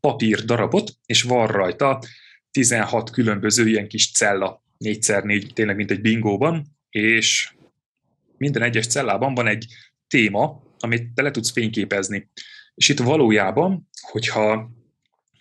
[0.00, 2.02] papír darabot, és van rajta
[2.50, 7.54] 16 különböző ilyen kis cella, 4x4, tényleg mint egy bingóban, és
[8.36, 9.66] minden egyes cellában van egy
[10.08, 12.30] téma, amit te le tudsz fényképezni.
[12.74, 14.70] És itt valójában, hogyha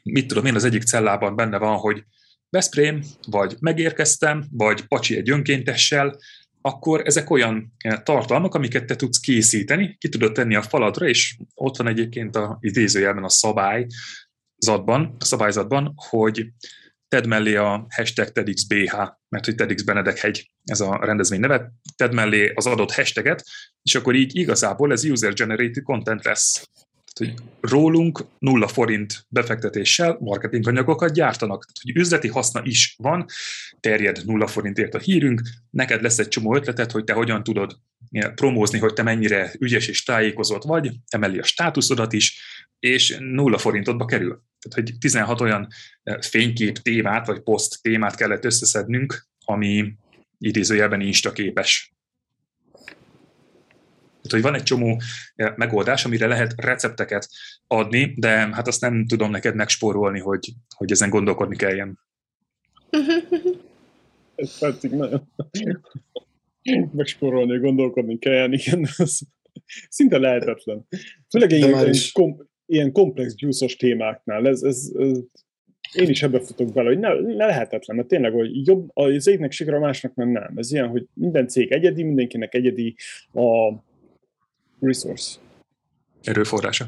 [0.03, 2.03] mit tudom én, az egyik cellában benne van, hogy
[2.49, 6.17] Veszprém, vagy megérkeztem, vagy Pacsi egy önkéntessel,
[6.61, 11.37] akkor ezek olyan eh, tartalmak, amiket te tudsz készíteni, ki tudod tenni a faladra, és
[11.53, 16.47] ott van egyébként a idézőjelben a szabályzatban, a szabályzatban, hogy
[17.07, 18.95] tedd mellé a hashtag TEDxBH,
[19.35, 23.43] mert hogy TEDx Benedek hegy ez a rendezvény neve, tedd mellé az adott hashtaget,
[23.81, 26.69] és akkor így igazából ez user-generated content lesz.
[27.13, 31.65] Tehát, hogy rólunk nulla forint befektetéssel marketinganyagokat gyártanak.
[31.65, 33.25] Tehát, hogy üzleti haszna is van,
[33.79, 37.79] terjed nulla forintért a hírünk, neked lesz egy csomó ötletet, hogy te hogyan tudod
[38.35, 42.39] promózni, hogy te mennyire ügyes és tájékozott vagy, emeli a státuszodat is,
[42.79, 44.43] és nulla forintodba kerül.
[44.59, 45.67] Tehát, hogy 16 olyan
[46.19, 49.93] fénykép témát, vagy poszt témát kellett összeszednünk, ami
[50.37, 51.93] idézőjelben Insta képes.
[54.21, 55.01] Tehát, hogy van egy csomó
[55.55, 57.29] megoldás, amire lehet recepteket
[57.67, 61.99] adni, de hát azt nem tudom neked megspórolni, hogy, hogy ezen gondolkodni kelljen.
[64.35, 65.31] Ez tetszik nagyon.
[66.91, 69.19] Megspórolni, gondolkodni kelljen, igen, ez
[69.89, 70.87] szinte lehetetlen.
[71.29, 75.19] Főleg ilyen, kom, ilyen komplex gyúszos témáknál, ez, ez, ez
[75.93, 79.51] én is ebbe futok bele, hogy ne, ne lehetetlen, mert tényleg, hogy jobb az egyiknek
[79.51, 80.53] sikra, a másnak nem, nem.
[80.55, 82.95] Ez ilyen, hogy minden cég egyedi, mindenkinek egyedi
[83.33, 83.73] a
[84.79, 85.39] resource.
[86.23, 86.87] Erőforrása.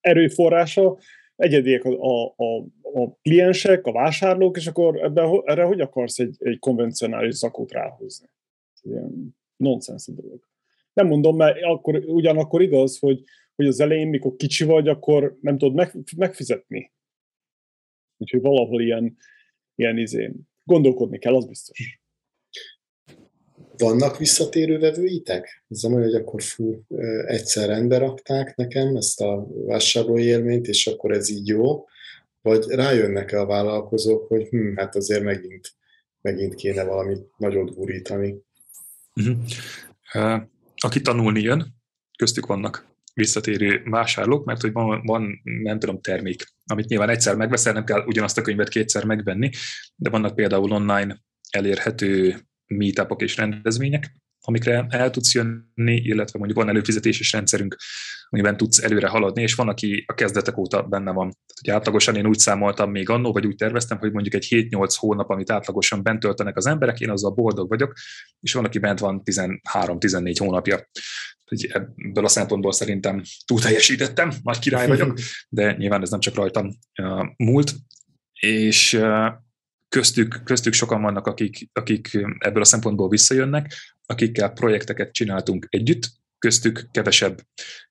[0.00, 0.98] Erőforrása,
[1.36, 2.56] egyediek a, a, a,
[3.00, 8.28] a kliensek, a vásárlók, és akkor ebbe, erre hogy akarsz egy, egy konvencionális zakót ráhozni?
[8.82, 10.40] Ilyen nonsens dolog.
[10.92, 13.24] Nem mondom, mert akkor, ugyanakkor igaz, hogy,
[13.56, 16.92] hogy az elején, mikor kicsi vagy, akkor nem tudod meg, megfizetni.
[18.16, 19.16] Úgyhogy valahol ilyen,
[19.74, 22.00] ilyen izén gondolkodni kell, az biztos.
[23.76, 25.64] Vannak visszatérő vevőitek?
[25.68, 26.84] Ez nem hogy akkor fú,
[27.26, 31.84] egyszer rendbe rakták nekem ezt a vásárlói élményt, és akkor ez így jó,
[32.42, 35.72] vagy rájönnek-e a vállalkozók, hogy hm, hát azért megint,
[36.20, 38.36] megint kéne valamit nagyot gurítani.
[39.14, 40.42] Uh-huh.
[40.76, 41.74] Aki tanulni jön,
[42.18, 47.72] köztük vannak visszatérő vásárlók, mert hogy van, van, nem tudom, termék, amit nyilván egyszer megveszel,
[47.72, 49.50] nem kell ugyanazt a könyvet kétszer megvenni,
[49.94, 51.18] de vannak például online
[51.50, 57.76] elérhető meetupok és rendezvények, amikre el tudsz jönni, illetve mondjuk van előfizetéses rendszerünk,
[58.28, 61.30] amiben tudsz előre haladni, és van, aki a kezdetek óta benne van.
[61.30, 64.94] Tehát, hogy átlagosan én úgy számoltam még annó, vagy úgy terveztem, hogy mondjuk egy 7-8
[64.98, 67.92] hónap, amit átlagosan bent töltenek az emberek, én azzal boldog vagyok,
[68.40, 70.88] és van, aki bent van 13-14 hónapja.
[71.44, 75.18] Hogy ebből a szempontból szerintem túl teljesítettem, nagy király vagyok,
[75.48, 76.78] de nyilván ez nem csak rajtam
[77.36, 77.74] múlt,
[78.40, 79.00] és
[79.88, 83.72] köztük, köztük sokan vannak, akik, akik ebből a szempontból visszajönnek,
[84.06, 87.40] akikkel projekteket csináltunk együtt, köztük kevesebb.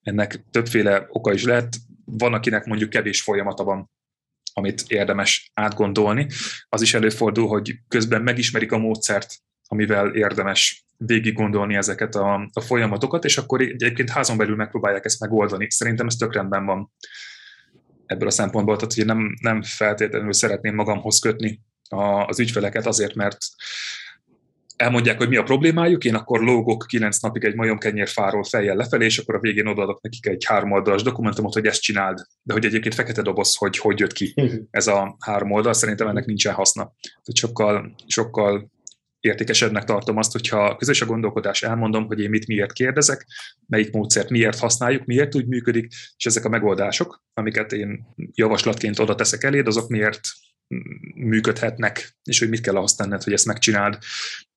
[0.01, 1.75] Ennek többféle oka is lehet.
[2.05, 3.91] Van, akinek mondjuk kevés folyamata van,
[4.53, 6.27] amit érdemes átgondolni.
[6.69, 9.35] Az is előfordul, hogy közben megismerik a módszert,
[9.67, 15.19] amivel érdemes végig gondolni ezeket a, a folyamatokat, és akkor egyébként házon belül megpróbálják ezt
[15.19, 15.71] megoldani.
[15.71, 16.91] Szerintem ez tök rendben van
[18.05, 23.15] ebből a szempontból, tehát hogy nem, nem feltétlenül szeretném magamhoz kötni a, az ügyfeleket azért,
[23.15, 23.37] mert
[24.75, 29.17] elmondják, hogy mi a problémájuk, én akkor lógok kilenc napig egy majomkenyérfáról fejjel lefelé, és
[29.17, 32.19] akkor a végén odaadok nekik egy három oldalas dokumentumot, hogy ezt csináld.
[32.43, 34.33] De hogy egyébként fekete doboz, hogy hogy jött ki
[34.71, 36.93] ez a három oldal, szerintem ennek nincsen haszna.
[37.01, 38.73] Tehát sokkal, sokkal
[39.19, 43.25] értékesebbnek tartom azt, hogyha közös a gondolkodás, elmondom, hogy én mit miért kérdezek,
[43.67, 49.15] melyik módszert miért használjuk, miért úgy működik, és ezek a megoldások, amiket én javaslatként oda
[49.15, 50.19] teszek eléd, azok miért
[51.15, 53.97] működhetnek, és hogy mit kell ahhoz tenned, hogy ezt megcsináld.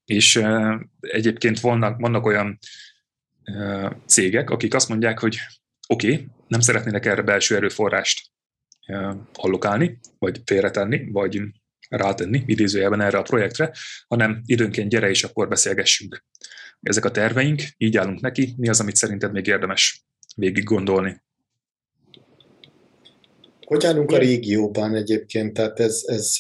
[0.05, 0.43] És
[1.01, 2.59] egyébként vannak, vannak olyan
[4.07, 5.39] cégek, akik azt mondják, hogy
[5.89, 8.31] oké, okay, nem szeretnének erre belső erőforrást
[9.33, 11.41] allokálni, vagy félretenni, vagy
[11.89, 13.73] rátenni, idézőjelben erre a projektre,
[14.07, 16.25] hanem időnként gyere és akkor beszélgessünk.
[16.81, 20.05] Ezek a terveink, így állunk neki, mi az, amit szerinted még érdemes
[20.37, 21.23] végig gondolni?
[23.69, 25.53] Hogy állunk a régióban egyébként?
[25.53, 26.37] Tehát ez, ez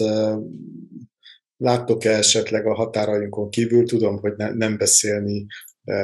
[1.56, 3.86] láttok-e esetleg a határainkon kívül?
[3.86, 5.46] Tudom, hogy ne, nem beszélni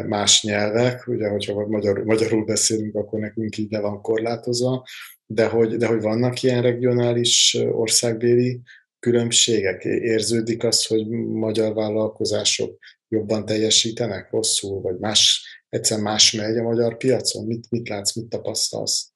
[0.07, 4.87] más nyelvek, ugye, hogyha magyar, magyarul beszélünk, akkor nekünk így le van korlátozva,
[5.27, 8.61] de hogy, de hogy vannak ilyen regionális országbéli
[8.99, 9.85] különbségek?
[9.85, 16.97] Érződik az, hogy magyar vállalkozások jobban teljesítenek, rosszul, vagy más, egyszer más megy a magyar
[16.97, 17.47] piacon?
[17.47, 19.14] Mit, mit látsz, mit tapasztalsz?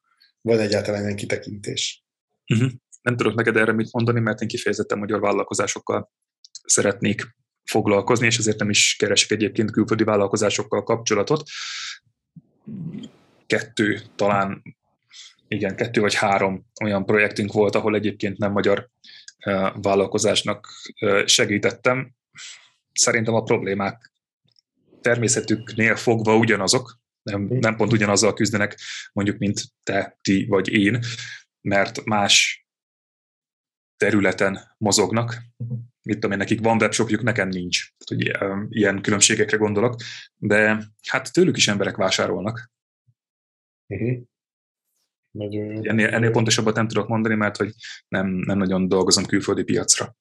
[0.49, 2.05] Van egyáltalán egy kitekintés?
[2.55, 2.71] Uh-huh.
[3.03, 6.13] Nem tudok neked erre mit mondani, mert én kifejezetten magyar vállalkozásokkal
[6.65, 11.43] szeretnék foglalkozni, és ezért nem is keresek egyébként külföldi vállalkozásokkal kapcsolatot.
[13.47, 14.63] Kettő, talán
[15.49, 18.89] igen, kettő vagy három olyan projektünk volt, ahol egyébként nem magyar
[19.75, 20.69] vállalkozásnak
[21.25, 22.15] segítettem.
[22.93, 24.13] Szerintem a problémák
[25.01, 26.98] természetüknél fogva ugyanazok,
[27.31, 28.79] nem, nem pont ugyanazzal küzdenek,
[29.13, 31.05] mondjuk, mint te, ti vagy én,
[31.61, 32.67] mert más
[33.97, 35.43] területen mozognak.
[36.03, 37.93] Mit tudom én, nekik van webshopjuk, nekem nincs.
[37.97, 39.95] Tehát, hogy ilyen különbségekre gondolok,
[40.37, 42.71] de hát tőlük is emberek vásárolnak.
[43.87, 44.19] Uh-huh.
[45.31, 45.83] Nagyon jó.
[45.83, 47.73] Ennél, ennél pontosabbat nem tudok mondani, mert hogy
[48.09, 50.17] nem, nem nagyon dolgozom külföldi piacra.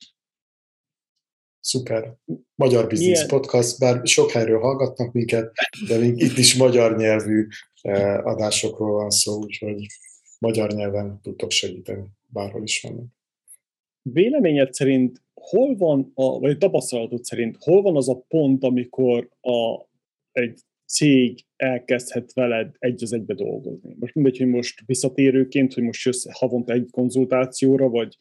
[1.68, 2.13] Szuper.
[2.55, 3.28] Magyar Milyen?
[3.28, 5.51] Podcast, bár sok helyről hallgatnak minket,
[5.88, 7.47] de még itt is magyar nyelvű
[7.82, 9.86] eh, adásokról van szó, úgyhogy
[10.39, 13.05] magyar nyelven tudtok segíteni, bárhol is vannak.
[14.01, 19.88] Véleményed szerint hol van, a, vagy tapasztalatod szerint, hol van az a pont, amikor a,
[20.32, 23.95] egy cég elkezdhet veled egy az egybe dolgozni.
[23.99, 28.18] Most mindegy, hogy most visszatérőként, hogy most jössz havonta egy konzultációra, vagy,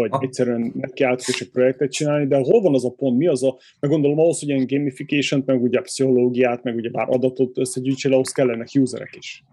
[0.00, 0.22] vagy ah.
[0.22, 3.58] egyszerűen neki és egy projektet csinálni, de hol van az a pont, mi az a,
[3.80, 8.30] meg gondolom ahhoz, hogy ilyen gamification meg ugye pszichológiát, meg ugye bár adatot összegyűjtsél, ahhoz
[8.30, 9.44] kellenek userek is.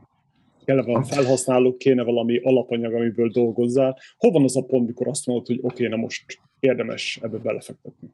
[0.65, 3.97] Kellene valami felhasználók, kéne valami alapanyag, amiből dolgozzál.
[4.17, 6.25] Hol van az a pont, mikor azt mondod, hogy oké, okay, na most
[6.59, 8.07] érdemes ebbe belefektetni?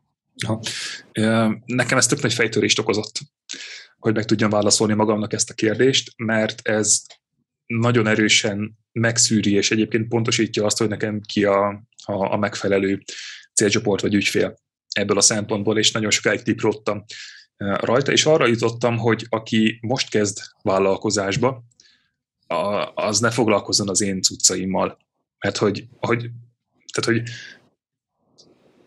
[0.45, 0.59] Ha.
[1.65, 3.19] Nekem ez tök nagy fejtörést okozott
[4.01, 7.01] hogy meg tudjam válaszolni magamnak ezt a kérdést, mert ez
[7.65, 13.03] nagyon erősen megszűri, és egyébként pontosítja azt, hogy nekem ki a, a, a megfelelő
[13.53, 14.55] célcsoport vagy ügyfél
[14.91, 17.03] ebből a szempontból, és nagyon sokáig tiprottam
[17.57, 21.63] rajta, és arra jutottam, hogy aki most kezd vállalkozásba,
[22.93, 24.97] az ne foglalkozzon az én cuccaimmal.
[25.39, 26.29] Mert hogy, hogy,
[26.93, 27.29] tehát, hogy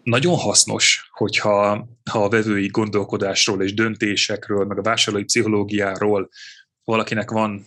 [0.03, 6.29] nagyon hasznos, hogyha ha a vevői gondolkodásról és döntésekről, meg a vásárlói pszichológiáról
[6.85, 7.67] valakinek van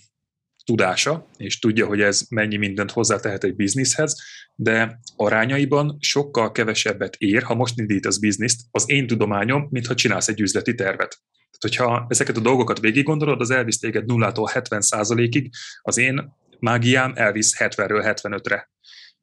[0.68, 4.16] tudása, és tudja, hogy ez mennyi mindent hozzátehet egy bizniszhez,
[4.56, 10.28] de arányaiban sokkal kevesebbet ér, ha most indítasz bizniszt, az én tudományom, mint ha csinálsz
[10.28, 11.22] egy üzleti tervet.
[11.36, 14.82] Tehát, hogyha ezeket a dolgokat végig gondolod, az elvisz téged 0-tól 70
[15.18, 15.50] ig
[15.82, 18.70] az én mágiám elvisz 70-ről 75-re.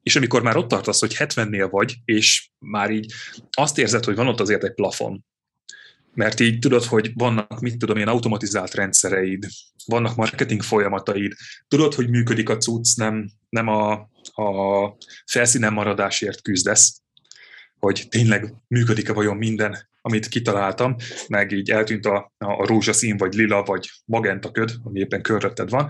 [0.01, 3.13] És amikor már ott tartasz, hogy 70-nél vagy, és már így
[3.51, 5.25] azt érzed, hogy van ott azért egy plafon,
[6.15, 9.45] mert így tudod, hogy vannak, mit tudom én, automatizált rendszereid,
[9.85, 11.33] vannak marketing folyamataid,
[11.67, 13.91] tudod, hogy működik a cucc, nem, nem a,
[14.33, 17.01] a felszínen maradásért küzdesz,
[17.79, 20.95] hogy tényleg működik-e vajon minden, amit kitaláltam,
[21.27, 25.89] meg így eltűnt a, a rózsaszín, vagy lila, vagy magenta köd, ami éppen körülötted van.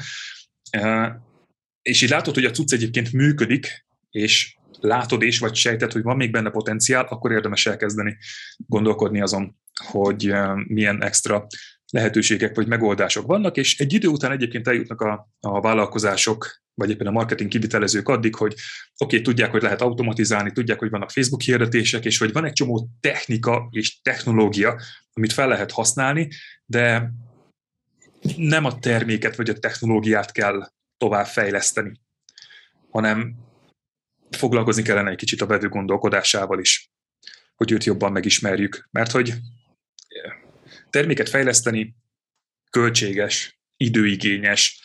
[1.82, 6.16] És így látod, hogy a cucc egyébként működik, és látod és vagy sejted, hogy van
[6.16, 8.18] még benne potenciál, akkor érdemes elkezdeni
[8.58, 10.34] gondolkodni azon, hogy
[10.68, 11.48] milyen extra
[11.92, 17.08] lehetőségek vagy megoldások vannak, és egy idő után egyébként eljutnak a, a vállalkozások, vagy éppen
[17.08, 18.60] a marketing kivitelezők addig, hogy oké,
[18.98, 22.90] okay, tudják, hogy lehet automatizálni, tudják, hogy vannak Facebook hirdetések, és hogy van egy csomó
[23.00, 24.82] technika és technológia,
[25.14, 26.30] amit fel lehet használni,
[26.66, 27.12] de
[28.38, 32.02] nem a terméket vagy a technológiát kell tovább fejleszteni,
[32.90, 33.36] hanem
[34.30, 36.90] foglalkozni kellene egy kicsit a vevő gondolkodásával is,
[37.56, 38.88] hogy őt jobban megismerjük.
[38.92, 39.34] Mert hogy
[40.90, 41.96] terméket fejleszteni
[42.70, 44.84] költséges, időigényes,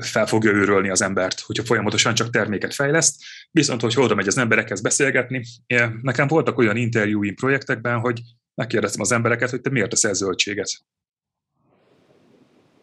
[0.00, 4.38] fel fogja őrölni az embert, hogyha folyamatosan csak terméket fejleszt, viszont hogyha oda megy az
[4.38, 5.44] emberekhez beszélgetni,
[6.02, 8.20] nekem voltak olyan interjúim projektekben, hogy
[8.54, 10.70] megkérdeztem az embereket, hogy te miért teszel zöldséget.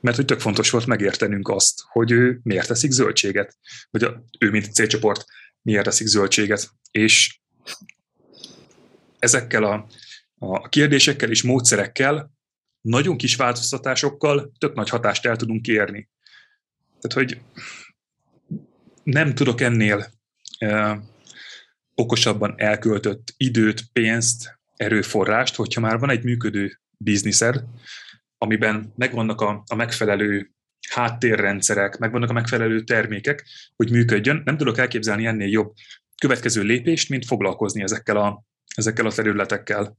[0.01, 3.57] Mert hogy tök fontos volt megértenünk azt, hogy ő miért teszik zöldséget,
[3.89, 5.25] vagy a, ő, mint célcsoport,
[5.61, 6.69] miért teszik zöldséget.
[6.91, 7.39] És
[9.19, 9.87] ezekkel a,
[10.39, 12.31] a kérdésekkel és módszerekkel,
[12.81, 16.09] nagyon kis változtatásokkal tök nagy hatást el tudunk érni.
[16.99, 17.41] Tehát, hogy
[19.03, 20.05] nem tudok ennél
[20.57, 20.99] e,
[21.95, 27.63] okosabban elköltött időt, pénzt, erőforrást, hogyha már van egy működő bizniszed,
[28.37, 30.51] amiben megvannak a, a megfelelő
[30.89, 34.41] háttérrendszerek, megvannak a megfelelő termékek, hogy működjön.
[34.45, 35.73] Nem tudok elképzelni ennél jobb
[36.21, 38.43] következő lépést, mint foglalkozni ezekkel a,
[38.75, 39.97] ezekkel a területekkel.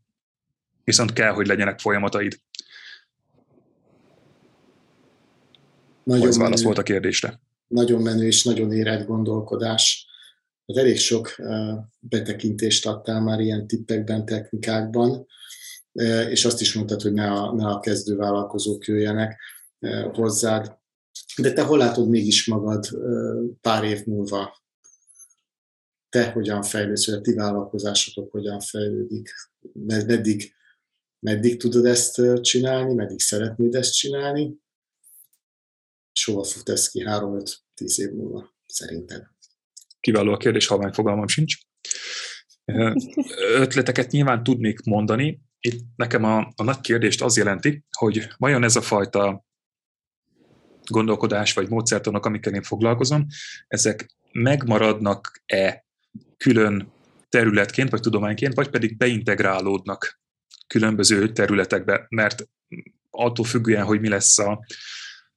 [0.89, 2.41] Viszont kell, hogy legyenek folyamataid.
[6.03, 7.41] Nagyon Ez válasz volt a kérdésre.
[7.66, 10.07] Nagyon menő és nagyon érett gondolkodás.
[10.66, 11.34] Hát elég sok
[11.99, 15.26] betekintést adtál már ilyen tippekben, technikákban,
[16.28, 19.41] és azt is mondtad, hogy ne a, ne a kezdő vállalkozók jöjjenek
[20.12, 20.78] hozzád.
[21.36, 22.89] De te hol látod mégis magad
[23.61, 24.62] pár év múlva?
[26.09, 29.30] Te hogyan fejlődsz, vagy a ti vállalkozásotok hogyan fejlődik?
[29.72, 30.57] Meddig,
[31.18, 34.56] meddig tudod ezt csinálni, meddig szeretnéd ezt csinálni?
[36.12, 37.54] És hova fut ez ki 3-5-10
[37.96, 39.26] év múlva, szerinted?
[40.00, 41.56] Kiváló a kérdés, halvány fogalmam sincs.
[43.54, 45.40] Ötleteket nyilván tudnék mondani.
[45.60, 49.46] Itt nekem a, a nagy kérdést az jelenti, hogy vajon ez a fajta
[50.86, 53.26] gondolkodás vagy módszertanok, amikkel én foglalkozom,
[53.66, 55.86] ezek megmaradnak-e
[56.36, 56.92] külön
[57.28, 60.20] területként, vagy tudományként, vagy pedig beintegrálódnak
[60.68, 62.48] különböző területekbe, mert
[63.10, 64.64] attól függően, hogy mi lesz a,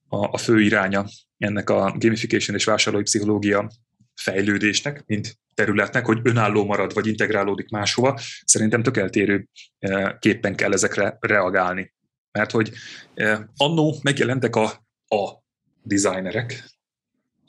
[0.08, 1.04] a, a fő iránya
[1.38, 3.70] ennek a gamification és vásárlói pszichológia
[4.14, 10.72] fejlődésnek, mint területnek, hogy önálló marad, vagy integrálódik máshova, szerintem tök eltérő eh, képpen kell
[10.72, 11.92] ezekre reagálni.
[12.30, 12.70] Mert hogy
[13.14, 14.64] eh, annó megjelentek a,
[15.08, 15.42] a
[15.82, 16.64] designerek,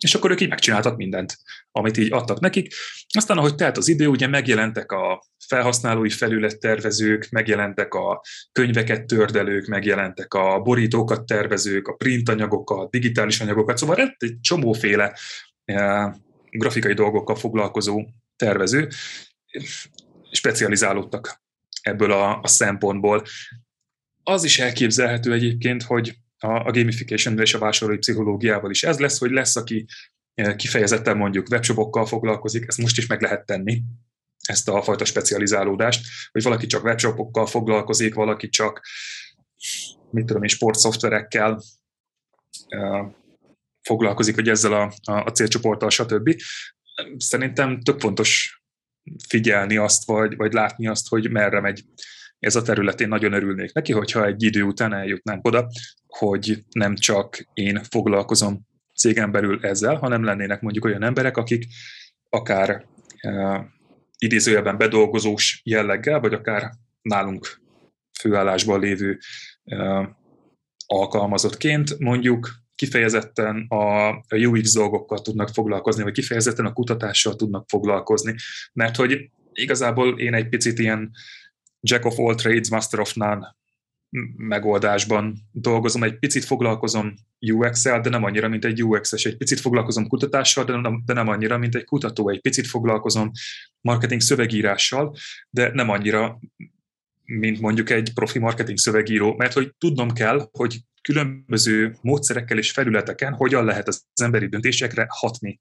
[0.04, 1.38] és akkor ők így megcsináltak mindent,
[1.72, 2.74] amit így adtak nekik.
[3.18, 10.34] Aztán, ahogy telt az idő, ugye megjelentek a felhasználói felülettervezők, megjelentek a könyveket tördelők, megjelentek
[10.34, 15.18] a borítókat tervezők, a printanyagokat, digitális anyagokat, szóval lett egy csomóféle
[15.66, 16.16] e,
[16.50, 18.88] grafikai dolgokkal foglalkozó tervező,
[20.32, 21.42] specializálódtak
[21.82, 23.24] ebből a, a szempontból.
[24.24, 29.20] Az is elképzelhető egyébként, hogy a, a gamification és a vásárlói pszichológiával is ez lesz,
[29.20, 29.86] hogy lesz, aki
[30.34, 33.82] eh, kifejezetten mondjuk webshopokkal foglalkozik, ezt most is meg lehet tenni,
[34.48, 38.82] ezt a fajta specializálódást, hogy valaki csak webshopokkal foglalkozik, valaki csak,
[40.10, 41.64] mit tudom én, sportszoftverekkel
[42.68, 43.06] eh,
[43.82, 46.36] foglalkozik, vagy ezzel a, a, célcsoporttal, stb.
[47.18, 48.62] Szerintem tök fontos
[49.28, 51.86] figyelni azt, vagy, vagy látni azt, hogy merre megy
[52.44, 53.02] ez a terület.
[53.02, 55.68] Én nagyon örülnék neki, hogyha egy idő után eljutnánk oda,
[56.08, 61.66] hogy nem csak én foglalkozom cégen belül ezzel, hanem lennének mondjuk olyan emberek, akik
[62.30, 62.86] akár
[63.18, 63.66] e,
[64.18, 66.72] idézőjelben bedolgozós jelleggel, vagy akár
[67.02, 67.62] nálunk
[68.20, 69.20] főállásban lévő
[69.64, 70.10] e,
[70.86, 78.36] alkalmazottként mondjuk kifejezetten a, a UX dolgokkal tudnak foglalkozni, vagy kifejezetten a kutatással tudnak foglalkozni.
[78.74, 81.12] Mert hogy igazából én egy picit ilyen
[81.88, 83.56] Jack of all trades, master of none
[84.38, 90.08] megoldásban dolgozom, egy picit foglalkozom UX-el, de nem annyira, mint egy UX-es, egy picit foglalkozom
[90.08, 93.32] kutatással, de nem, de nem annyira, mint egy kutató, egy picit foglalkozom
[93.82, 95.16] marketing szövegírással,
[95.50, 96.40] de nem annyira,
[97.24, 103.34] mint mondjuk egy profi marketing szövegíró, mert hogy tudnom kell, hogy különböző módszerekkel és felületeken
[103.34, 105.60] hogyan lehet az emberi döntésekre hatni.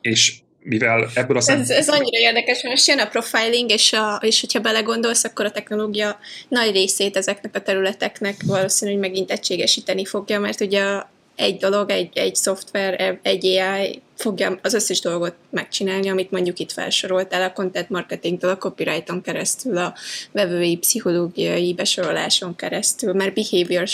[0.00, 1.60] És mivel ebből a szem...
[1.60, 5.44] ez, ez annyira érdekes, mert most jön a profiling, és, a, és hogyha belegondolsz, akkor
[5.44, 11.02] a technológia nagy részét ezeknek a területeknek valószínűleg megint egységesíteni fogja, mert ugye
[11.36, 16.72] egy dolog, egy, egy szoftver, egy AI fogja az összes dolgot megcsinálni, amit mondjuk itt
[16.72, 19.94] felsoroltál, a content marketingtől, a copyrighton keresztül, a
[20.32, 23.88] vevői pszichológiai besoroláson keresztül, mert behavior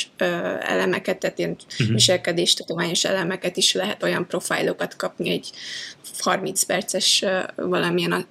[0.61, 1.95] elemeket, tehát ilyen uh-huh.
[1.95, 5.51] viselkedéstudományos elemeket is lehet olyan profilokat kapni egy
[6.19, 7.25] 30 perces
[7.57, 8.27] valamilyen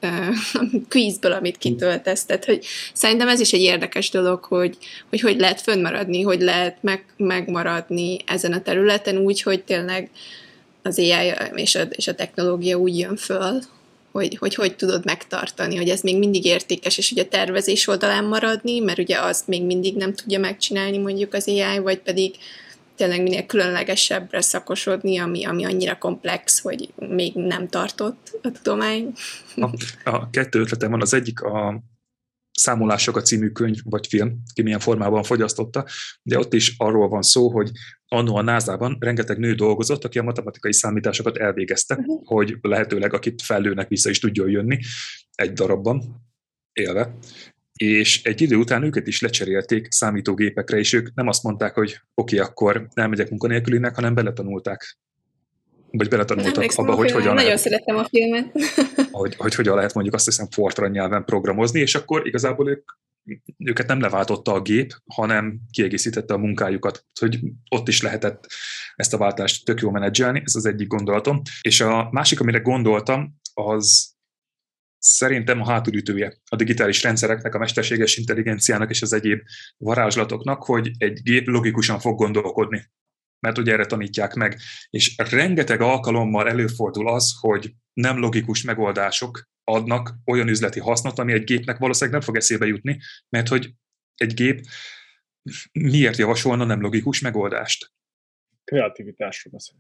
[0.90, 2.26] quizből, amit kitöltesz.
[2.26, 4.78] Tehát, hogy szerintem ez is egy érdekes dolog, hogy
[5.10, 10.10] hogy, hogy lehet fönnmaradni, hogy lehet meg, megmaradni ezen a területen úgy, hogy tényleg
[10.82, 13.62] az AI és a, és a technológia úgy jön föl,
[14.12, 18.26] hogy, hogy hogy tudod megtartani, hogy ez még mindig értékes, és ugye a tervezés oldalán
[18.26, 22.36] maradni, mert ugye azt még mindig nem tudja megcsinálni mondjuk az AI, vagy pedig
[22.96, 29.14] tényleg minél különlegesebbre szakosodni, ami, ami annyira komplex, hogy még nem tartott a tudomány.
[29.56, 29.70] A,
[30.04, 31.82] a kettő ötletem van, az egyik a
[32.52, 35.86] Számolások a című könyv vagy film, ki milyen formában fogyasztotta,
[36.22, 37.72] de ott is arról van szó, hogy
[38.08, 42.26] annó a NASA-ban rengeteg nő dolgozott, aki a matematikai számításokat elvégezte, uh-huh.
[42.26, 44.80] hogy lehetőleg akit fellőnek vissza is tudjon jönni
[45.36, 46.30] egy darabban,
[46.74, 47.18] élve,
[47.74, 52.36] és egy idő után őket is lecserélték számítógépekre, és ők nem azt mondták, hogy oké,
[52.36, 54.98] okay, akkor elmegyek munkanélkülinek, hanem beletanulták
[55.92, 58.52] vagy beletanultak abba, hogy hogyan Nagyon lehet, szeretem a filmet.
[59.12, 62.92] hogy, hogy hogyan lehet mondjuk azt hiszem Fortran nyelven programozni, és akkor igazából ők,
[63.58, 67.40] őket nem leváltotta a gép, hanem kiegészítette a munkájukat, hogy
[67.70, 68.48] ott is lehetett
[68.96, 71.42] ezt a váltást tök jól menedzselni, ez az egyik gondolatom.
[71.62, 74.10] És a másik, amire gondoltam, az
[74.98, 79.42] szerintem a hátulütője a digitális rendszereknek, a mesterséges intelligenciának és az egyéb
[79.78, 82.90] varázslatoknak, hogy egy gép logikusan fog gondolkodni
[83.42, 84.60] mert ugye erre tanítják meg.
[84.90, 91.44] És rengeteg alkalommal előfordul az, hogy nem logikus megoldások adnak olyan üzleti hasznot, ami egy
[91.44, 93.74] gépnek valószínűleg nem fog eszébe jutni, mert hogy
[94.16, 94.66] egy gép
[95.72, 97.92] miért javasolna nem logikus megoldást?
[98.64, 99.76] Kreativitásról beszél.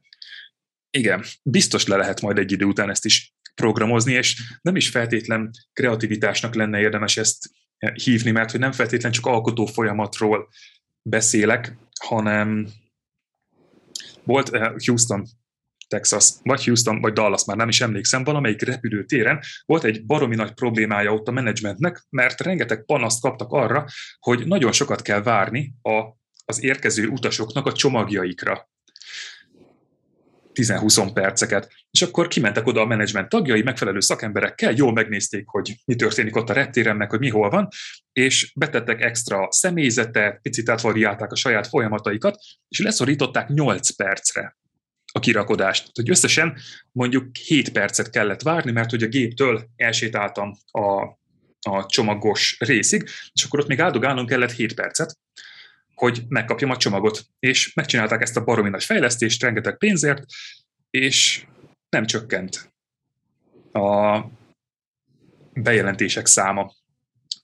[0.89, 5.49] Igen, biztos le lehet majd egy idő után ezt is programozni, és nem is feltétlen
[5.73, 7.49] kreativitásnak lenne érdemes ezt
[7.93, 10.49] hívni, mert hogy nem feltétlen csak alkotó folyamatról
[11.01, 12.67] beszélek, hanem
[14.23, 15.23] volt eh, Houston,
[15.87, 20.53] Texas, vagy Houston, vagy Dallas, már nem is emlékszem, valamelyik repülőtéren volt egy baromi nagy
[20.53, 23.85] problémája ott a menedzsmentnek, mert rengeteg panaszt kaptak arra,
[24.19, 26.03] hogy nagyon sokat kell várni a,
[26.45, 28.70] az érkező utasoknak a csomagjaikra.
[30.53, 31.71] 10-20 perceket.
[31.91, 36.49] És akkor kimentek oda a menedzsment tagjai, megfelelő szakemberekkel, jól megnézték, hogy mi történik ott
[36.49, 37.67] a meg hogy mi hol van,
[38.11, 42.37] és betettek extra személyzetet, picit átvariálták a saját folyamataikat,
[42.67, 44.57] és leszorították 8 percre
[45.11, 45.89] a kirakodást.
[45.93, 46.57] Hogy összesen
[46.91, 51.01] mondjuk 7 percet kellett várni, mert hogy a géptől elsétáltam a,
[51.69, 55.17] a csomagos részig, és akkor ott még áldogálnom kellett 7 percet,
[56.01, 57.25] hogy megkapjam a csomagot.
[57.39, 60.23] És megcsinálták ezt a baromi nagy fejlesztést, rengeteg pénzért,
[60.89, 61.45] és
[61.89, 62.73] nem csökkent
[63.71, 64.19] a
[65.53, 66.73] bejelentések száma.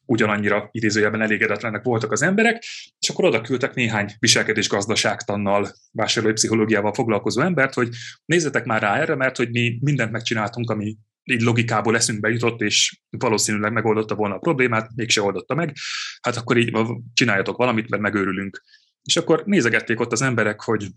[0.05, 2.63] Ugyanannyira idézőjelben elégedetlenek voltak az emberek,
[2.99, 7.89] és akkor oda küldtek néhány viselkedés gazdaságtannal, vásárlói pszichológiával foglalkozó embert, hogy
[8.25, 10.97] nézzetek már rá erre, mert hogy mi mindent megcsináltunk, ami
[11.31, 15.75] így logikából eszünkbe jutott, és valószínűleg megoldotta volna a problémát, mégse oldotta meg,
[16.21, 16.77] hát akkor így
[17.13, 18.63] csináljatok valamit, mert megőrülünk.
[19.03, 20.87] És akkor nézegették ott az emberek, hogy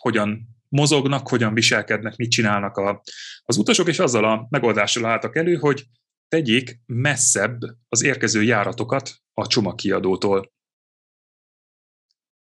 [0.00, 3.02] hogyan mozognak, hogyan viselkednek, mit csinálnak a,
[3.42, 5.84] az utasok, és azzal a megoldással álltak elő, hogy
[6.28, 10.52] tegyék messzebb az érkező járatokat a csomagkiadótól.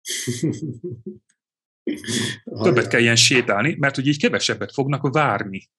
[2.62, 5.70] Többet kell ilyen sétálni, mert hogy így kevesebbet fognak várni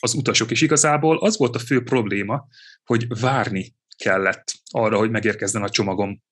[0.00, 2.46] az utasok, és igazából az volt a fő probléma,
[2.84, 6.22] hogy várni kellett arra, hogy megérkezzen a csomagom.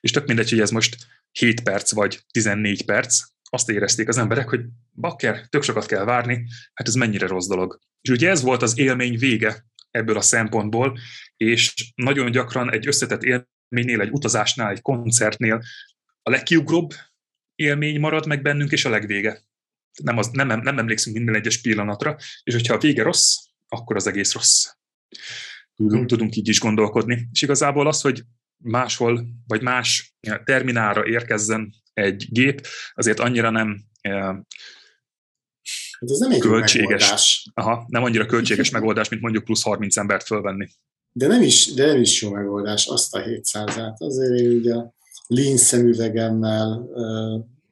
[0.00, 0.96] És tök mindegy, hogy ez most
[1.32, 4.60] 7 perc vagy 14 perc, azt érezték az emberek, hogy
[4.92, 7.78] bakker, tök sokat kell várni, hát ez mennyire rossz dolog.
[8.00, 10.98] És ugye ez volt az élmény vége ebből a szempontból,
[11.36, 15.62] és nagyon gyakran egy összetett élménynél, egy utazásnál, egy koncertnél
[16.22, 16.90] a legkiugróbb
[17.54, 19.42] élmény marad meg bennünk, és a legvége
[20.02, 23.36] nem, az, nem, nem emlékszünk minden egyes pillanatra, és hogyha a vége rossz,
[23.68, 24.66] akkor az egész rossz.
[25.76, 27.28] Tudunk, tudunk így is gondolkodni.
[27.32, 28.22] És igazából az, hogy
[28.56, 30.14] máshol, vagy más
[30.44, 33.88] terminára érkezzen egy gép, azért annyira nem
[36.00, 37.48] Hát ez nem egy költséges.
[37.54, 40.68] Aha, nem annyira költséges megoldás, mint mondjuk plusz 30 embert fölvenni.
[41.12, 43.96] de nem is, de nem is jó megoldás azt a 700-át.
[43.98, 44.94] Azért én ugye a
[45.26, 46.88] lean szemüvegemmel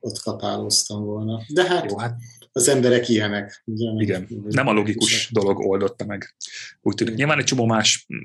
[0.00, 1.40] ott kapálóztam volna.
[1.48, 2.16] De hát, jó, hát
[2.52, 3.62] az emberek ilyenek.
[3.64, 6.34] Ugye, Igen, nem a logikus dolog oldotta meg.
[6.82, 7.14] Úgy tűnik.
[7.14, 8.18] Nyilván egy csomó más mm,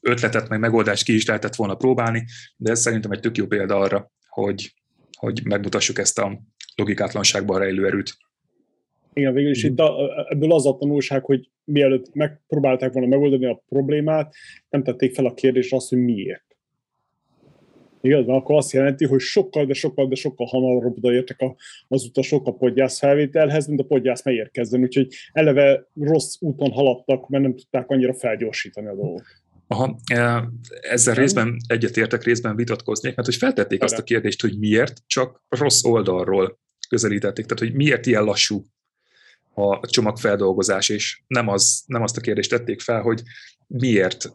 [0.00, 2.24] ötletet, meg megoldást ki is lehetett volna próbálni,
[2.56, 4.74] de ez szerintem egy tök jó példa arra, hogy,
[5.18, 6.40] hogy megmutassuk ezt a
[6.74, 8.16] logikátlanságban rejlő erőt.
[9.12, 9.94] Igen, végül is itt a,
[10.28, 14.34] ebből az a tanulság, hogy mielőtt megpróbálták volna megoldani a problémát,
[14.68, 16.49] nem tették fel a kérdést azt, hogy miért.
[18.00, 21.56] Igaz, akkor azt jelenti, hogy sokkal, de sokkal, de sokkal hamarabb odaértek a,
[21.88, 24.80] az utasok a podgyász felvételhez, mint a podgyász megérkezzen.
[24.80, 29.22] Úgyhogy eleve rossz úton haladtak, mert nem tudták annyira felgyorsítani a dolgot.
[29.66, 30.48] Aha, e,
[30.80, 35.84] ezzel részben egyetértek, részben vitatkoznék, mert hogy feltették azt a kérdést, hogy miért, csak rossz
[35.84, 36.58] oldalról
[36.88, 38.64] közelítették, tehát hogy miért ilyen lassú
[39.54, 43.22] a csomagfeldolgozás, és nem, az, nem azt a kérdést tették fel, hogy
[43.66, 44.32] miért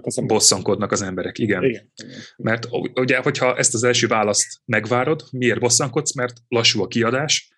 [0.00, 1.38] az bosszankodnak az emberek.
[1.38, 1.64] Igen.
[1.64, 1.92] Igen.
[2.36, 6.14] Mert ugye, hogyha ezt az első választ megvárod, miért bosszankodsz?
[6.14, 7.52] Mert lassú a kiadás,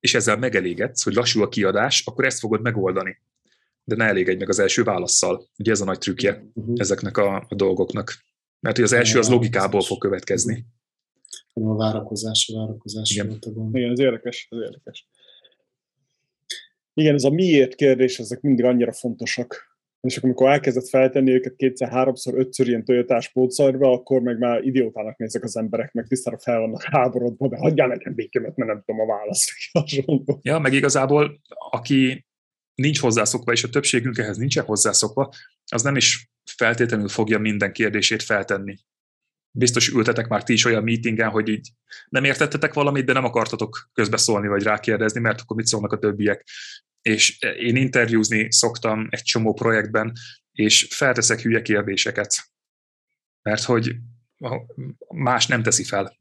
[0.00, 3.16] és ezzel megelégedsz, hogy lassú a kiadás, akkor ezt fogod megoldani.
[3.84, 5.48] De ne elégedj meg az első válaszsal.
[5.58, 6.74] Ugye ez a nagy trükkje uh-huh.
[6.76, 8.14] ezeknek a, a dolgoknak.
[8.60, 10.66] Mert hogy az első az logikából fog következni.
[11.52, 13.28] A várakozás, a várakozás Igen.
[13.28, 13.76] volt a gond.
[13.76, 15.08] Igen, ez érdekes, ez érdekes.
[16.94, 21.56] Igen, ez a miért kérdés, ezek mindig annyira fontosak és akkor amikor elkezdett feltenni őket
[21.56, 26.38] kétszer, háromszor, ötször ilyen Toyotás pótszarba, akkor meg már idiótának nézek az emberek, meg tisztára
[26.38, 29.50] fel vannak háborodva, de hagyjál nekem békémet, mert nem tudom a választ.
[30.42, 32.26] Ja, meg igazából, aki
[32.74, 35.32] nincs hozzászokva, és a többségünk ehhez nincsen hozzászokva,
[35.72, 38.76] az nem is feltétlenül fogja minden kérdését feltenni.
[39.50, 41.68] Biztos ültetek már ti is olyan meetingen, hogy így
[42.08, 46.44] nem értettetek valamit, de nem akartatok közbeszólni vagy rákérdezni, mert akkor mit szólnak a többiek
[47.08, 50.12] és én interjúzni szoktam egy csomó projektben,
[50.52, 52.36] és felteszek hülye kérdéseket,
[53.42, 53.96] mert hogy
[55.14, 56.16] más nem teszi fel,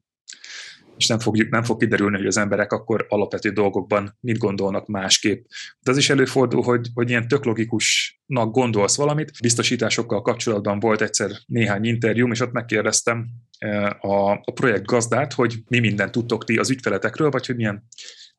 [0.97, 5.45] és nem fog, nem fog kiderülni, hogy az emberek akkor alapvető dolgokban mit gondolnak másképp.
[5.79, 9.31] De az is előfordul, hogy, hogy ilyen tök logikusnak gondolsz valamit.
[9.41, 13.27] Biztosításokkal kapcsolatban volt egyszer néhány interjúm, és ott megkérdeztem
[13.57, 17.87] eh, a, a projekt gazdát, hogy mi mindent tudtok ti az ügyfeletekről, vagy hogy milyen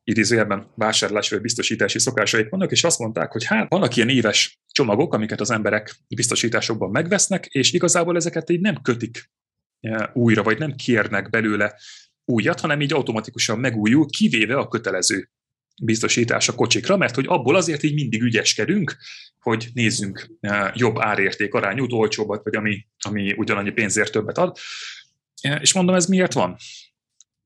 [0.09, 5.13] idézőjelben vásárlási vagy biztosítási szokásaik vannak, és azt mondták, hogy hát vannak ilyen éves csomagok,
[5.13, 9.31] amiket az emberek biztosításokban megvesznek, és igazából ezeket így nem kötik
[9.79, 11.75] e, újra, vagy nem kérnek belőle
[12.25, 15.29] újat, hanem így automatikusan megújul, kivéve a kötelező
[15.81, 18.97] biztosítás a kocsikra, mert hogy abból azért így mindig ügyeskedünk,
[19.39, 24.57] hogy nézzünk e, jobb árérték arányút, olcsóbbat, vagy ami, ami ugyanannyi pénzért többet ad.
[25.41, 26.57] E, és mondom, ez miért van?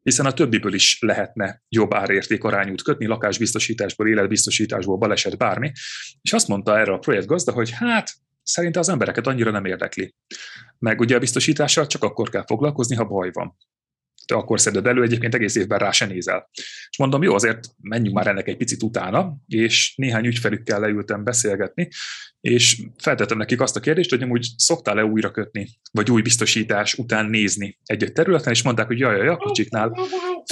[0.04, 5.72] Hiszen a többiből is lehetne jobb árérték arányút kötni, lakásbiztosításból, életbiztosításból, baleset, bármi.
[6.22, 8.12] És azt mondta erre a projektgazda, hogy hát
[8.44, 10.16] szerinte az embereket annyira nem érdekli.
[10.80, 13.58] Meg ugye a biztosítással csak akkor kell foglalkozni, ha baj van
[14.26, 16.50] te akkor szeded elő, egyébként egész évben rá se nézel.
[16.90, 21.88] És mondom, jó, azért menjünk már ennek egy picit utána, és néhány ügyfelükkel leültem beszélgetni,
[22.42, 27.26] és feltettem nekik azt a kérdést, hogy amúgy szoktál-e újra kötni, vagy új biztosítás után
[27.26, 29.98] nézni egy-egy területen, és mondták, hogy jaj, jaj, a kocsiknál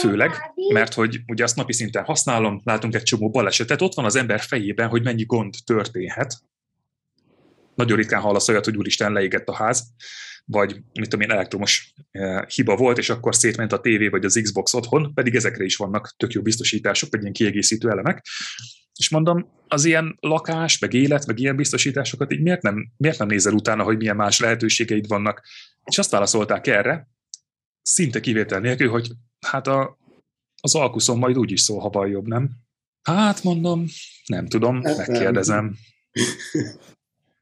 [0.01, 0.31] főleg,
[0.73, 4.39] mert hogy ugye azt napi szinten használom, látunk egy csomó balesetet, ott van az ember
[4.39, 6.37] fejében, hogy mennyi gond történhet.
[7.75, 9.83] Nagyon ritkán hallasz olyat, hogy úristen, leégett a ház,
[10.45, 14.39] vagy mit tudom én, elektromos eh, hiba volt, és akkor szétment a tévé vagy az
[14.43, 18.25] Xbox otthon, pedig ezekre is vannak tök jó biztosítások, vagy ilyen kiegészítő elemek.
[18.99, 23.27] És mondom, az ilyen lakás, meg élet, meg ilyen biztosításokat így miért nem, miért nem
[23.27, 25.41] nézel utána, hogy milyen más lehetőségeid vannak?
[25.83, 27.07] És azt válaszolták erre,
[27.81, 29.11] szinte kivétel nélkül, hogy
[29.47, 29.97] hát a,
[30.61, 32.49] az alkuszon majd úgy is szól, ha baj jobb, nem?
[33.01, 33.85] Hát mondom,
[34.25, 35.75] nem tudom, hát megkérdezem.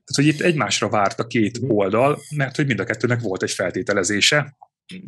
[0.10, 1.72] Tehát, hogy itt egymásra várt a két mhm.
[1.72, 4.57] oldal, mert hogy mind a kettőnek volt egy feltételezése,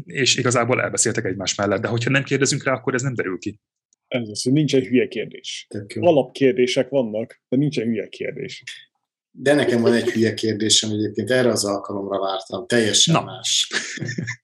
[0.06, 3.60] és igazából elbeszéltek egymás mellett, de hogyha nem kérdezünk rá, akkor ez nem derül ki.
[4.08, 5.68] Ez az, hogy nincs egy hülye kérdés.
[6.00, 8.64] Alapkérdések vannak, de nincs egy hülye kérdés.
[9.32, 13.24] De nekem van egy hülye kérdésem egyébként, erre az alkalomra vártam, teljesen Na.
[13.24, 13.68] más.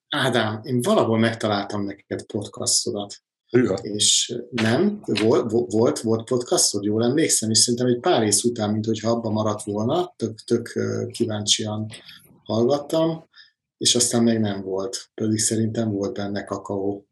[0.10, 3.16] Ádám, én valahol megtaláltam neked podcastodat.
[3.50, 3.76] Hűha.
[3.76, 8.86] És nem, volt, volt, volt podcastod, jól emlékszem, és szerintem egy pár rész után, mint
[8.86, 10.80] hogyha abban maradt volna, tök, tök
[11.12, 11.88] kíváncsian
[12.44, 13.30] hallgattam,
[13.78, 17.08] és aztán még nem volt, pedig szerintem volt benne kakaó.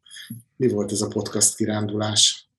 [0.56, 2.50] Mi volt ez a podcast kirándulás?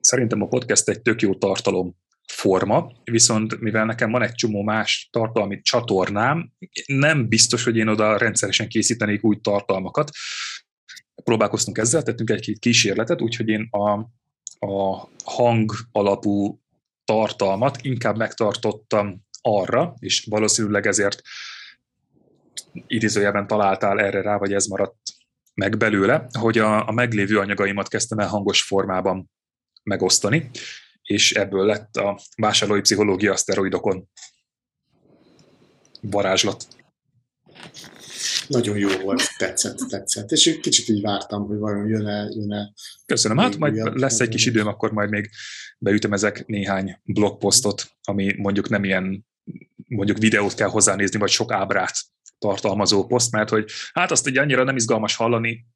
[0.00, 1.96] Szerintem a podcast egy tök jó tartalom
[2.32, 6.52] forma, viszont mivel nekem van egy csomó más tartalmi csatornám,
[6.86, 10.10] nem biztos, hogy én oda rendszeresen készítenék új tartalmakat,
[11.22, 13.92] próbálkoztunk ezzel, tettünk egy-két kísérletet, úgyhogy én a,
[14.66, 16.60] a hang alapú
[17.04, 21.22] tartalmat inkább megtartottam arra, és valószínűleg ezért
[22.86, 24.96] idézőjelben találtál erre rá, vagy ez maradt
[25.54, 29.30] meg belőle, hogy a, a meglévő anyagaimat kezdtem el hangos formában
[29.82, 30.50] megosztani,
[31.02, 34.08] és ebből lett a vásárlói pszichológia szteroidokon
[36.00, 36.66] varázslat.
[38.48, 40.30] Nagyon jó volt, tetszett, tetszett.
[40.30, 42.72] És kicsit így vártam, hogy vajon jön-e, jön-e.
[43.06, 45.30] Köszönöm, hát majd lesz egy kis időm, akkor majd még
[45.78, 49.26] beütöm ezek néhány blogposztot, ami mondjuk nem ilyen,
[49.88, 51.96] mondjuk videót kell hozzánézni, vagy sok ábrát
[52.38, 55.66] tartalmazó poszt, mert hogy hát azt egy annyira nem izgalmas hallani,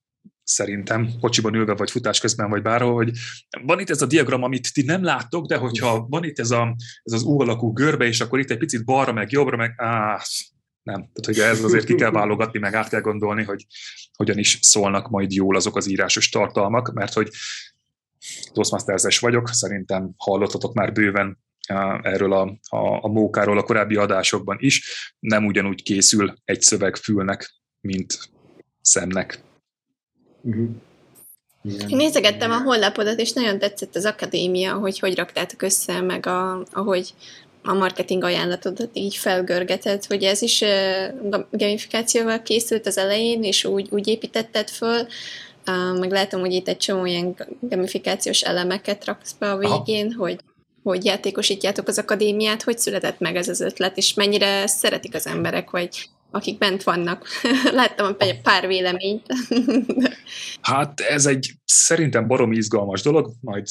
[0.49, 3.13] szerintem, kocsiban ülve, vagy futás közben, vagy bárhol, hogy
[3.63, 6.77] van itt ez a diagram, amit ti nem láttok, de hogyha van itt ez, a,
[7.03, 10.21] ez az U alakú görbe, és akkor itt egy picit balra, meg jobbra, meg áh,
[10.83, 11.11] nem.
[11.13, 13.67] Tehát, hogy ez azért ki kell válogatni, meg át kell gondolni, hogy
[14.17, 17.31] hogyan is szólnak majd jól azok az írásos tartalmak, mert hogy
[18.53, 21.39] Toastmasters-es vagyok, szerintem hallottatok már bőven
[22.03, 27.55] erről a, a, a mókáról a korábbi adásokban is, nem ugyanúgy készül egy szöveg fülnek,
[27.81, 28.19] mint
[28.81, 29.41] szemnek.
[30.43, 30.71] Uh-huh.
[31.63, 36.63] Én nézegettem a honlapodat, és nagyon tetszett az akadémia, hogy hogy raktátok össze, meg a,
[36.73, 37.15] ahogy
[37.63, 40.65] a marketing ajánlatodat így felgörgetett, hogy ez is
[41.51, 45.07] gamifikációval készült az elején, és úgy, úgy építetted föl,
[45.99, 50.19] meg látom, hogy itt egy csomó ilyen gamifikációs elemeket raksz be a végén, Aha.
[50.19, 50.39] hogy
[50.83, 55.71] hogy játékosítjátok az akadémiát, hogy született meg ez az ötlet, és mennyire szeretik az emberek,
[55.71, 57.27] vagy akik bent vannak.
[57.73, 59.27] Láttam pár véleményt.
[60.61, 63.67] hát ez egy szerintem baromi izgalmas dolog, majd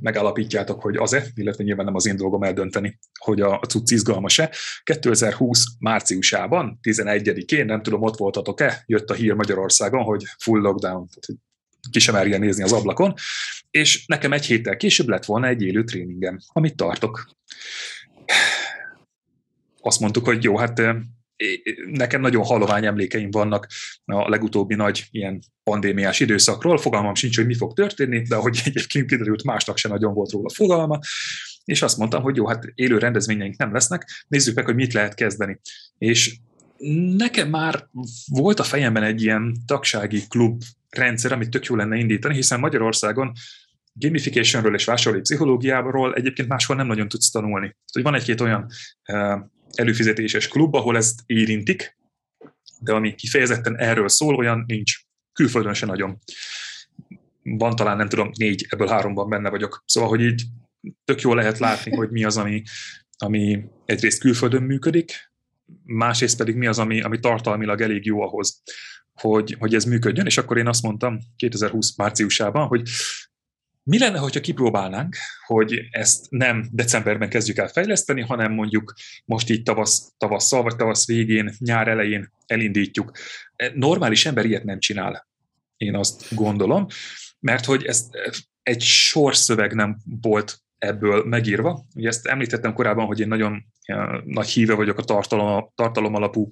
[0.00, 4.50] megállapítjátok, hogy az-e, illetve nyilván nem az én dolgom eldönteni, hogy a, cucc izgalmas-e.
[4.82, 11.42] 2020 márciusában, 11-én, nem tudom, ott voltatok-e, jött a hír Magyarországon, hogy full lockdown, tehát
[11.90, 13.14] ki sem merje nézni az ablakon,
[13.70, 17.28] és nekem egy héttel később lett volna egy élő tréningem, amit tartok.
[19.80, 20.82] Azt mondtuk, hogy jó, hát
[21.90, 23.66] nekem nagyon halovány emlékeim vannak
[24.04, 29.06] a legutóbbi nagy ilyen pandémiás időszakról, fogalmam sincs, hogy mi fog történni, de ahogy egyébként
[29.06, 30.98] kiderült, másnak se nagyon volt róla fogalma,
[31.64, 35.14] és azt mondtam, hogy jó, hát élő rendezvényeink nem lesznek, nézzük meg, hogy mit lehet
[35.14, 35.60] kezdeni.
[35.98, 36.36] És
[37.16, 37.88] nekem már
[38.26, 43.32] volt a fejemben egy ilyen tagsági klub rendszer, amit tök jó lenne indítani, hiszen Magyarországon
[43.92, 47.76] gamificationről és vásárlói pszichológiáról egyébként máshol nem nagyon tudsz tanulni.
[47.92, 48.66] Hogy van egy-két olyan
[49.78, 51.96] előfizetéses klub, ahol ezt érintik,
[52.80, 54.92] de ami kifejezetten erről szól, olyan nincs.
[55.32, 56.18] Külföldön se nagyon.
[57.42, 59.82] Van talán, nem tudom, négy, ebből háromban benne vagyok.
[59.86, 60.42] Szóval, hogy így
[61.04, 62.62] tök jól lehet látni, hogy mi az, ami,
[63.18, 65.32] ami egyrészt külföldön működik,
[65.84, 68.62] másrészt pedig mi az, ami, ami tartalmilag elég jó ahhoz,
[69.12, 72.82] hogy, hogy ez működjön, és akkor én azt mondtam 2020 márciusában, hogy
[73.88, 78.94] mi lenne, hogyha kipróbálnánk, hogy ezt nem decemberben kezdjük el fejleszteni, hanem mondjuk
[79.24, 83.12] most így tavasz, tavasszal, vagy tavasz végén, nyár elején elindítjuk.
[83.74, 85.28] Normális ember ilyet nem csinál,
[85.76, 86.86] én azt gondolom,
[87.40, 88.08] mert hogy ez
[88.62, 91.86] egy sor szöveg nem volt ebből megírva.
[91.94, 93.64] Ugye ezt említettem korábban, hogy én nagyon
[94.24, 96.48] nagy híve vagyok a tartalom, tartalom alapú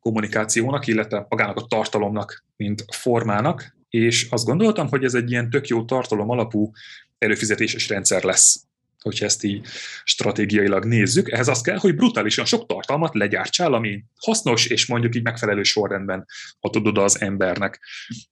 [0.00, 5.68] kommunikációnak, illetve magának a tartalomnak, mint formának, és azt gondoltam, hogy ez egy ilyen tök
[5.68, 6.72] jó tartalom alapú
[7.18, 8.66] előfizetéses rendszer lesz
[9.06, 9.66] hogyha ezt így
[10.04, 11.30] stratégiailag nézzük.
[11.30, 16.26] Ehhez az kell, hogy brutálisan sok tartalmat legyártsál, ami hasznos, és mondjuk így megfelelő sorrendben
[16.60, 17.80] adod oda az embernek.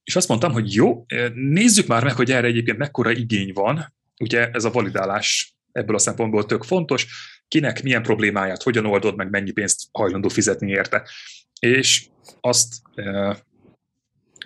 [0.04, 3.94] És azt mondtam, hogy jó, nézzük már meg, hogy erre egyébként mekkora igény van.
[4.20, 7.06] Ugye ez a validálás ebből a szempontból tök fontos,
[7.48, 11.08] kinek milyen problémáját, hogyan oldod meg, mennyi pénzt hajlandó fizetni érte.
[11.60, 12.06] És
[12.40, 12.74] azt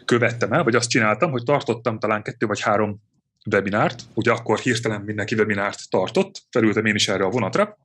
[0.08, 3.02] követtem el, vagy azt csináltam, hogy tartottam talán kettő vagy három
[3.50, 7.78] webinárt, ugye akkor hirtelen mindenki webinárt tartott, felültem én is erre a vonatra,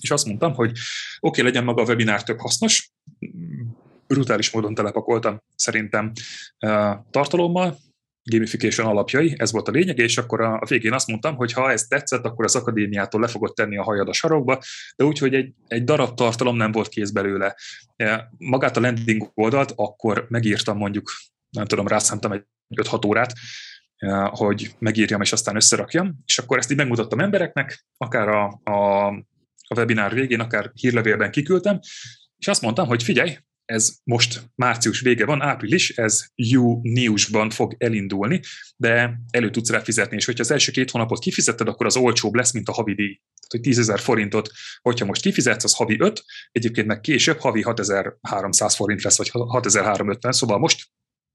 [0.00, 0.78] és azt mondtam, hogy oké,
[1.20, 2.90] okay, legyen maga a webinár tök hasznos,
[4.06, 6.12] brutális módon telepakoltam szerintem
[7.10, 7.78] tartalommal,
[8.22, 11.86] gamification alapjai, ez volt a lényeg, és akkor a, végén azt mondtam, hogy ha ez
[11.86, 14.62] tetszett, akkor az akadémiától le fogod tenni a hajad a sarokba,
[14.96, 17.56] de úgy, hogy egy, egy darab tartalom nem volt kész belőle.
[18.38, 21.12] Magát a landing oldalt akkor megírtam mondjuk
[21.50, 22.44] nem tudom, rászántam egy
[22.74, 23.32] 5-6 órát,
[23.96, 29.06] eh, hogy megírjam és aztán összerakjam, és akkor ezt így megmutattam embereknek, akár a, a,
[29.68, 31.78] a webinár végén, akár hírlevélben kiküldtem,
[32.36, 38.40] és azt mondtam, hogy figyelj, ez most március vége van, április, ez júniusban fog elindulni,
[38.76, 42.34] de elő tudsz rá fizetni, és hogyha az első két hónapot kifizetted, akkor az olcsóbb
[42.34, 43.14] lesz, mint a havi díj.
[43.16, 44.50] Tehát, hogy 10 ezer forintot,
[44.82, 50.32] hogyha most kifizetsz, az havi 5, egyébként meg később havi 6300 forint lesz, vagy 6350,
[50.32, 50.86] szóval most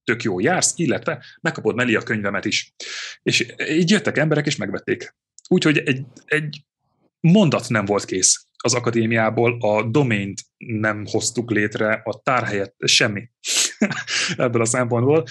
[0.04, 2.74] tök jó jársz, illetve megkapod mellé a könyvemet is.
[3.24, 5.16] És így jöttek emberek, és megvették.
[5.50, 6.66] Úgyhogy egy, egy
[7.20, 13.30] mondat nem volt kész az akadémiából a domaint nem hoztuk létre, a tárhelyet, semmi
[14.36, 15.26] ebből a szempontból.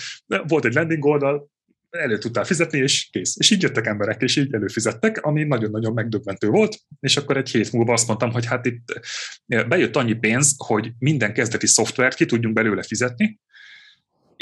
[0.47, 1.51] Volt egy landing oldal,
[1.91, 3.37] elő tudtál fizetni, és kész.
[3.39, 7.73] És így jöttek emberek, és így előfizettek, ami nagyon-nagyon megdöbbentő volt, és akkor egy hét
[7.73, 9.03] múlva azt mondtam, hogy hát itt
[9.47, 13.41] bejött annyi pénz, hogy minden kezdeti szoftvert ki tudjunk belőle fizetni,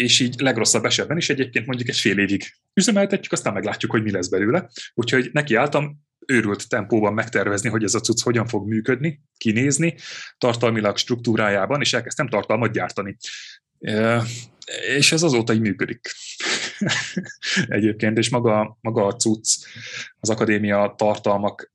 [0.01, 2.45] és így legrosszabb esetben is egyébként mondjuk egy fél évig
[2.75, 4.71] üzemeltetjük, aztán meglátjuk, hogy mi lesz belőle.
[4.95, 9.95] Úgyhogy nekiálltam őrült tempóban megtervezni, hogy ez a cucc hogyan fog működni, kinézni,
[10.39, 13.17] tartalmilag struktúrájában, és elkezdtem tartalmat gyártani.
[14.97, 16.11] És ez azóta így működik.
[17.69, 19.65] Egyébként, és maga, maga a cucc,
[20.21, 21.73] az akadémia tartalmak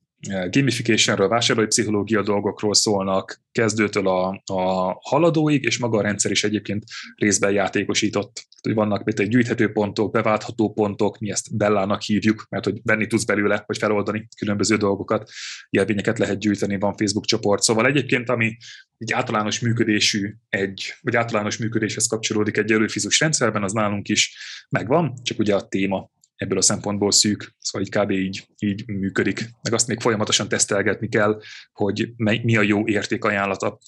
[0.50, 6.84] gamificationről, vásárlói pszichológia dolgokról szólnak, kezdőtől a, a haladóig, és maga a rendszer is egyébként
[7.14, 8.46] részben játékosított.
[8.62, 13.06] Hogy vannak mint egy gyűjthető pontok, beváltható pontok, mi ezt Bellának hívjuk, mert hogy venni
[13.06, 15.30] tudsz belőle, vagy feloldani különböző dolgokat,
[15.70, 17.62] jelvényeket lehet gyűjteni, van Facebook csoport.
[17.62, 18.56] Szóval egyébként, ami
[18.98, 24.36] egy általános működésű egy, vagy általános működéshez kapcsolódik egy előfizus rendszerben, az nálunk is
[24.68, 28.10] megvan, csak ugye a téma ebből a szempontból szűk, szóval így kb.
[28.10, 29.50] így, így működik.
[29.62, 31.40] Meg azt még folyamatosan tesztelgetni kell,
[31.72, 33.78] hogy mi a jó értékajánlata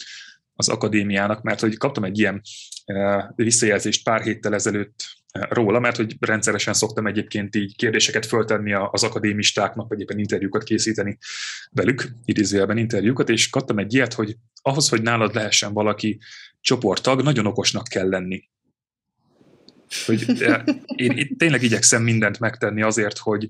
[0.54, 2.40] az akadémiának, mert hogy kaptam egy ilyen
[2.84, 8.72] e, visszajelzést pár héttel ezelőtt e, róla, mert hogy rendszeresen szoktam egyébként így kérdéseket föltenni
[8.72, 11.18] az akadémistáknak, vagy éppen interjúkat készíteni
[11.70, 16.18] velük, idézőjelben interjúkat, és kaptam egy ilyet, hogy ahhoz, hogy nálad lehessen valaki
[16.60, 18.48] csoporttag, nagyon okosnak kell lenni.
[20.06, 20.26] Hogy
[20.94, 23.48] én, én tényleg igyekszem mindent megtenni azért, hogy,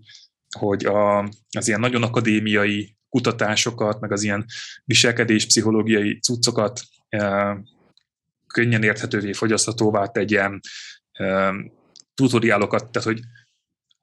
[0.58, 1.18] hogy a,
[1.50, 4.44] az ilyen nagyon akadémiai kutatásokat, meg az ilyen
[4.84, 7.56] viselkedés pszichológiai cuccokat e,
[8.46, 10.60] könnyen érthetővé, fogyaszthatóvá tegyem,
[11.12, 11.54] e,
[12.14, 13.20] tutoriálokat, tehát hogy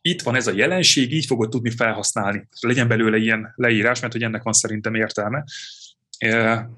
[0.01, 2.47] itt van ez a jelenség, így fogod tudni felhasználni.
[2.59, 5.43] Legyen belőle ilyen leírás, mert hogy ennek van szerintem értelme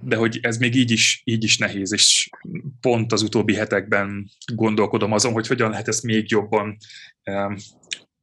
[0.01, 2.29] de hogy ez még így is, így is nehéz, és
[2.81, 6.77] pont az utóbbi hetekben gondolkodom azon, hogy hogyan lehet ezt még jobban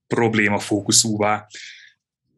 [0.07, 1.47] problémafókuszúvá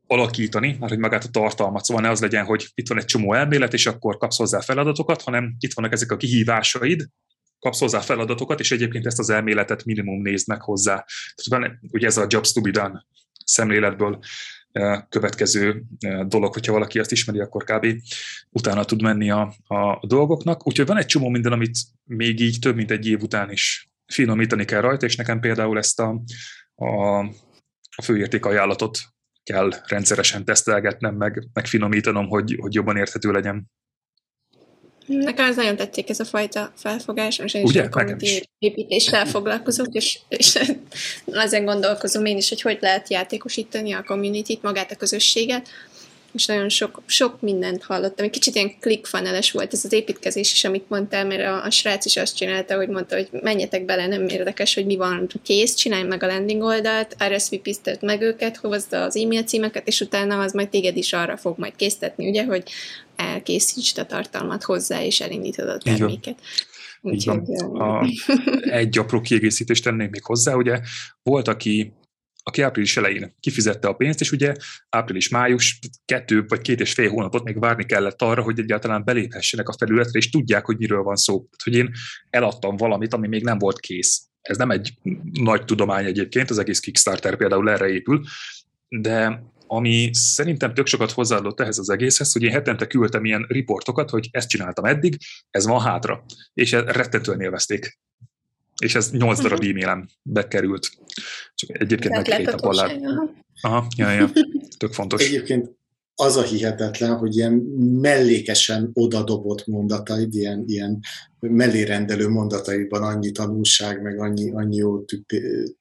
[0.06, 3.34] alakítani, mert hogy magát a tartalmat, szóval ne az legyen, hogy itt van egy csomó
[3.34, 7.08] elmélet, és akkor kapsz hozzá feladatokat, hanem itt vannak ezek a kihívásaid,
[7.58, 11.04] kapsz hozzá feladatokat, és egyébként ezt az elméletet minimum nézd meg hozzá.
[11.34, 13.06] Tehát ugye ez a jobs to be done
[13.44, 14.18] szemléletből
[15.08, 15.84] következő
[16.26, 17.86] dolog, hogyha valaki azt ismeri, akkor kb.
[18.50, 20.66] utána tud menni a, a dolgoknak.
[20.66, 24.64] Úgyhogy van egy csomó minden, amit még így több mint egy év után is finomítani
[24.64, 26.22] kell rajta, és nekem például ezt a,
[26.74, 27.18] a,
[27.96, 28.98] a főérték ajánlatot
[29.42, 33.70] kell rendszeresen tesztelgetnem, meg, meg finomítanom, hogy, hogy jobban érthető legyen.
[35.06, 37.88] Nekem ez nagyon tetszik ez a fajta felfogás, és én is Ugye?
[37.90, 38.16] a
[38.58, 40.58] építéssel foglalkozok, és, és
[41.26, 45.68] ezen gondolkozom én is, hogy hogy lehet játékosítani a community-t, magát a közösséget,
[46.32, 48.24] és nagyon sok, sok mindent hallottam.
[48.24, 52.04] Egy kicsit ilyen clickfunnel volt ez az építkezés is, amit mondtál, mert a, a srác
[52.04, 56.02] is azt csinálta, hogy mondta, hogy menjetek bele, nem érdekes, hogy mi van kész, csinálj
[56.02, 60.68] meg a landing oldalt, RSVP-ztet meg őket, hozd az e-mail címeket, és utána az majd
[60.68, 62.62] téged is arra fog majd késztetni, ugye, hogy
[63.16, 66.38] elkészítsd a tartalmat hozzá, és elindítod a terméket.
[67.00, 67.40] Úgyhogy,
[67.72, 68.08] a,
[68.80, 70.80] egy apró kiegészítést tennék még hozzá, ugye
[71.22, 71.92] volt, aki
[72.48, 74.54] aki április elején kifizette a pénzt, és ugye
[74.88, 79.74] április-május kettő vagy két és fél hónapot még várni kellett arra, hogy egyáltalán beléphessenek a
[79.78, 81.34] felületre, és tudják, hogy miről van szó.
[81.34, 81.90] Tehát, hogy én
[82.30, 84.22] eladtam valamit, ami még nem volt kész.
[84.40, 84.94] Ez nem egy
[85.32, 88.24] nagy tudomány egyébként, az egész Kickstarter például erre épül,
[88.88, 94.10] de ami szerintem tök sokat hozzáadott ehhez az egészhez, hogy én hetente küldtem ilyen riportokat,
[94.10, 95.16] hogy ezt csináltam eddig,
[95.50, 96.24] ez van hátra.
[96.54, 97.98] És rettentően élvezték.
[98.82, 99.70] És ez nyolc darab uh-huh.
[99.70, 100.90] e-mailem bekerült.
[101.54, 102.92] Csak egyébként meg két nap alá.
[103.60, 104.30] Aha, ja, ja,
[104.76, 105.26] tök fontos.
[105.26, 105.76] Egyébként
[106.18, 107.52] az a hihetetlen, hogy ilyen
[108.00, 111.00] mellékesen odadobott mondataid, ilyen, ilyen
[111.40, 115.04] mellérendelő mondataiban annyi tanulság, meg annyi, annyi jó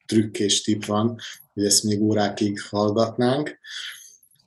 [0.06, 1.18] trükk és tip van,
[1.54, 3.60] hogy ezt még órákig hallgatnánk.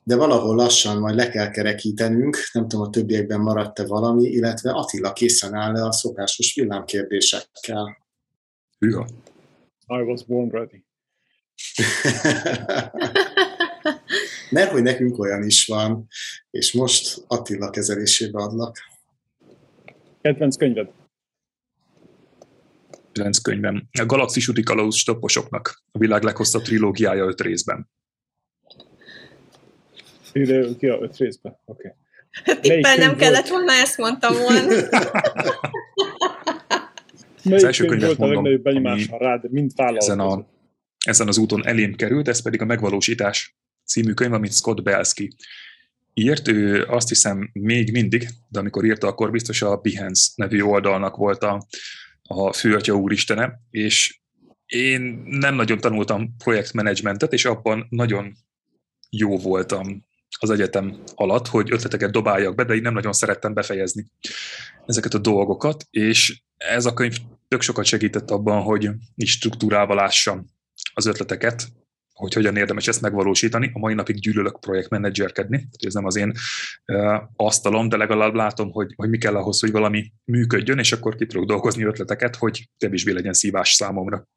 [0.03, 5.13] De valahol lassan majd le kell kerekítenünk, nem tudom, a többiekben maradt-e valami, illetve Attila
[5.13, 7.97] készen áll le a szokásos villámkérdésekkel.
[8.79, 9.07] Hűha.
[9.89, 10.85] I was born ready.
[14.49, 16.07] Mert hogy nekünk olyan is van,
[16.51, 18.77] és most Attila kezelésébe adlak.
[20.21, 20.89] Kedvenc könyved?
[23.11, 23.89] Kedvenc könyvem.
[23.99, 25.83] A Galaxis úti kalauz stopposoknak.
[25.91, 27.89] A világ leghosszabb trilógiája öt részben.
[30.31, 31.59] Trilógia öt részben?
[31.65, 31.95] Oké.
[32.45, 32.59] Okay.
[32.59, 34.89] Tippel nem kellett volna, ezt mondtam volna.
[37.43, 40.47] Melyik az első könyv volt mondom, a legnagyobb benyomása rád, mint ezen, a,
[41.05, 45.35] ezen az úton elém került, ez pedig a Megvalósítás című könyv, amit Scott Belsky
[46.13, 51.15] írt, ő azt hiszem még mindig, de amikor írta, akkor biztos a Behance nevű oldalnak
[51.15, 51.67] volt a,
[52.23, 54.19] a főatya úristene, és
[54.65, 58.33] én nem nagyon tanultam projektmenedzsmentet, és abban nagyon
[59.09, 60.07] jó voltam
[60.39, 64.05] az egyetem alatt, hogy ötleteket dobáljak be, de én nem nagyon szerettem befejezni
[64.85, 67.17] ezeket a dolgokat, és ez a könyv
[67.47, 70.45] tök sokat segített abban, hogy is struktúrálva lássam
[70.93, 71.67] az ötleteket,
[72.13, 73.71] hogy hogyan érdemes ezt megvalósítani.
[73.73, 76.33] A mai napig gyűlölök projektmenedzserkedni, ez nem az én
[77.35, 81.25] asztalom, de legalább látom, hogy, hogy mi kell ahhoz, hogy valami működjön, és akkor ki
[81.25, 84.27] tudok dolgozni ötleteket, hogy kevésbé legyen szívás számomra.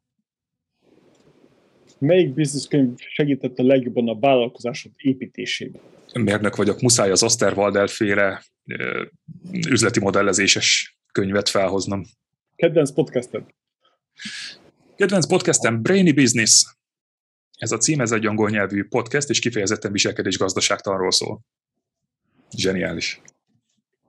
[1.97, 5.81] Melyik bizniszkönyv segített a legjobban a vállalkozásod építésében?
[6.13, 9.01] Mérnök vagyok, muszáj az Osterwalder féle uh,
[9.69, 12.05] üzleti modellezéses könyvet felhoznom.
[12.55, 13.43] Kedvenc podcasted?
[14.95, 16.75] Kedvenc podcastem Brainy Business.
[17.57, 21.39] Ez a cím, ez egy angol nyelvű podcast, és kifejezetten viselkedés gazdaságtanról szól.
[22.55, 23.21] Zseniális.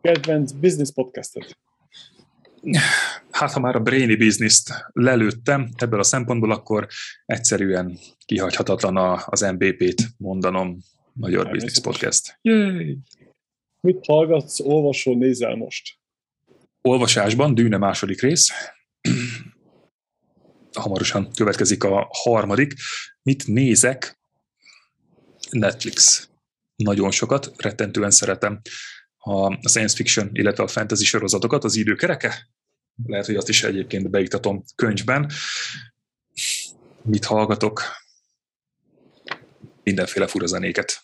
[0.01, 1.56] Kedvenc business podcasted?
[3.31, 6.86] Hát, ha már a Brainy Business-t lelőttem ebből a szempontból, akkor
[7.26, 10.78] egyszerűen kihagyhatatlan az MBP-t mondanom.
[11.12, 12.39] Magyar Business Podcast.
[12.43, 12.98] Yay!
[13.81, 16.02] Mit hallgatsz, olvasol, nézel most?
[16.89, 18.51] Olvasásban, Dűne második rész.
[20.73, 22.74] Hamarosan következik a harmadik.
[23.23, 24.19] Mit nézek?
[25.51, 26.28] Netflix.
[26.77, 28.61] Nagyon sokat, rettentően szeretem
[29.19, 32.48] a science fiction, illetve a fantasy sorozatokat, az időkereke.
[33.06, 35.31] Lehet, hogy azt is egyébként beiktatom könyvben.
[37.02, 37.82] Mit hallgatok?
[39.82, 41.02] Mindenféle fura zenéket.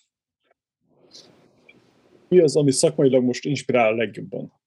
[2.28, 4.59] Mi az, ami szakmailag most inspirál a legjobban?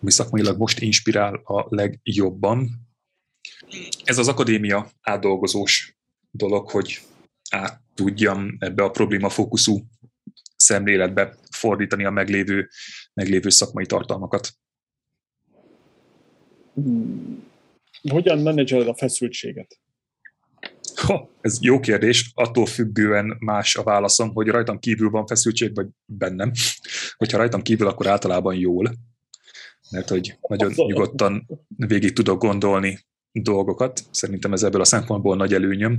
[0.00, 2.70] Ami szakmailag most inspirál a legjobban?
[4.04, 5.96] Ez az akadémia átdolgozós
[6.30, 7.00] dolog, hogy
[7.50, 9.82] át tudjam ebbe a problémafókuszú
[10.56, 12.68] szemléletbe fordítani a meglévő,
[13.14, 14.52] meglévő szakmai tartalmakat.
[18.10, 19.80] Hogyan menedzseled a feszültséget?
[20.94, 25.86] Ha, ez jó kérdés, attól függően más a válaszom, hogy rajtam kívül van feszültség, vagy
[26.04, 26.52] bennem.
[27.16, 28.92] Hogyha rajtam kívül, akkor általában jól,
[29.90, 34.02] mert hogy nagyon nyugodtan végig tudok gondolni dolgokat.
[34.10, 35.98] Szerintem ez ebből a szempontból nagy előnyöm.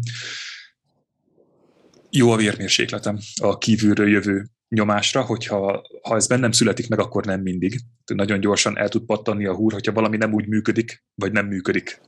[2.09, 7.41] Jó a vérmérsékletem a kívülről jövő nyomásra, hogyha ha ez bennem születik meg, akkor nem
[7.41, 7.79] mindig.
[8.05, 12.01] Nagyon gyorsan el tud pattanni a húr, hogyha valami nem úgy működik, vagy nem működik.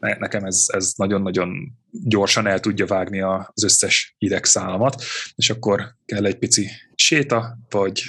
[0.00, 5.02] Nekem ez, ez nagyon-nagyon gyorsan el tudja vágni az összes idegszálamat,
[5.34, 8.02] és akkor kell egy pici séta, vagy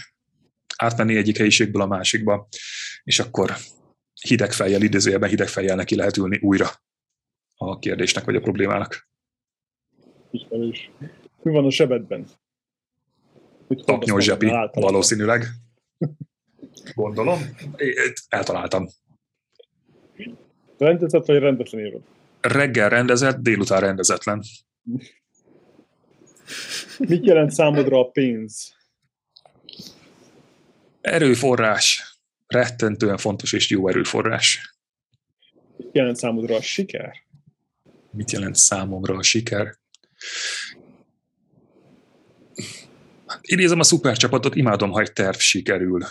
[0.79, 2.47] átmenni egyik helyiségből a másikba,
[3.03, 3.55] és akkor
[4.21, 6.69] hideg fejjel, idézőjelben hideg fejjel neki lehet ülni újra
[7.55, 9.09] a kérdésnek vagy a problémának.
[10.31, 10.91] Ismerős.
[11.41, 12.27] Mi van a sebedben?
[13.67, 15.45] Taknyos zsepi, valószínűleg.
[16.95, 17.39] Gondolom.
[18.27, 18.87] Eltaláltam.
[20.77, 22.01] Rendezett vagy rendetlen írod?
[22.41, 24.43] Reggel rendezett, délután rendezetlen.
[26.97, 28.77] Mit jelent számodra a pénz?
[31.01, 32.17] Erőforrás.
[32.47, 34.75] Rettentően fontos és jó erőforrás.
[35.77, 37.13] Mit jelent számodra a siker?
[38.11, 39.77] Mit jelent számomra a siker?
[43.41, 46.01] idézem a szupercsapatot, imádom, ha egy terv sikerül.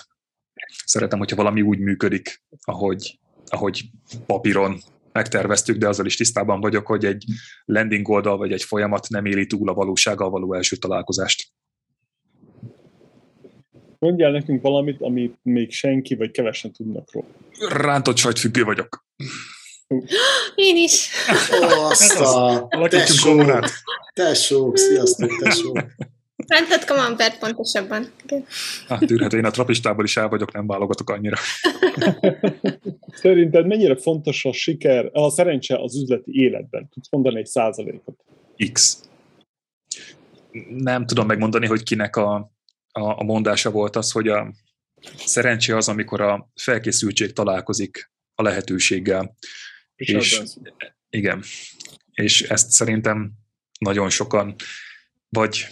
[0.84, 3.90] Szeretem, hogyha valami úgy működik, ahogy, ahogy
[4.26, 4.80] papíron
[5.12, 7.24] megterveztük, de azzal is tisztában vagyok, hogy egy
[7.64, 11.48] landing oldal vagy egy folyamat nem éli túl a valósággal való első találkozást.
[13.98, 17.26] Mondjál nekünk valamit, amit még senki vagy kevesen tudnak róla.
[17.68, 19.06] Rántott sajt függő vagyok.
[20.54, 21.08] Én is.
[21.62, 22.68] Ó, azt a...
[22.88, 23.42] Tesó,
[24.14, 25.78] tesó, sziasztok, tesó.
[26.46, 28.06] Rántott kamembert pontosabban.
[28.88, 31.36] Hát tűrhető, én a trapistából is el vagyok, nem válogatok annyira.
[33.22, 36.88] Szerinted mennyire fontos a siker, a szerencse az üzleti életben?
[36.88, 38.24] Tudsz mondani egy százalékot?
[38.72, 39.00] X.
[40.68, 42.52] Nem tudom megmondani, hogy kinek a,
[43.02, 44.54] a, mondása volt az, hogy a
[45.16, 49.36] szerencse az, amikor a felkészültség találkozik a lehetőséggel.
[49.94, 50.72] És, Branson.
[51.10, 51.42] igen.
[52.12, 53.32] És ezt szerintem
[53.78, 54.54] nagyon sokan
[55.28, 55.66] vagy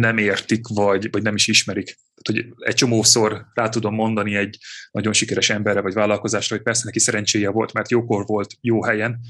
[0.00, 1.98] nem értik, vagy, vagy nem is ismerik.
[2.22, 4.58] Tehát, hogy egy csomószor rá tudom mondani egy
[4.90, 9.20] nagyon sikeres emberre vagy vállalkozásra, hogy persze neki szerencséje volt, mert jókor volt jó helyen,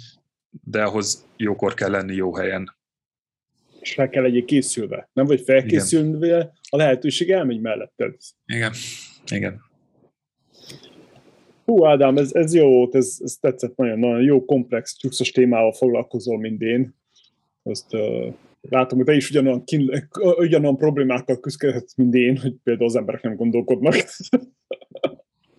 [0.51, 2.79] de ahhoz jókor kell lenni jó helyen.
[3.81, 5.11] És fel kell legyél készülve.
[5.13, 8.15] Nem vagy felkészülve, a lehetőség elmegy melletted.
[8.47, 8.73] Igen,
[9.31, 9.61] igen.
[11.65, 15.73] Hú, Ádám, ez, ez jó volt, ez, ez tetszett nagyon, nagyon jó, komplex, csúszos témával
[15.73, 16.95] foglalkozol, mint én.
[17.63, 22.89] Azt uh, látom, hogy te is ugyanolyan, kín, ugyanolyan problémákkal küzdhetsz, mint én, hogy például
[22.89, 23.95] az emberek nem gondolkodnak.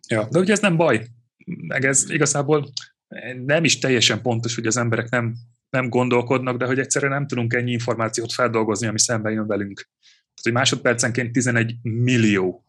[0.07, 1.05] Ja, de ugye ez nem baj.
[1.45, 2.69] Meg ez igazából
[3.45, 5.35] nem is teljesen pontos, hogy az emberek nem,
[5.69, 9.89] nem gondolkodnak, de hogy egyszerűen nem tudunk ennyi információt feldolgozni, ami szemben jön velünk.
[10.43, 12.65] Hogy másodpercenként 11 millió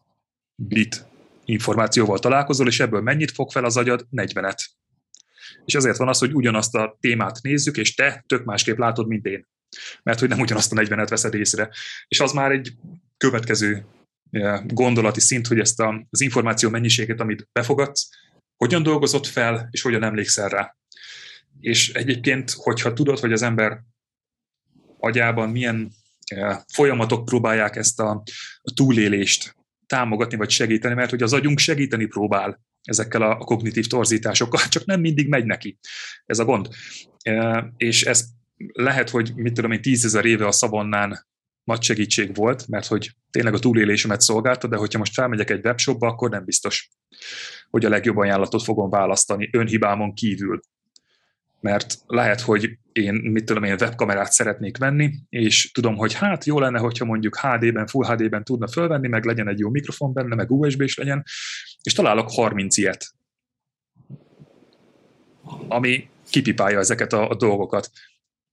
[0.55, 1.05] bit
[1.45, 4.07] információval találkozol, és ebből mennyit fog fel az agyad?
[4.11, 4.65] 40-et.
[5.65, 9.25] És ezért van az, hogy ugyanazt a témát nézzük, és te tök másképp látod, mint
[9.25, 9.47] én.
[10.03, 11.69] Mert hogy nem ugyanazt a 40-et veszed észre.
[12.07, 12.73] És az már egy
[13.17, 13.85] következő
[14.65, 18.09] gondolati szint, hogy ezt az információ mennyiséget, amit befogadsz,
[18.57, 20.75] hogyan dolgozott fel, és hogyan emlékszel rá.
[21.59, 23.81] És egyébként, hogyha tudod, hogy az ember
[24.99, 25.91] agyában milyen
[26.73, 28.23] folyamatok próbálják ezt a,
[28.61, 29.55] a túlélést
[29.85, 34.99] támogatni vagy segíteni, mert hogy az agyunk segíteni próbál ezekkel a kognitív torzításokkal, csak nem
[34.99, 35.77] mindig megy neki.
[36.25, 36.67] Ez a gond.
[37.77, 38.25] És ez
[38.73, 41.27] lehet, hogy mit tudom én, tízezer éve a szavannán
[41.63, 46.07] nagy segítség volt, mert hogy tényleg a túlélésemet szolgálta, de hogyha most felmegyek egy webshopba,
[46.07, 46.89] akkor nem biztos,
[47.69, 50.59] hogy a legjobb ajánlatot fogom választani önhibámon kívül.
[51.63, 56.59] Mert lehet, hogy én, mit tudom én, webkamerát szeretnék venni, és tudom, hogy hát jó
[56.59, 60.51] lenne, hogyha mondjuk HD-ben, Full HD-ben tudna fölvenni, meg legyen egy jó mikrofon benne, meg
[60.51, 61.23] USB is legyen,
[61.83, 63.05] és találok 30 ilyet,
[65.67, 67.89] ami kipipálja ezeket a, a dolgokat.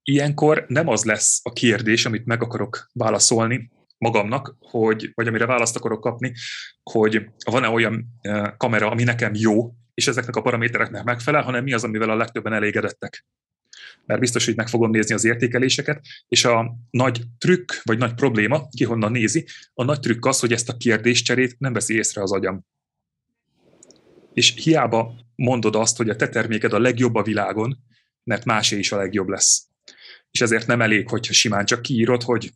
[0.03, 5.77] Ilyenkor nem az lesz a kérdés, amit meg akarok válaszolni magamnak, hogy, vagy amire választ
[5.77, 6.33] akarok kapni,
[6.83, 11.73] hogy van-e olyan eh, kamera, ami nekem jó, és ezeknek a paramétereknek megfelel, hanem mi
[11.73, 13.27] az, amivel a legtöbben elégedettek.
[14.07, 18.69] Mert biztos, hogy meg fogom nézni az értékeléseket, és a nagy trükk, vagy nagy probléma,
[18.69, 22.33] ki honnan nézi, a nagy trükk az, hogy ezt a kérdéscserét nem veszi észre az
[22.33, 22.65] agyam.
[24.33, 27.79] És hiába mondod azt, hogy a te terméked a legjobb a világon,
[28.25, 29.71] mert másé is a legjobb lesz
[30.31, 32.53] és ezért nem elég, hogyha simán csak kiírod, hogy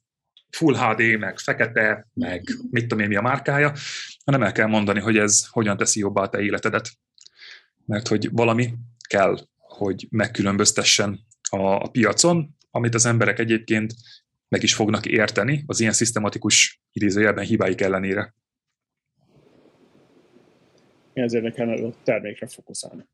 [0.51, 3.73] full HD, meg fekete, meg mit tudom én mi a márkája,
[4.25, 6.91] hanem el kell mondani, hogy ez hogyan teszi jobbá a te életedet.
[7.86, 8.74] Mert hogy valami
[9.09, 11.20] kell, hogy megkülönböztessen
[11.51, 13.94] a, a piacon, amit az emberek egyébként
[14.48, 18.35] meg is fognak érteni az ilyen szisztematikus idézőjelben hibáik ellenére.
[21.12, 23.05] Ezért nekem a termékre fókuszálni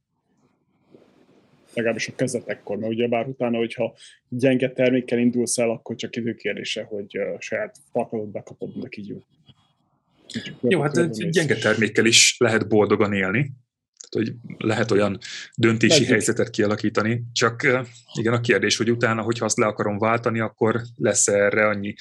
[1.74, 3.94] legalábbis a kezdetekkor, mert ugye bár utána, hogyha
[4.28, 9.22] gyenge termékkel indulsz el, akkor csak időkérdése, hogy a saját farkadot bekapod, de így jó.
[10.60, 13.50] Jó, hát egy gyenge termékkel is lehet boldogan élni,
[14.10, 15.18] tehát, hogy lehet olyan
[15.54, 16.08] döntési Lehet.
[16.08, 17.62] helyzetet kialakítani, csak
[18.18, 21.94] igen, a kérdés, hogy utána, hogyha azt le akarom váltani, akkor lesz erre annyi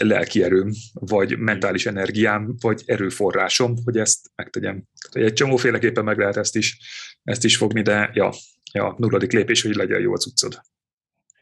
[0.00, 4.84] lelki erőm, vagy mentális energiám, vagy erőforrásom, hogy ezt megtegyem.
[5.10, 6.78] Tehát egy csomóféleképpen meg lehet ezt is,
[7.24, 8.30] ezt is fogni, de ja,
[8.72, 10.60] a nulladik lépés, hogy legyen jó a cuccod.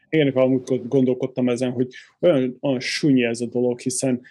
[0.09, 1.87] Én amúgy gondolkodtam ezen, hogy
[2.19, 4.21] olyan, olyan sunyi ez a dolog, hiszen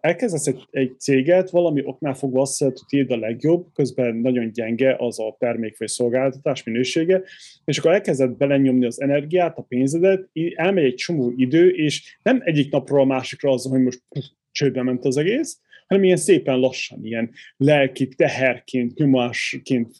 [0.00, 4.50] elkezdesz egy, egy céget, valami oknál fogva azt szeret, hogy tiéd a legjobb, közben nagyon
[4.52, 7.22] gyenge az a termék vagy szolgáltatás minősége,
[7.64, 12.72] és akkor elkezded belenyomni az energiát, a pénzedet, elmegy egy csomó idő, és nem egyik
[12.72, 14.02] napról a másikra az, hogy most
[14.50, 19.94] csődbe ment az egész, hanem ilyen szépen lassan, ilyen lelki teherként, nyomásként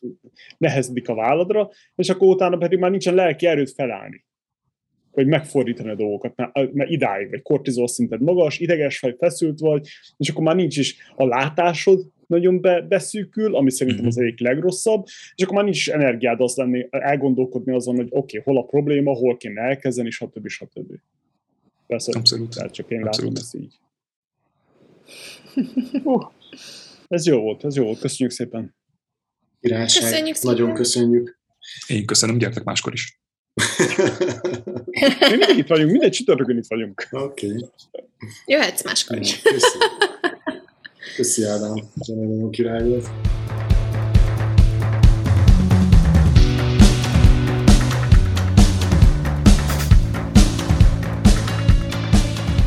[0.59, 4.26] nehezedik a válladra, és akkor utána pedig már nincsen lelki erőt felállni
[5.17, 9.89] vagy megfordítani a dolgokat, mert, mert idáig vagy kortizol szinted magas, ideges vagy, feszült vagy,
[10.17, 14.13] és akkor már nincs is a látásod nagyon be, beszűkül, ami szerintem mhm.
[14.13, 18.39] az egyik legrosszabb, és akkor már nincs is energiád az lenni, elgondolkodni azon, hogy oké,
[18.39, 20.49] okay, hol a probléma, hol kéne elkezdeni, stb.
[20.49, 20.93] stb.
[21.87, 22.55] Persze, Abszolút.
[22.55, 23.39] Tehát csak én Abszolút.
[23.39, 23.75] látom ezt így.
[26.05, 26.25] Uh,
[27.09, 27.99] ez jó volt, ez jó volt.
[27.99, 28.75] Köszönjük szépen.
[29.61, 30.03] Királyság.
[30.03, 30.55] Köszönjük szépen.
[30.55, 31.39] Nagyon köszönjük.
[31.87, 33.21] Én köszönöm, gyertek máskor is.
[35.31, 37.09] Mi mindig itt vagyunk, minden csütörtökön itt vagyunk.
[37.11, 37.47] Oké.
[37.47, 37.69] Okay.
[38.47, 39.43] Jöhetsz máskor is.
[39.43, 39.78] Köszi.
[41.16, 43.09] Köszi Ádám, nagyon király volt.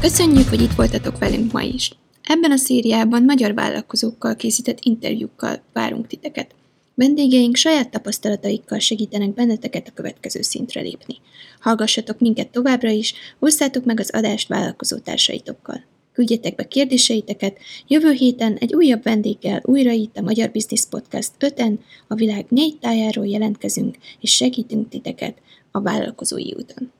[0.01, 1.91] Köszönjük, hogy itt voltatok velünk ma is.
[2.23, 6.55] Ebben a szériában magyar vállalkozókkal készített interjúkkal várunk titeket.
[6.99, 11.15] Vendégeink saját tapasztalataikkal segítenek benneteket a következő szintre lépni.
[11.59, 15.83] Hallgassatok minket továbbra is, osszátok meg az adást vállalkozó társaitokkal.
[16.13, 17.57] Küldjetek be kérdéseiteket,
[17.87, 21.77] jövő héten egy újabb vendéggel újra itt a Magyar Business Podcast 5-en
[22.07, 25.37] a világ négy tájáról jelentkezünk, és segítünk titeket
[25.71, 26.91] a vállalkozói úton.